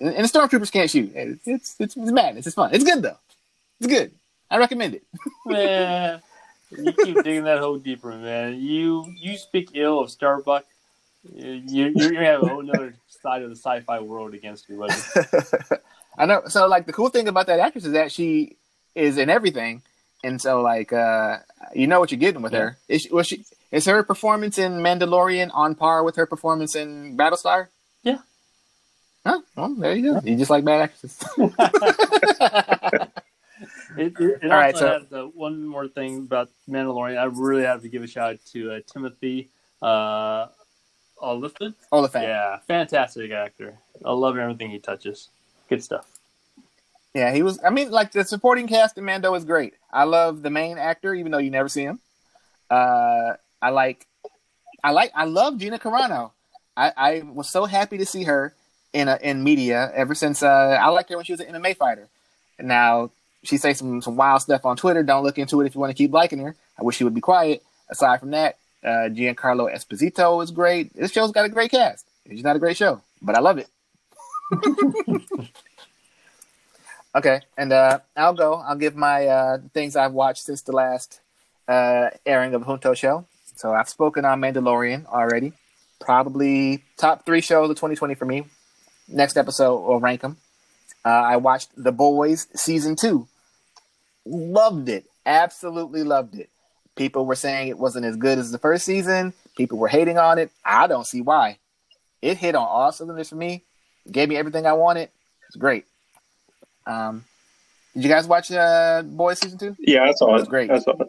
And 0.00 0.16
the 0.16 0.28
stormtroopers 0.28 0.72
can't 0.72 0.90
shoot. 0.90 1.12
It's 1.14 1.46
it's 1.46 1.76
it's, 1.78 1.96
it's 1.96 2.12
madness. 2.12 2.46
It's 2.46 2.56
fun. 2.56 2.74
It's 2.74 2.84
good 2.84 3.02
though. 3.02 3.18
It's 3.80 3.86
good. 3.86 4.10
I 4.50 4.58
recommend 4.58 4.96
it. 4.96 5.04
yeah 5.46 6.18
you 6.78 6.92
keep 6.92 7.16
digging 7.22 7.44
that 7.44 7.58
hole 7.58 7.78
deeper, 7.78 8.12
man. 8.12 8.60
You 8.60 9.12
you 9.16 9.36
speak 9.36 9.70
ill 9.74 10.00
of 10.00 10.10
Starbuck. 10.10 10.64
You, 11.34 11.92
you're 11.94 12.12
gonna 12.12 12.24
have 12.24 12.42
a 12.42 12.48
whole 12.48 12.68
other 12.68 12.94
side 13.08 13.42
of 13.42 13.50
the 13.50 13.56
sci-fi 13.56 14.00
world 14.00 14.34
against 14.34 14.68
you, 14.68 14.78
buddy. 14.78 14.94
I 16.18 16.26
know. 16.26 16.42
So, 16.46 16.66
like, 16.66 16.86
the 16.86 16.92
cool 16.92 17.08
thing 17.08 17.28
about 17.28 17.46
that 17.46 17.60
actress 17.60 17.84
is 17.84 17.92
that 17.92 18.10
she 18.10 18.56
is 18.94 19.18
in 19.18 19.30
everything, 19.30 19.82
and 20.24 20.40
so 20.40 20.60
like, 20.60 20.92
uh, 20.92 21.38
you 21.74 21.86
know 21.86 22.00
what 22.00 22.10
you're 22.10 22.18
getting 22.18 22.42
with 22.42 22.52
yeah. 22.52 22.58
her. 22.58 22.78
Is 22.88 23.02
she, 23.02 23.08
was 23.12 23.26
she? 23.26 23.44
Is 23.70 23.86
her 23.86 24.02
performance 24.02 24.58
in 24.58 24.72
Mandalorian 24.72 25.50
on 25.54 25.74
par 25.74 26.04
with 26.04 26.16
her 26.16 26.26
performance 26.26 26.74
in 26.74 27.16
Battlestar? 27.16 27.68
Yeah. 28.02 28.18
Huh? 29.24 29.40
Well, 29.56 29.74
there 29.74 29.94
you 29.94 30.12
go. 30.12 30.20
You 30.24 30.36
just 30.36 30.50
like 30.50 30.64
bad 30.64 30.82
actresses. 30.82 31.24
It, 33.96 34.14
it, 34.18 34.38
it 34.42 34.44
also 34.44 34.48
right, 34.48 34.76
so, 34.76 34.86
has 34.88 35.12
uh, 35.12 35.24
one 35.34 35.66
more 35.66 35.88
thing 35.88 36.18
about 36.18 36.50
Mandalorian. 36.68 37.18
I 37.18 37.24
really 37.24 37.64
have 37.64 37.82
to 37.82 37.88
give 37.88 38.02
a 38.02 38.06
shout 38.06 38.34
out 38.34 38.38
to 38.52 38.72
uh, 38.72 38.80
Timothy 38.90 39.50
uh, 39.82 40.46
Olyphant. 41.20 41.76
Olyphant. 41.90 42.24
Yeah, 42.24 42.58
fantastic 42.66 43.30
actor. 43.30 43.78
I 44.04 44.12
love 44.12 44.36
everything 44.36 44.70
he 44.70 44.78
touches. 44.78 45.28
Good 45.68 45.82
stuff. 45.82 46.06
Yeah, 47.14 47.32
he 47.32 47.42
was. 47.42 47.60
I 47.64 47.70
mean, 47.70 47.90
like 47.90 48.12
the 48.12 48.24
supporting 48.24 48.66
cast 48.66 48.96
in 48.96 49.04
Mando 49.04 49.34
is 49.34 49.44
great. 49.44 49.74
I 49.92 50.04
love 50.04 50.42
the 50.42 50.50
main 50.50 50.78
actor, 50.78 51.14
even 51.14 51.30
though 51.30 51.38
you 51.38 51.50
never 51.50 51.68
see 51.68 51.82
him. 51.82 52.00
Uh, 52.70 53.34
I 53.60 53.70
like, 53.70 54.06
I 54.82 54.92
like, 54.92 55.12
I 55.14 55.24
love 55.26 55.58
Gina 55.58 55.78
Carano. 55.78 56.32
I, 56.74 56.92
I 56.96 57.22
was 57.22 57.50
so 57.50 57.66
happy 57.66 57.98
to 57.98 58.06
see 58.06 58.24
her 58.24 58.54
in 58.94 59.08
a, 59.08 59.18
in 59.22 59.44
media 59.44 59.90
ever 59.94 60.14
since 60.14 60.42
uh, 60.42 60.78
I 60.80 60.88
liked 60.88 61.10
her 61.10 61.16
when 61.16 61.24
she 61.26 61.32
was 61.32 61.40
an 61.40 61.54
MMA 61.54 61.76
fighter. 61.76 62.08
Now 62.58 63.10
she 63.42 63.56
say 63.56 63.74
some 63.74 64.00
some 64.02 64.16
wild 64.16 64.42
stuff 64.42 64.64
on 64.64 64.76
Twitter. 64.76 65.02
Don't 65.02 65.24
look 65.24 65.38
into 65.38 65.60
it 65.60 65.66
if 65.66 65.74
you 65.74 65.80
want 65.80 65.90
to 65.90 65.94
keep 65.94 66.12
liking 66.12 66.38
her. 66.40 66.54
I 66.78 66.82
wish 66.82 66.96
she 66.96 67.04
would 67.04 67.14
be 67.14 67.20
quiet. 67.20 67.62
Aside 67.88 68.20
from 68.20 68.30
that, 68.30 68.58
uh, 68.84 69.08
Giancarlo 69.10 69.72
Esposito 69.72 70.42
is 70.42 70.50
great. 70.50 70.94
This 70.94 71.12
show's 71.12 71.32
got 71.32 71.44
a 71.44 71.48
great 71.48 71.70
cast. 71.70 72.06
It's 72.24 72.42
not 72.42 72.56
a 72.56 72.60
great 72.60 72.76
show, 72.76 73.00
but 73.20 73.34
I 73.34 73.40
love 73.40 73.58
it. 73.58 73.68
okay, 77.14 77.40
and 77.56 77.72
uh, 77.72 77.98
I'll 78.16 78.34
go. 78.34 78.54
I'll 78.54 78.76
give 78.76 78.96
my 78.96 79.26
uh, 79.26 79.58
things 79.74 79.96
I've 79.96 80.12
watched 80.12 80.44
since 80.44 80.62
the 80.62 80.72
last 80.72 81.20
uh, 81.68 82.10
airing 82.24 82.54
of 82.54 82.64
Junto 82.64 82.94
Show. 82.94 83.26
So 83.56 83.72
I've 83.72 83.88
spoken 83.88 84.24
on 84.24 84.40
Mandalorian 84.40 85.06
already. 85.06 85.52
Probably 86.00 86.82
top 86.96 87.24
three 87.26 87.40
shows 87.40 87.70
of 87.70 87.76
2020 87.76 88.14
for 88.14 88.24
me. 88.24 88.44
Next 89.08 89.36
episode, 89.36 89.80
we'll 89.80 90.00
rank 90.00 90.20
them. 90.20 90.38
Uh, 91.04 91.08
I 91.08 91.36
watched 91.36 91.70
The 91.76 91.92
Boys 91.92 92.46
season 92.54 92.96
two. 92.96 93.28
Loved 94.24 94.88
it. 94.88 95.04
Absolutely 95.26 96.02
loved 96.02 96.36
it. 96.36 96.50
People 96.96 97.24
were 97.24 97.34
saying 97.34 97.68
it 97.68 97.78
wasn't 97.78 98.06
as 98.06 98.16
good 98.16 98.38
as 98.38 98.50
the 98.50 98.58
first 98.58 98.84
season. 98.84 99.32
People 99.56 99.78
were 99.78 99.88
hating 99.88 100.18
on 100.18 100.38
it. 100.38 100.50
I 100.64 100.86
don't 100.86 101.06
see 101.06 101.20
why. 101.20 101.58
It 102.20 102.38
hit 102.38 102.54
on 102.54 102.66
all 102.66 102.92
cylinders 102.92 103.30
for 103.30 103.36
me. 103.36 103.64
It 104.06 104.12
Gave 104.12 104.28
me 104.28 104.36
everything 104.36 104.66
I 104.66 104.74
wanted. 104.74 105.10
It's 105.48 105.56
great. 105.56 105.84
Um, 106.86 107.24
did 107.94 108.04
you 108.04 108.08
guys 108.08 108.26
watch 108.26 108.50
uh, 108.50 109.02
Boys 109.02 109.40
season 109.40 109.58
two? 109.58 109.76
Yeah, 109.78 110.04
I 110.04 110.12
saw 110.12 110.36
it. 110.36 110.42
it 110.42 110.48
great. 110.48 110.70
I 110.70 110.78
saw 110.78 110.92
it. 110.92 111.08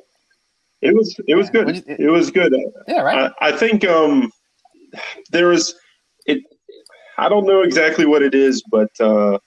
It 0.82 0.94
was 0.94 1.16
it 1.28 1.36
was 1.36 1.50
good. 1.50 1.76
You, 1.76 1.84
it, 1.88 2.00
it, 2.02 2.10
was 2.10 2.30
good. 2.30 2.54
Yeah, 2.90 3.02
right. 3.02 3.32
I, 3.40 3.50
I 3.50 3.52
think 3.56 3.86
um, 3.86 4.30
there 5.32 5.48
was 5.48 5.76
it. 6.26 6.44
I 7.18 7.30
don't 7.30 7.46
know 7.46 7.62
exactly 7.62 8.06
what 8.06 8.22
it 8.22 8.36
is, 8.36 8.62
but 8.70 8.90
uh, 9.00 9.38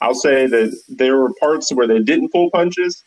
I'll 0.00 0.14
say 0.14 0.46
that 0.46 0.74
there 0.88 1.18
were 1.18 1.32
parts 1.40 1.72
where 1.74 1.86
they 1.86 1.98
didn't 1.98 2.32
pull 2.32 2.50
punches, 2.50 3.04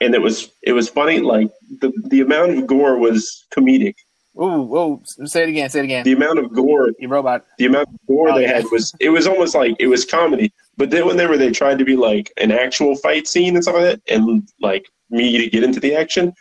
and 0.00 0.14
it 0.14 0.20
was 0.20 0.50
it 0.62 0.72
was 0.72 0.88
funny. 0.88 1.20
Like 1.20 1.50
the 1.80 1.92
the 2.08 2.20
amount 2.20 2.58
of 2.58 2.66
gore 2.66 2.98
was 2.98 3.46
comedic. 3.54 3.94
Ooh, 4.40 4.76
ooh! 4.76 5.02
Say 5.24 5.44
it 5.44 5.48
again. 5.48 5.70
Say 5.70 5.80
it 5.80 5.84
again. 5.84 6.04
The 6.04 6.12
amount 6.12 6.38
of 6.38 6.52
gore, 6.52 6.90
you 6.98 7.08
robot. 7.08 7.46
The 7.58 7.66
amount 7.66 7.88
of 7.88 8.06
gore 8.06 8.30
oh, 8.30 8.34
they 8.34 8.42
yeah. 8.42 8.56
had 8.56 8.64
was 8.70 8.94
it 9.00 9.08
was 9.08 9.26
almost 9.26 9.54
like 9.54 9.76
it 9.78 9.86
was 9.86 10.04
comedy. 10.04 10.52
But 10.76 10.90
then 10.90 11.06
whenever 11.06 11.38
they 11.38 11.50
tried 11.50 11.78
to 11.78 11.84
be 11.84 11.96
like 11.96 12.30
an 12.36 12.52
actual 12.52 12.96
fight 12.96 13.26
scene 13.26 13.54
and 13.54 13.62
stuff 13.62 13.76
like 13.76 13.84
that, 13.84 14.00
and 14.08 14.46
like 14.60 14.86
me 15.08 15.38
to 15.38 15.48
get 15.48 15.64
into 15.64 15.80
the 15.80 15.94
action, 15.94 16.34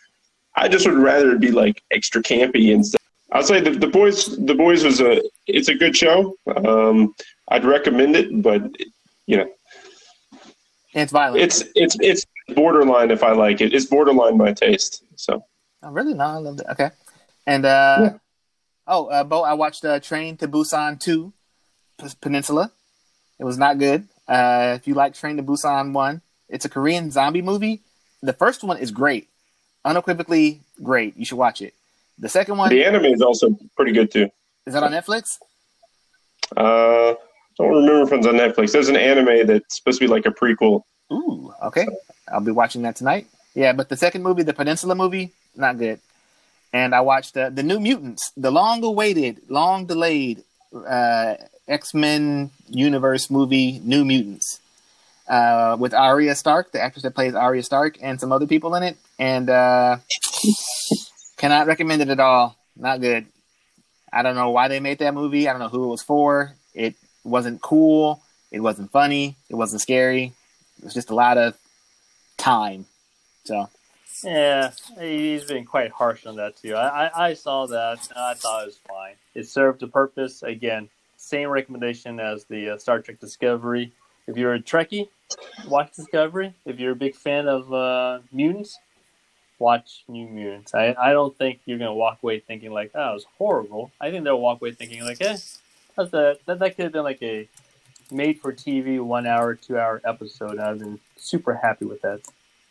I 0.56 0.68
just 0.68 0.86
would 0.86 0.97
rather 0.97 1.38
be 1.38 1.51
like 1.51 1.82
extra 1.91 2.22
campy 2.22 2.74
and 2.74 2.86
stuff. 2.86 3.01
I'll 3.32 3.43
say 3.43 3.62
the, 3.62 3.72
the 3.72 3.88
boys 3.88 4.26
the 4.45 4.56
boys 4.56 4.84
was 4.84 4.99
a 4.99 5.22
it's 5.47 5.70
a 5.70 5.76
good 5.76 5.95
show. 5.95 6.36
Um, 6.66 7.16
I'd 7.49 7.66
recommend 7.66 8.18
it, 8.18 8.41
but 8.41 8.62
you 9.26 9.38
know, 9.38 9.49
it's 10.93 11.14
violent. 11.14 11.43
It's 11.43 11.64
it's 11.76 11.95
it's 12.01 12.26
borderline 12.54 13.12
if 13.12 13.24
I 13.24 13.32
like 13.32 13.62
it. 13.62 13.74
It's 13.74 13.86
borderline 13.86 14.38
my 14.38 14.54
taste. 14.54 15.04
So. 15.16 15.43
Oh, 15.82 15.91
really? 15.91 16.14
No, 16.14 16.26
I 16.26 16.38
love 16.38 16.60
it. 16.60 16.66
Okay. 16.72 16.89
And 17.48 17.66
uh, 17.66 17.98
yeah. 18.02 18.14
oh, 18.88 19.06
uh, 19.08 19.24
Bo, 19.24 19.43
I 19.43 19.54
watched 19.54 19.86
uh, 19.86 20.00
Train 20.00 20.38
to 20.38 20.48
Busan 20.48 21.00
two, 21.00 21.34
Peninsula. 22.22 22.72
It 23.39 23.43
was 23.43 23.58
not 23.58 23.80
good. 23.80 24.08
Uh, 24.28 24.74
if 24.76 24.88
you 24.88 24.93
like 24.93 25.14
Train 25.14 25.38
to 25.38 25.43
Busan 25.43 25.93
one, 25.93 26.22
it's 26.50 26.66
a 26.66 26.70
Korean 26.70 27.12
zombie 27.12 27.41
movie. 27.41 27.82
The 28.22 28.34
first 28.34 28.64
one 28.64 28.78
is 28.78 28.91
great, 28.91 29.30
unequivocally 29.84 30.62
great. 30.82 31.16
You 31.18 31.26
should 31.26 31.38
watch 31.38 31.62
it. 31.62 31.74
The 32.18 32.30
second 32.30 32.58
one, 32.58 32.70
the 32.70 32.84
anime 32.84 33.06
is 33.06 33.22
also 33.22 33.58
pretty 33.76 33.91
good 33.91 34.12
too. 34.12 34.30
Is 34.66 34.74
that 34.74 34.84
on 34.84 34.91
Netflix? 34.91 35.38
Uh, 36.56 37.14
don't 37.58 37.70
remember 37.70 38.02
if 38.02 38.12
it's 38.12 38.26
on 38.26 38.36
Netflix. 38.36 38.72
There's 38.72 38.89
an 38.89 38.96
anime 38.96 39.46
that's 39.46 39.78
supposed 39.78 40.00
to 40.00 40.08
be 40.08 40.12
like 40.12 40.26
a 40.26 40.32
prequel. 40.32 40.84
Ooh, 41.12 41.54
okay. 41.64 41.86
I'll 42.32 42.41
be 42.41 42.51
watching 42.51 42.84
that 42.84 42.95
tonight. 42.95 43.28
Yeah, 43.53 43.73
but 43.73 43.89
the 43.89 43.97
second 43.97 44.23
movie, 44.23 44.43
the 44.43 44.53
Peninsula 44.53 44.95
movie, 44.95 45.32
not 45.55 45.78
good. 45.78 45.99
And 46.73 46.93
I 46.93 47.01
watched 47.01 47.38
uh, 47.38 47.49
the 47.49 47.63
New 47.63 47.80
Mutants, 47.80 48.32
the 48.36 48.51
long-awaited, 48.51 49.43
long-delayed 49.49 50.43
uh, 50.76 51.36
X-Men 51.67 52.51
universe 52.69 53.32
movie, 53.32 53.80
New 53.84 54.03
Mutants, 54.03 54.59
uh, 55.30 55.78
with 55.80 55.93
Arya 55.93 56.36
Stark, 56.36 56.71
the 56.71 56.82
actress 56.82 57.03
that 57.03 57.15
plays 57.15 57.34
Arya 57.34 57.63
Stark, 57.63 57.97
and 58.01 58.19
some 58.19 58.32
other 58.32 58.45
people 58.45 58.76
in 58.76 58.84
it. 58.84 58.97
And 59.17 59.49
uh, 59.49 59.97
cannot 61.38 61.67
recommend 61.67 62.01
it 62.01 62.09
at 62.09 62.19
all. 62.19 62.57
Not 62.76 62.99
good. 62.99 63.26
I 64.11 64.21
don't 64.21 64.36
know 64.36 64.49
why 64.49 64.67
they 64.67 64.80
made 64.80 64.99
that 64.99 65.13
movie. 65.13 65.47
I 65.47 65.53
don't 65.53 65.61
know 65.61 65.69
who 65.69 65.86
it 65.86 65.91
was 65.91 66.03
for. 66.03 66.53
It 66.73 66.95
wasn't 67.23 67.61
cool. 67.61 68.21
It 68.51 68.59
wasn't 68.59 68.91
funny. 68.91 69.36
It 69.49 69.55
wasn't 69.55 69.82
scary. 69.82 70.34
It 70.78 70.84
was 70.84 70.93
just 70.93 71.09
a 71.09 71.15
lot 71.15 71.38
of 71.38 71.57
time. 72.46 72.86
So. 73.43 73.70
Yeah, 74.24 74.72
he's 75.00 75.43
been 75.43 75.66
quite 75.66 75.91
harsh 75.91 76.26
on 76.26 76.36
that 76.38 76.56
too. 76.56 76.76
I, 76.76 77.08
I, 77.08 77.28
I 77.30 77.34
saw 77.34 77.66
that. 77.66 78.08
I 78.16 78.34
thought 78.36 78.64
it 78.64 78.66
was 78.68 78.80
fine. 78.88 79.16
It 79.34 79.48
served 79.48 79.84
a 79.84 79.88
purpose. 79.88 80.41
Again, 80.43 80.88
same 81.18 81.50
recommendation 81.50 82.20
as 82.20 82.46
the 82.46 82.70
uh, 82.72 82.78
Star 82.78 83.02
Trek 83.02 83.20
Discovery. 83.20 83.91
If 84.28 84.38
you're 84.38 84.54
a 84.54 84.60
Trekkie, 84.60 85.10
watch 85.68 85.93
Discovery. 85.96 86.54
If 86.66 86.80
you're 86.80 86.93
a 86.93 86.96
big 86.96 87.16
fan 87.16 87.48
of 87.48 87.74
uh, 87.74 88.20
mutants, 88.32 88.80
watch 89.60 90.04
New 90.08 90.28
Mutants. 90.28 90.74
I, 90.74 90.96
I 90.98 91.12
don't 91.12 91.36
think 91.38 91.60
you're 91.66 91.78
gonna 91.78 91.93
walk 91.93 92.20
away 92.24 92.39
thinking 92.39 92.72
like, 92.72 92.91
"Oh, 92.96 93.14
was 93.14 93.26
horrible." 93.38 93.91
I 94.00 94.12
think 94.12 94.24
they'll 94.24 94.39
walk 94.39 94.62
away 94.62 94.72
thinking 94.72 95.04
like, 95.04 95.22
"Eh, 95.22 95.38
that's 95.98 96.14
a, 96.14 96.38
that 96.46 96.60
that 96.60 96.76
could 96.76 96.84
have 96.84 96.93
been 96.93 97.04
like 97.04 97.22
a 97.22 97.50
made 98.12 98.39
for 98.39 98.53
TV 98.53 98.99
one 98.99 99.26
hour, 99.26 99.56
two 99.56 99.78
hour 99.78 100.01
episode." 100.06 100.60
I've 100.60 100.80
been 100.80 100.99
super 101.18 101.56
happy 101.56 101.86
with 101.86 102.01
that. 102.01 102.22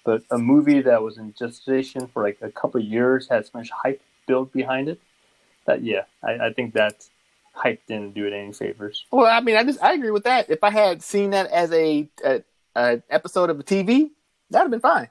But 0.04 0.22
a 0.30 0.38
movie 0.38 0.82
that 0.82 1.02
was 1.02 1.16
in 1.16 1.34
gestation 1.38 2.06
for 2.06 2.22
like 2.22 2.38
a 2.42 2.50
couple 2.50 2.80
of 2.80 2.86
years 2.86 3.28
had 3.28 3.46
so 3.46 3.52
much 3.54 3.70
hype 3.70 4.02
built 4.26 4.52
behind 4.52 4.88
it. 4.88 5.00
That 5.66 5.82
yeah, 5.82 6.02
I, 6.22 6.46
I 6.46 6.52
think 6.52 6.74
that 6.74 7.08
hype 7.54 7.86
didn't 7.86 8.14
do 8.14 8.26
it 8.26 8.32
any 8.32 8.52
favors. 8.52 9.06
Well, 9.10 9.26
I 9.26 9.40
mean, 9.40 9.56
I 9.56 9.64
just 9.64 9.82
I 9.82 9.94
agree 9.94 10.10
with 10.10 10.24
that. 10.24 10.50
If 10.50 10.62
I 10.62 10.70
had 10.70 11.02
seen 11.02 11.30
that 11.30 11.50
as 11.50 11.72
a, 11.72 12.08
a, 12.22 12.42
a 12.76 13.02
episode 13.08 13.48
of 13.48 13.58
a 13.58 13.62
TV, 13.62 14.10
that'd 14.50 14.64
have 14.64 14.70
been 14.70 14.80
fine. 14.80 15.08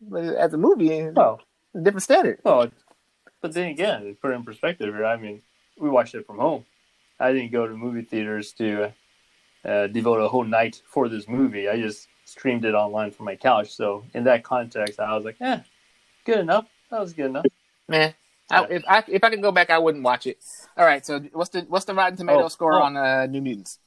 But 0.00 0.24
as 0.24 0.54
a 0.54 0.58
movie, 0.58 0.92
eh, 0.92 1.10
oh, 1.16 1.40
a 1.74 1.80
different 1.80 2.04
standard. 2.04 2.38
Oh, 2.44 2.70
but 3.40 3.52
then 3.52 3.68
again, 3.68 4.16
put 4.22 4.30
it 4.30 4.34
in 4.34 4.44
perspective 4.44 4.94
here. 4.94 5.04
I 5.04 5.16
mean, 5.16 5.42
we 5.78 5.88
watched 5.88 6.14
it 6.14 6.26
from 6.26 6.38
home. 6.38 6.64
I 7.18 7.32
didn't 7.32 7.52
go 7.52 7.66
to 7.66 7.74
movie 7.74 8.02
theaters 8.02 8.52
to 8.52 8.92
uh, 9.64 9.86
devote 9.86 10.20
a 10.20 10.28
whole 10.28 10.44
night 10.44 10.82
for 10.86 11.08
this 11.08 11.28
movie. 11.28 11.68
I 11.68 11.76
just 11.76 12.08
streamed 12.24 12.64
it 12.64 12.74
online 12.74 13.10
from 13.10 13.26
my 13.26 13.36
couch. 13.36 13.70
So 13.70 14.04
in 14.14 14.24
that 14.24 14.44
context, 14.44 15.00
I 15.00 15.14
was 15.14 15.24
like, 15.24 15.36
eh, 15.40 15.60
good 16.24 16.38
enough. 16.38 16.66
That 16.90 17.00
was 17.00 17.12
good 17.12 17.26
enough. 17.26 17.46
Man, 17.88 18.14
I, 18.50 18.66
if 18.70 18.84
I 18.88 19.04
if 19.08 19.24
I 19.24 19.30
could 19.30 19.42
go 19.42 19.52
back, 19.52 19.70
I 19.70 19.78
wouldn't 19.78 20.04
watch 20.04 20.26
it. 20.26 20.38
All 20.76 20.84
right, 20.84 21.04
so 21.04 21.20
what's 21.32 21.50
the 21.50 21.62
what's 21.62 21.84
the 21.84 21.94
Rotten 21.94 22.16
Tomato 22.16 22.44
oh, 22.44 22.48
score 22.48 22.74
oh. 22.74 22.82
on 22.82 22.96
uh, 22.96 23.26
New 23.26 23.40
Mutants? 23.40 23.78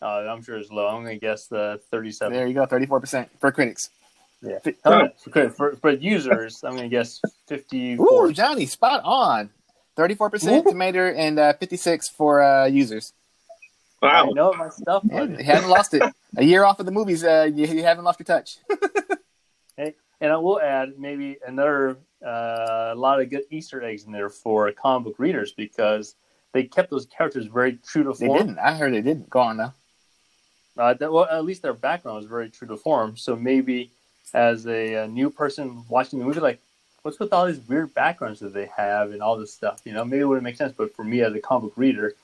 Uh, 0.00 0.26
I'm 0.28 0.42
sure 0.42 0.56
it's 0.56 0.70
low. 0.70 0.86
I'm 0.86 1.02
gonna 1.02 1.16
guess 1.16 1.46
the 1.46 1.80
37. 1.90 2.32
There 2.32 2.46
you 2.46 2.54
go, 2.54 2.66
34 2.66 3.00
percent 3.00 3.28
for 3.40 3.52
critics. 3.52 3.90
Yeah, 4.42 4.58
oh, 4.84 5.08
for, 5.30 5.48
for, 5.48 5.76
for, 5.76 5.90
users, 5.90 6.62
I'm 6.62 6.76
gonna 6.76 6.88
guess 6.88 7.20
50. 7.48 7.94
Ooh, 7.94 8.30
Johnny, 8.32 8.66
spot 8.66 9.00
on. 9.02 9.50
34 9.96 10.30
percent 10.30 10.66
tomato 10.66 11.12
and 11.12 11.38
uh, 11.38 11.52
56 11.54 12.08
for 12.10 12.42
uh, 12.42 12.66
users. 12.66 13.12
Wow. 14.04 14.28
I 14.28 14.32
know 14.32 14.52
my 14.52 14.68
stuff. 14.68 15.02
Yeah, 15.10 15.22
you 15.22 15.44
haven't 15.44 15.70
lost 15.70 15.94
it. 15.94 16.02
A 16.36 16.44
year 16.44 16.64
off 16.64 16.78
of 16.78 16.84
the 16.84 16.92
movies, 16.92 17.24
uh, 17.24 17.50
you, 17.52 17.66
you 17.66 17.82
haven't 17.82 18.04
lost 18.04 18.20
your 18.20 18.24
touch. 18.26 18.58
hey, 19.78 19.94
and 20.20 20.30
I 20.30 20.36
will 20.36 20.60
add 20.60 20.98
maybe 20.98 21.38
another 21.46 21.96
uh, 22.24 22.90
a 22.92 22.94
lot 22.94 23.22
of 23.22 23.30
good 23.30 23.44
Easter 23.50 23.82
eggs 23.82 24.04
in 24.04 24.12
there 24.12 24.28
for 24.28 24.70
comic 24.72 25.04
book 25.04 25.18
readers 25.18 25.52
because 25.52 26.16
they 26.52 26.64
kept 26.64 26.90
those 26.90 27.06
characters 27.06 27.46
very 27.46 27.78
true 27.78 28.04
to 28.04 28.12
form. 28.12 28.30
They 28.30 28.38
didn't. 28.38 28.58
I 28.58 28.74
heard 28.74 28.92
they 28.92 29.00
didn't. 29.00 29.30
Go 29.30 29.40
on 29.40 29.56
now. 29.56 29.74
Uh, 30.76 30.92
that, 30.92 31.10
well, 31.10 31.26
at 31.30 31.44
least 31.44 31.62
their 31.62 31.72
background 31.72 32.18
was 32.18 32.26
very 32.26 32.50
true 32.50 32.68
to 32.68 32.76
form. 32.76 33.16
So 33.16 33.36
maybe 33.36 33.90
as 34.34 34.66
a, 34.66 34.94
a, 34.94 35.08
new 35.08 35.30
person 35.30 35.84
watching 35.88 36.18
the 36.18 36.26
movie, 36.26 36.40
like, 36.40 36.60
what's 37.02 37.18
with 37.18 37.32
all 37.32 37.46
these 37.46 37.60
weird 37.60 37.94
backgrounds 37.94 38.40
that 38.40 38.52
they 38.52 38.66
have 38.76 39.12
and 39.12 39.22
all 39.22 39.38
this 39.38 39.54
stuff? 39.54 39.80
You 39.84 39.92
know, 39.92 40.04
maybe 40.04 40.20
it 40.20 40.24
wouldn't 40.24 40.44
make 40.44 40.56
sense. 40.56 40.74
But 40.76 40.94
for 40.94 41.04
me 41.04 41.22
as 41.22 41.32
a 41.32 41.40
comic 41.40 41.70
book 41.70 41.78
reader, 41.78 42.14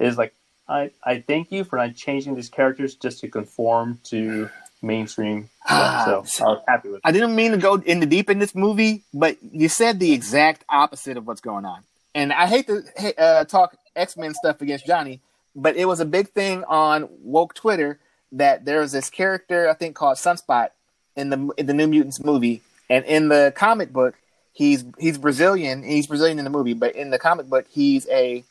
is 0.00 0.18
like 0.18 0.34
I, 0.70 0.92
I 1.02 1.20
thank 1.26 1.50
you 1.50 1.64
for 1.64 1.76
not 1.76 1.96
changing 1.96 2.36
these 2.36 2.48
characters 2.48 2.94
just 2.94 3.20
to 3.20 3.28
conform 3.28 3.98
to 4.04 4.48
mainstream. 4.80 5.50
Ah, 5.68 6.22
so 6.24 6.44
I 6.44 6.48
was 6.50 6.62
happy 6.68 6.88
with. 6.88 6.98
It. 6.98 7.02
I 7.04 7.10
didn't 7.10 7.34
mean 7.34 7.50
to 7.50 7.58
go 7.58 7.74
into 7.74 8.06
deep 8.06 8.30
in 8.30 8.38
this 8.38 8.54
movie, 8.54 9.02
but 9.12 9.36
you 9.42 9.68
said 9.68 9.98
the 9.98 10.12
exact 10.12 10.64
opposite 10.68 11.16
of 11.16 11.26
what's 11.26 11.40
going 11.40 11.64
on. 11.64 11.82
And 12.14 12.32
I 12.32 12.46
hate 12.46 12.68
to 12.68 12.84
uh, 13.18 13.44
talk 13.44 13.76
X 13.96 14.16
Men 14.16 14.32
stuff 14.32 14.60
against 14.60 14.86
Johnny, 14.86 15.20
but 15.56 15.76
it 15.76 15.86
was 15.86 15.98
a 15.98 16.04
big 16.04 16.28
thing 16.30 16.62
on 16.64 17.08
woke 17.22 17.54
Twitter 17.54 17.98
that 18.32 18.64
there 18.64 18.80
was 18.80 18.92
this 18.92 19.10
character 19.10 19.68
I 19.68 19.74
think 19.74 19.96
called 19.96 20.18
Sunspot 20.18 20.68
in 21.16 21.30
the 21.30 21.50
in 21.58 21.66
the 21.66 21.74
New 21.74 21.88
Mutants 21.88 22.22
movie, 22.22 22.62
and 22.88 23.04
in 23.06 23.28
the 23.28 23.52
comic 23.56 23.92
book 23.92 24.14
he's 24.52 24.84
he's 24.98 25.18
Brazilian. 25.18 25.82
He's 25.82 26.06
Brazilian 26.06 26.38
in 26.38 26.44
the 26.44 26.50
movie, 26.50 26.74
but 26.74 26.94
in 26.94 27.10
the 27.10 27.18
comic 27.18 27.46
book 27.46 27.66
he's 27.70 28.08
a 28.08 28.44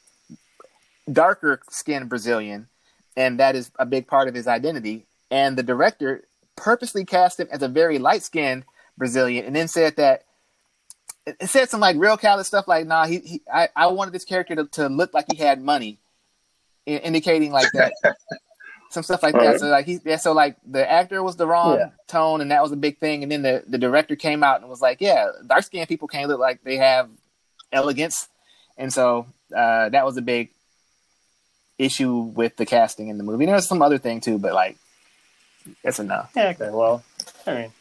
darker 1.12 1.62
skinned 1.70 2.10
Brazilian, 2.10 2.68
and 3.16 3.40
that 3.40 3.56
is 3.56 3.72
a 3.78 3.86
big 3.86 4.08
part 4.08 4.28
of 4.28 4.36
his 4.36 4.48
identity. 4.48 5.06
And 5.32 5.58
the 5.58 5.64
director 5.64 6.24
purposely 6.56 7.06
cast 7.06 7.40
him 7.40 7.48
as 7.52 7.62
a 7.62 7.68
very 7.68 8.00
light 8.00 8.24
skinned 8.24 8.66
Brazilian, 8.98 9.46
and 9.46 9.56
then 9.56 9.68
said 9.68 9.96
that 9.98 10.24
it 11.26 11.50
said 11.50 11.70
some 11.70 11.80
like 11.80 11.98
real 11.98 12.18
callous 12.18 12.48
stuff 12.48 12.68
like, 12.68 12.88
"Nah, 12.88 13.06
he, 13.06 13.20
he 13.20 13.42
I, 13.52 13.70
I 13.76 13.88
wanted 13.88 14.14
this 14.14 14.26
character 14.26 14.56
to, 14.56 14.66
to 14.66 14.90
look 14.90 15.14
like 15.14 15.26
he 15.32 15.38
had 15.38 15.62
money," 15.62 16.00
indicating 16.86 17.52
like 17.52 17.72
that. 17.74 17.94
some 18.90 19.04
stuff 19.04 19.22
like 19.22 19.34
that. 19.34 19.46
Right. 19.46 19.60
So 19.60 19.68
like 19.68 19.86
he, 19.86 20.00
yeah, 20.04 20.18
so 20.18 20.34
like 20.34 20.58
the 20.66 20.90
actor 20.90 21.22
was 21.22 21.36
the 21.36 21.48
wrong 21.48 21.78
yeah. 21.78 21.90
tone, 22.08 22.42
and 22.42 22.52
that 22.52 22.62
was 22.62 22.72
a 22.72 22.76
big 22.76 22.98
thing. 22.98 23.24
And 23.24 23.32
then 23.32 23.44
the, 23.44 23.64
the 23.68 23.78
director 23.78 24.16
came 24.16 24.44
out 24.44 24.62
and 24.62 24.70
was 24.70 24.82
like, 24.82 25.00
"Yeah, 25.00 25.30
dark 25.46 25.64
skinned 25.64 25.88
people 25.88 26.08
can't 26.08 26.28
look 26.28 26.40
like 26.40 26.64
they 26.64 26.78
have 26.78 27.10
elegance, 27.72 28.28
and 28.78 28.92
so 28.92 29.28
uh, 29.56 29.90
that 29.90 30.06
was 30.06 30.18
a 30.18 30.22
big 30.22 30.50
issue 31.80 32.20
with 32.20 32.58
the 32.58 32.66
casting 32.66 33.08
in 33.08 33.18
the 33.18 33.24
movie. 33.24 33.46
And 33.46 33.54
there's 33.54 33.68
some 33.68 33.82
other 33.82 33.98
thing 33.98 34.20
too, 34.22 34.38
but 34.38 34.54
like 34.54 34.78
that's 35.84 36.00
enough. 36.00 36.32
Yeah, 36.36 36.50
okay. 36.50 36.70
Well, 36.70 37.04
I 37.48 37.54
mean, 37.54 37.72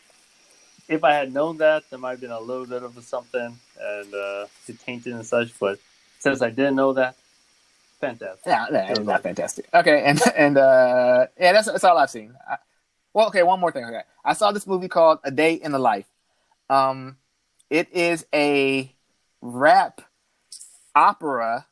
if 0.89 1.05
I 1.05 1.13
had 1.13 1.33
known 1.35 1.59
that, 1.59 1.85
there 1.91 1.99
might 1.99 2.13
have 2.13 2.21
been 2.21 2.31
a 2.31 2.41
little 2.41 2.67
bit 2.67 2.83
of 2.83 2.97
something 3.05 3.59
and 3.81 4.15
uh, 4.15 4.47
it 4.67 4.81
tainted 4.81 5.13
and 5.13 5.27
such. 5.27 5.59
But 5.59 5.79
since 6.21 6.41
I 6.41 6.51
didn't 6.51 6.77
know 6.77 6.93
that, 6.95 7.17
fantastic. 8.01 8.47
Yeah, 8.47 8.67
yeah 8.71 8.91
it's 8.91 9.01
not 9.01 9.23
fantastic. 9.23 9.69
Okay, 9.75 10.05
and 10.05 10.21
and 10.37 10.57
uh, 10.57 11.27
yeah, 11.39 11.53
that's 11.53 11.67
that's 11.67 11.85
all 11.85 11.99
I've 11.99 12.11
seen. 12.11 12.35
I, 12.49 12.57
well, 13.13 13.27
okay, 13.29 13.43
one 13.43 13.61
more 13.61 13.73
thing. 13.73 13.85
Okay, 13.85 14.03
I 14.25 14.33
saw 14.33 14.53
this 14.53 14.67
movie 14.67 14.89
called 14.89 15.19
A 15.25 15.31
Day 15.31 15.55
in 15.55 15.73
the 15.73 15.79
Life. 15.79 16.07
Um, 16.71 17.17
it 17.69 17.93
is 17.93 18.25
a 18.33 18.95
rap 19.41 20.03
opera 20.95 21.67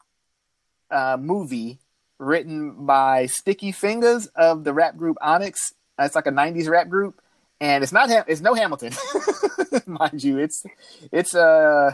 uh, 0.90 1.16
movie 1.20 1.78
written 2.18 2.86
by 2.86 3.26
Sticky 3.26 3.72
Fingaz 3.72 4.28
of 4.34 4.64
the 4.64 4.72
rap 4.72 4.96
group 4.96 5.16
Onyx. 5.20 5.74
It's 5.98 6.14
like 6.14 6.26
a 6.26 6.32
'90s 6.32 6.68
rap 6.68 6.88
group, 6.88 7.20
and 7.60 7.82
it's 7.82 7.92
not 7.92 8.10
it's 8.28 8.40
no 8.40 8.54
Hamilton, 8.54 8.92
mind 9.86 10.22
you. 10.22 10.38
It's 10.38 10.64
it's 11.12 11.34
uh 11.34 11.92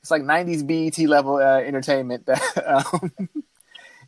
it's 0.00 0.10
like 0.10 0.22
'90s 0.22 0.66
BET 0.66 0.98
level 1.08 1.36
uh, 1.36 1.58
entertainment. 1.58 2.26
That 2.26 2.84
um, 2.94 3.12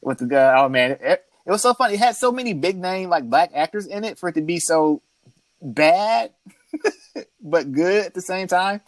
with 0.01 0.19
the 0.19 0.27
guy, 0.27 0.55
oh 0.59 0.69
man, 0.69 0.93
it, 0.93 1.25
it 1.47 1.51
was 1.51 1.63
so 1.63 1.75
funny. 1.75 1.95
It 1.95 2.01
had 2.01 2.17
so 2.17 2.33
many 2.33 2.55
big 2.55 2.79
name 2.79 3.11
like 3.11 3.29
black 3.29 3.51
actors 3.55 3.87
in 3.87 4.05
it 4.05 4.19
for 4.19 4.29
it 4.29 4.35
to 4.35 4.43
be 4.43 4.59
so 4.59 5.03
bad 5.61 6.33
but 7.41 7.73
good 7.73 8.07
at 8.07 8.15
the 8.15 8.23
same 8.23 8.47
time. 8.47 8.81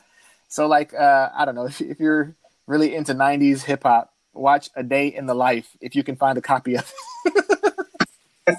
So 0.48 0.66
like 0.66 0.94
uh, 0.94 1.30
I 1.34 1.44
don't 1.44 1.54
know 1.54 1.66
if, 1.66 1.80
if 1.80 2.00
you're 2.00 2.34
really 2.66 2.94
into 2.94 3.14
'90s 3.14 3.62
hip 3.62 3.82
hop, 3.82 4.13
watch 4.34 4.70
A 4.76 4.82
Day 4.82 5.08
in 5.08 5.26
the 5.26 5.34
Life 5.34 5.68
if 5.80 5.94
you 5.94 6.02
can 6.02 6.16
find 6.16 6.36
a 6.38 6.42
copy 6.42 6.76
of 6.76 6.92
it. 8.46 8.56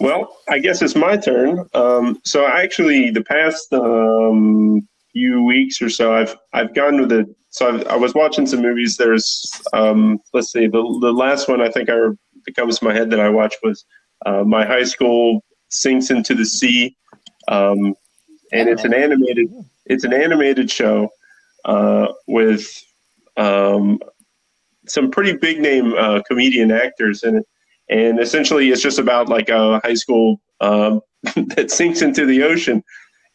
well, 0.00 0.36
I 0.48 0.58
guess 0.58 0.82
it's 0.82 0.96
my 0.96 1.16
turn. 1.16 1.66
Um, 1.74 2.20
so 2.24 2.44
I 2.44 2.62
actually, 2.62 3.10
the 3.10 3.24
past 3.24 3.72
um, 3.72 4.86
few 5.12 5.44
weeks 5.44 5.80
or 5.80 5.88
so, 5.88 6.14
I've 6.14 6.36
I've 6.52 6.74
gone 6.74 6.96
to 6.98 7.06
the 7.06 7.34
so 7.50 7.68
I've, 7.68 7.86
i 7.88 7.96
was 7.96 8.14
watching 8.14 8.46
some 8.46 8.62
movies. 8.62 8.96
There's 8.96 9.50
um, 9.72 10.20
let's 10.32 10.52
see, 10.52 10.66
the 10.66 10.82
the 11.00 11.12
last 11.12 11.48
one 11.48 11.60
I 11.60 11.70
think 11.70 11.90
I 11.90 11.94
that 12.46 12.56
comes 12.56 12.78
to 12.78 12.84
my 12.84 12.94
head 12.94 13.10
that 13.10 13.20
I 13.20 13.28
watched 13.28 13.58
was 13.62 13.84
uh, 14.26 14.44
my 14.44 14.64
high 14.64 14.84
school 14.84 15.44
sinks 15.68 16.10
into 16.10 16.34
the 16.34 16.44
sea, 16.44 16.96
um, 17.48 17.94
and 18.52 18.68
it's 18.68 18.84
an 18.84 18.94
animated 18.94 19.48
it's 19.86 20.04
an 20.04 20.12
animated 20.12 20.70
show 20.70 21.10
uh, 21.64 22.08
with 22.26 22.82
um, 23.36 23.98
some 24.86 25.10
pretty 25.10 25.36
big 25.36 25.60
name 25.60 25.94
uh, 25.94 26.22
comedian 26.22 26.70
actors 26.70 27.22
in 27.22 27.36
it, 27.36 27.46
and 27.88 28.20
essentially 28.20 28.70
it's 28.70 28.82
just 28.82 28.98
about 28.98 29.28
like 29.28 29.48
a 29.48 29.80
high 29.80 29.94
school 29.94 30.40
um, 30.60 31.00
that 31.56 31.70
sinks 31.70 32.02
into 32.02 32.26
the 32.26 32.42
ocean 32.42 32.82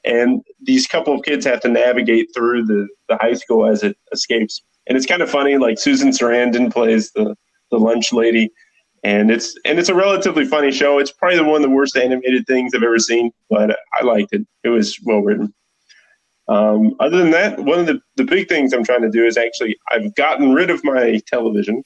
and 0.06 0.44
these 0.62 0.86
couple 0.88 1.14
of 1.14 1.24
kids 1.24 1.46
have 1.46 1.62
to 1.62 1.68
navigate 1.68 2.30
through 2.34 2.66
the, 2.66 2.88
the 3.10 3.18
high 3.18 3.34
school 3.34 3.66
as 3.66 3.84
it 3.84 3.98
escapes. 4.12 4.62
And 4.88 4.96
it's 4.96 5.08
kind 5.08 5.22
of 5.22 5.30
funny, 5.30 5.58
like 5.58 5.80
Susan 5.80 6.12
Sarandon 6.12 6.72
plays 6.72 7.12
the, 7.12 7.36
the 7.72 7.80
lunch 7.80 8.14
lady, 8.14 8.52
and 9.04 9.32
it's 9.32 9.58
and 9.66 9.80
it's 9.80 9.90
a 9.90 9.96
relatively 9.96 10.46
funny 10.46 10.72
show. 10.72 11.00
It's 11.00 11.12
probably 11.12 11.42
one 11.42 11.56
of 11.56 11.62
the 11.64 11.76
worst 11.76 11.98
animated 11.98 12.46
things 12.46 12.74
I've 12.76 12.84
ever 12.84 13.00
seen, 13.00 13.32
but 13.50 13.76
I 14.00 14.04
liked 14.04 14.34
it. 14.34 14.46
It 14.64 14.70
was 14.70 15.00
well 15.04 15.22
written. 15.22 15.54
Um, 16.48 16.96
other 17.00 17.18
than 17.18 17.32
that, 17.32 17.60
one 17.60 17.80
of 17.80 17.88
the, 17.88 18.00
the 18.18 18.24
big 18.24 18.48
things 18.48 18.72
I'm 18.72 18.84
trying 18.84 19.02
to 19.02 19.10
do 19.10 19.26
is 19.26 19.36
actually 19.38 19.78
I've 19.90 20.14
gotten 20.16 20.54
rid 20.54 20.70
of 20.70 20.84
my 20.84 21.20
television, 21.28 21.84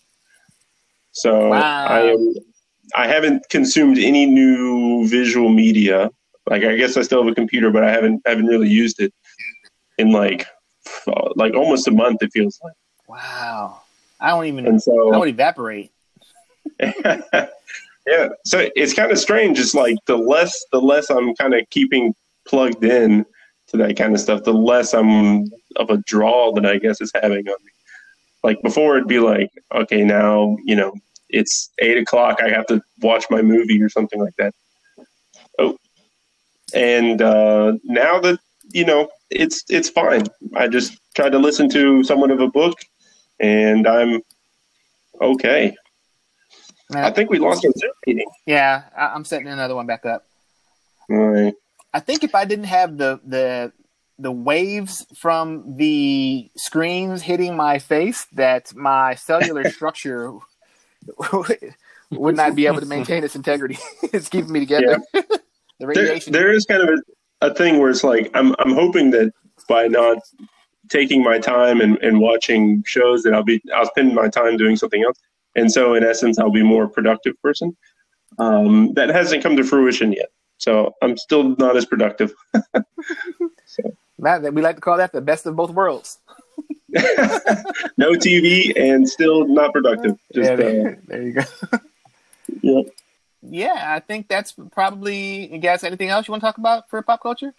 so 1.11 1.49
wow. 1.49 1.85
I 1.87 2.01
am 2.01 2.33
I 2.95 3.07
haven't 3.07 3.47
consumed 3.49 3.97
any 3.99 4.25
new 4.25 5.07
visual 5.07 5.49
media 5.49 6.09
like 6.49 6.63
I 6.63 6.75
guess 6.75 6.97
I 6.97 7.03
still 7.03 7.23
have 7.23 7.31
a 7.31 7.35
computer, 7.35 7.69
but 7.69 7.83
I 7.83 7.91
haven't 7.91 8.21
haven't 8.25 8.47
really 8.47 8.67
used 8.67 8.99
it 8.99 9.13
in 9.97 10.11
like 10.11 10.47
like 11.35 11.53
almost 11.53 11.87
a 11.87 11.91
month. 11.91 12.23
It 12.23 12.31
feels 12.33 12.59
like. 12.63 12.73
Wow, 13.07 13.81
I 14.19 14.29
don't 14.31 14.45
even. 14.45 14.65
And 14.65 14.81
so, 14.81 15.13
I 15.13 15.17
would 15.17 15.29
evaporate. 15.29 15.91
yeah, 16.79 18.29
so 18.45 18.67
it's 18.75 18.93
kind 18.93 19.11
of 19.11 19.19
strange. 19.19 19.59
It's 19.59 19.75
like 19.75 19.97
the 20.07 20.17
less 20.17 20.65
the 20.71 20.81
less 20.81 21.09
I'm 21.09 21.35
kind 21.35 21.53
of 21.53 21.69
keeping 21.69 22.15
plugged 22.47 22.83
in 22.83 23.25
to 23.69 23.77
that 23.77 23.97
kind 23.97 24.13
of 24.13 24.19
stuff, 24.19 24.43
the 24.43 24.53
less 24.53 24.93
I'm 24.93 25.45
of 25.75 25.89
a 25.89 25.97
draw 25.97 26.51
that 26.53 26.65
I 26.65 26.77
guess 26.77 27.01
is 27.01 27.11
having 27.13 27.47
on 27.47 27.57
me. 27.63 27.71
Like 28.43 28.61
before, 28.61 28.97
it'd 28.97 29.07
be 29.07 29.19
like, 29.19 29.49
okay, 29.73 30.03
now 30.03 30.57
you 30.63 30.75
know 30.75 30.93
it's 31.29 31.71
eight 31.79 31.97
o'clock. 31.97 32.39
I 32.41 32.49
have 32.49 32.65
to 32.67 32.81
watch 33.01 33.25
my 33.29 33.41
movie 33.41 33.81
or 33.81 33.89
something 33.89 34.19
like 34.19 34.35
that. 34.37 34.53
Oh, 35.59 35.77
and 36.73 37.21
uh, 37.21 37.73
now 37.83 38.19
that 38.19 38.39
you 38.71 38.85
know, 38.85 39.09
it's 39.29 39.63
it's 39.69 39.89
fine. 39.89 40.23
I 40.55 40.67
just 40.67 40.97
tried 41.15 41.31
to 41.31 41.39
listen 41.39 41.69
to 41.69 42.03
somewhat 42.03 42.31
of 42.31 42.39
a 42.39 42.47
book, 42.47 42.77
and 43.39 43.87
I'm 43.87 44.21
okay. 45.21 45.75
Man, 46.91 47.05
I 47.05 47.11
think 47.11 47.29
we 47.29 47.39
lost 47.39 47.65
our 47.65 47.71
Zoom 47.77 47.91
meeting. 48.07 48.29
Yeah, 48.45 48.83
I'm 48.97 49.25
setting 49.25 49.47
another 49.47 49.75
one 49.75 49.85
back 49.85 50.05
up. 50.05 50.25
All 51.09 51.17
right. 51.17 51.53
I 51.93 51.99
think 51.99 52.23
if 52.23 52.35
I 52.35 52.45
didn't 52.45 52.65
have 52.65 52.97
the 52.97 53.19
the 53.25 53.71
the 54.17 54.31
waves 54.31 55.05
from 55.15 55.77
the 55.77 56.51
screens 56.57 57.21
hitting 57.21 57.55
my 57.55 57.79
face, 57.79 58.25
that 58.33 58.75
my 58.75 59.15
cellular 59.15 59.69
structure 59.71 60.33
would 62.11 62.35
not 62.35 62.55
be 62.55 62.67
able 62.67 62.81
to 62.81 62.85
maintain 62.85 63.23
its 63.23 63.35
integrity. 63.35 63.77
it's 64.03 64.29
keeping 64.29 64.51
me 64.51 64.59
together. 64.61 65.01
Yeah. 65.13 65.21
The 65.79 65.87
radiation. 65.87 66.33
There, 66.33 66.41
there 66.41 66.51
is 66.51 66.65
kind 66.65 66.81
of 66.81 66.89
a, 66.89 67.47
a 67.47 67.53
thing 67.53 67.79
where 67.79 67.89
it's 67.89 68.03
like 68.03 68.29
I'm 68.33 68.53
I'm 68.59 68.73
hoping 68.73 69.11
that 69.11 69.31
by 69.69 69.87
not 69.87 70.17
taking 70.89 71.23
my 71.23 71.39
time 71.39 71.79
and, 71.79 71.97
and 71.99 72.19
watching 72.19 72.83
shows 72.85 73.23
that 73.23 73.33
I'll 73.33 73.43
be 73.45 73.61
I'll 73.73 73.85
spend 73.85 74.13
my 74.13 74.27
time 74.27 74.57
doing 74.57 74.75
something 74.75 75.01
else. 75.01 75.17
And 75.55 75.71
so 75.71 75.93
in 75.93 76.03
essence 76.03 76.37
I'll 76.37 76.51
be 76.51 76.63
more 76.63 76.89
productive 76.89 77.41
person. 77.41 77.77
Um, 78.39 78.93
that 78.95 79.07
hasn't 79.07 79.41
come 79.41 79.55
to 79.55 79.63
fruition 79.63 80.11
yet. 80.11 80.29
So 80.59 80.95
I'm 81.01 81.17
still 81.17 81.55
not 81.57 81.75
as 81.75 81.85
productive. 81.85 82.33
so. 83.65 83.95
Matt, 84.19 84.53
we 84.53 84.61
like 84.61 84.75
to 84.75 84.81
call 84.81 84.97
that 84.97 85.11
the 85.11 85.21
best 85.21 85.45
of 85.45 85.55
both 85.55 85.71
worlds. 85.71 86.19
no 87.97 88.11
TV 88.13 88.73
and 88.75 89.07
still 89.09 89.47
not 89.47 89.73
productive. 89.73 90.19
Just, 90.33 90.49
yeah, 90.49 90.55
there, 90.55 90.91
uh, 90.91 90.95
there 91.07 91.23
you 91.23 91.33
go. 91.33 91.43
yep 92.61 92.85
yeah, 93.41 93.95
I 93.95 93.99
think 93.99 94.27
that's 94.27 94.53
probably. 94.71 95.51
You 95.51 95.59
guys, 95.59 95.83
anything 95.83 96.09
else 96.09 96.27
you 96.27 96.31
want 96.31 96.41
to 96.41 96.47
talk 96.47 96.57
about 96.57 96.89
for 96.89 97.01
pop 97.01 97.21
culture? 97.21 97.53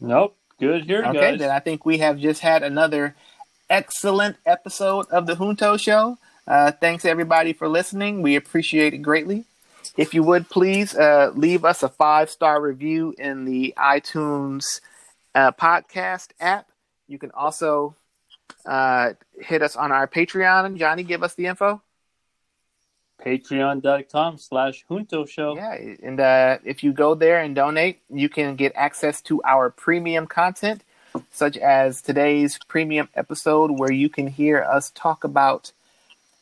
Nope. 0.00 0.36
Good 0.60 0.84
here, 0.84 1.04
okay, 1.04 1.32
guys. 1.32 1.38
then 1.40 1.50
I 1.50 1.58
think 1.58 1.84
we 1.84 1.98
have 1.98 2.18
just 2.18 2.40
had 2.40 2.62
another 2.62 3.16
excellent 3.68 4.36
episode 4.46 5.08
of 5.08 5.26
the 5.26 5.34
Junto 5.34 5.76
Show. 5.76 6.16
Uh, 6.46 6.70
thanks 6.70 7.04
everybody 7.04 7.52
for 7.52 7.68
listening. 7.68 8.22
We 8.22 8.36
appreciate 8.36 8.94
it 8.94 8.98
greatly. 8.98 9.44
If 9.96 10.14
you 10.14 10.22
would 10.22 10.48
please 10.48 10.94
uh, 10.94 11.32
leave 11.34 11.64
us 11.64 11.82
a 11.82 11.88
five 11.88 12.30
star 12.30 12.60
review 12.60 13.14
in 13.18 13.44
the 13.44 13.74
iTunes 13.76 14.80
uh, 15.34 15.52
podcast 15.52 16.28
app. 16.40 16.68
You 17.06 17.18
can 17.18 17.30
also 17.32 17.94
uh, 18.64 19.12
hit 19.38 19.62
us 19.62 19.76
on 19.76 19.92
our 19.92 20.06
Patreon. 20.06 20.78
Johnny, 20.78 21.02
give 21.02 21.22
us 21.22 21.34
the 21.34 21.46
info 21.46 21.82
patreon.com 23.24 24.36
slash 24.36 24.84
junto 24.88 25.24
show 25.24 25.54
yeah 25.56 25.74
and 26.02 26.20
uh, 26.20 26.58
if 26.64 26.82
you 26.82 26.92
go 26.92 27.14
there 27.14 27.40
and 27.40 27.54
donate 27.54 28.00
you 28.10 28.28
can 28.28 28.56
get 28.56 28.72
access 28.74 29.22
to 29.22 29.40
our 29.44 29.70
premium 29.70 30.26
content 30.26 30.82
such 31.30 31.56
as 31.56 32.02
today's 32.02 32.58
premium 32.68 33.08
episode 33.14 33.70
where 33.70 33.92
you 33.92 34.08
can 34.08 34.26
hear 34.26 34.62
us 34.62 34.90
talk 34.90 35.24
about 35.24 35.72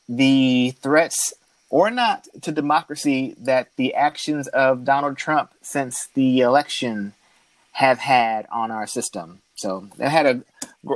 the 0.08 0.70
threats 0.82 1.32
or 1.72 1.90
not 1.90 2.28
to 2.40 2.52
democracy 2.52 3.34
that 3.40 3.68
the 3.76 3.94
actions 3.94 4.46
of 4.48 4.84
donald 4.84 5.16
trump 5.16 5.50
since 5.62 6.06
the 6.14 6.40
election 6.40 7.12
have 7.72 7.98
had 7.98 8.46
on 8.52 8.70
our 8.70 8.86
system 8.86 9.40
so 9.56 9.88
i 10.00 10.08
had 10.08 10.26
a 10.26 10.42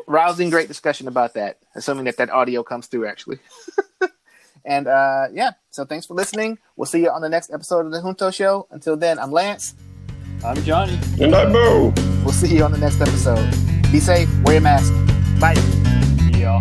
rousing 0.06 0.50
great 0.50 0.68
discussion 0.68 1.08
about 1.08 1.34
that 1.34 1.58
assuming 1.74 2.04
that 2.04 2.16
that 2.18 2.30
audio 2.30 2.62
comes 2.62 2.86
through 2.86 3.06
actually 3.06 3.38
And 4.66 4.88
uh, 4.88 5.28
yeah, 5.32 5.52
so 5.70 5.84
thanks 5.84 6.06
for 6.06 6.14
listening. 6.14 6.58
We'll 6.74 6.86
see 6.86 7.00
you 7.00 7.10
on 7.10 7.22
the 7.22 7.28
next 7.28 7.52
episode 7.52 7.86
of 7.86 7.92
the 7.92 8.02
Junto 8.02 8.32
Show. 8.32 8.66
Until 8.70 8.96
then, 8.96 9.18
I'm 9.18 9.30
Lance. 9.30 9.74
I'm 10.44 10.60
Johnny. 10.64 10.98
And 11.20 11.34
I'm 11.34 11.52
Bo. 11.52 11.94
We'll 12.24 12.32
see 12.32 12.54
you 12.54 12.64
on 12.64 12.72
the 12.72 12.78
next 12.78 13.00
episode. 13.00 13.48
Be 13.92 14.00
safe. 14.00 14.28
Wear 14.42 14.54
your 14.54 14.62
mask. 14.62 14.92
Bye. 15.40 15.54
Yeah. 16.36 16.60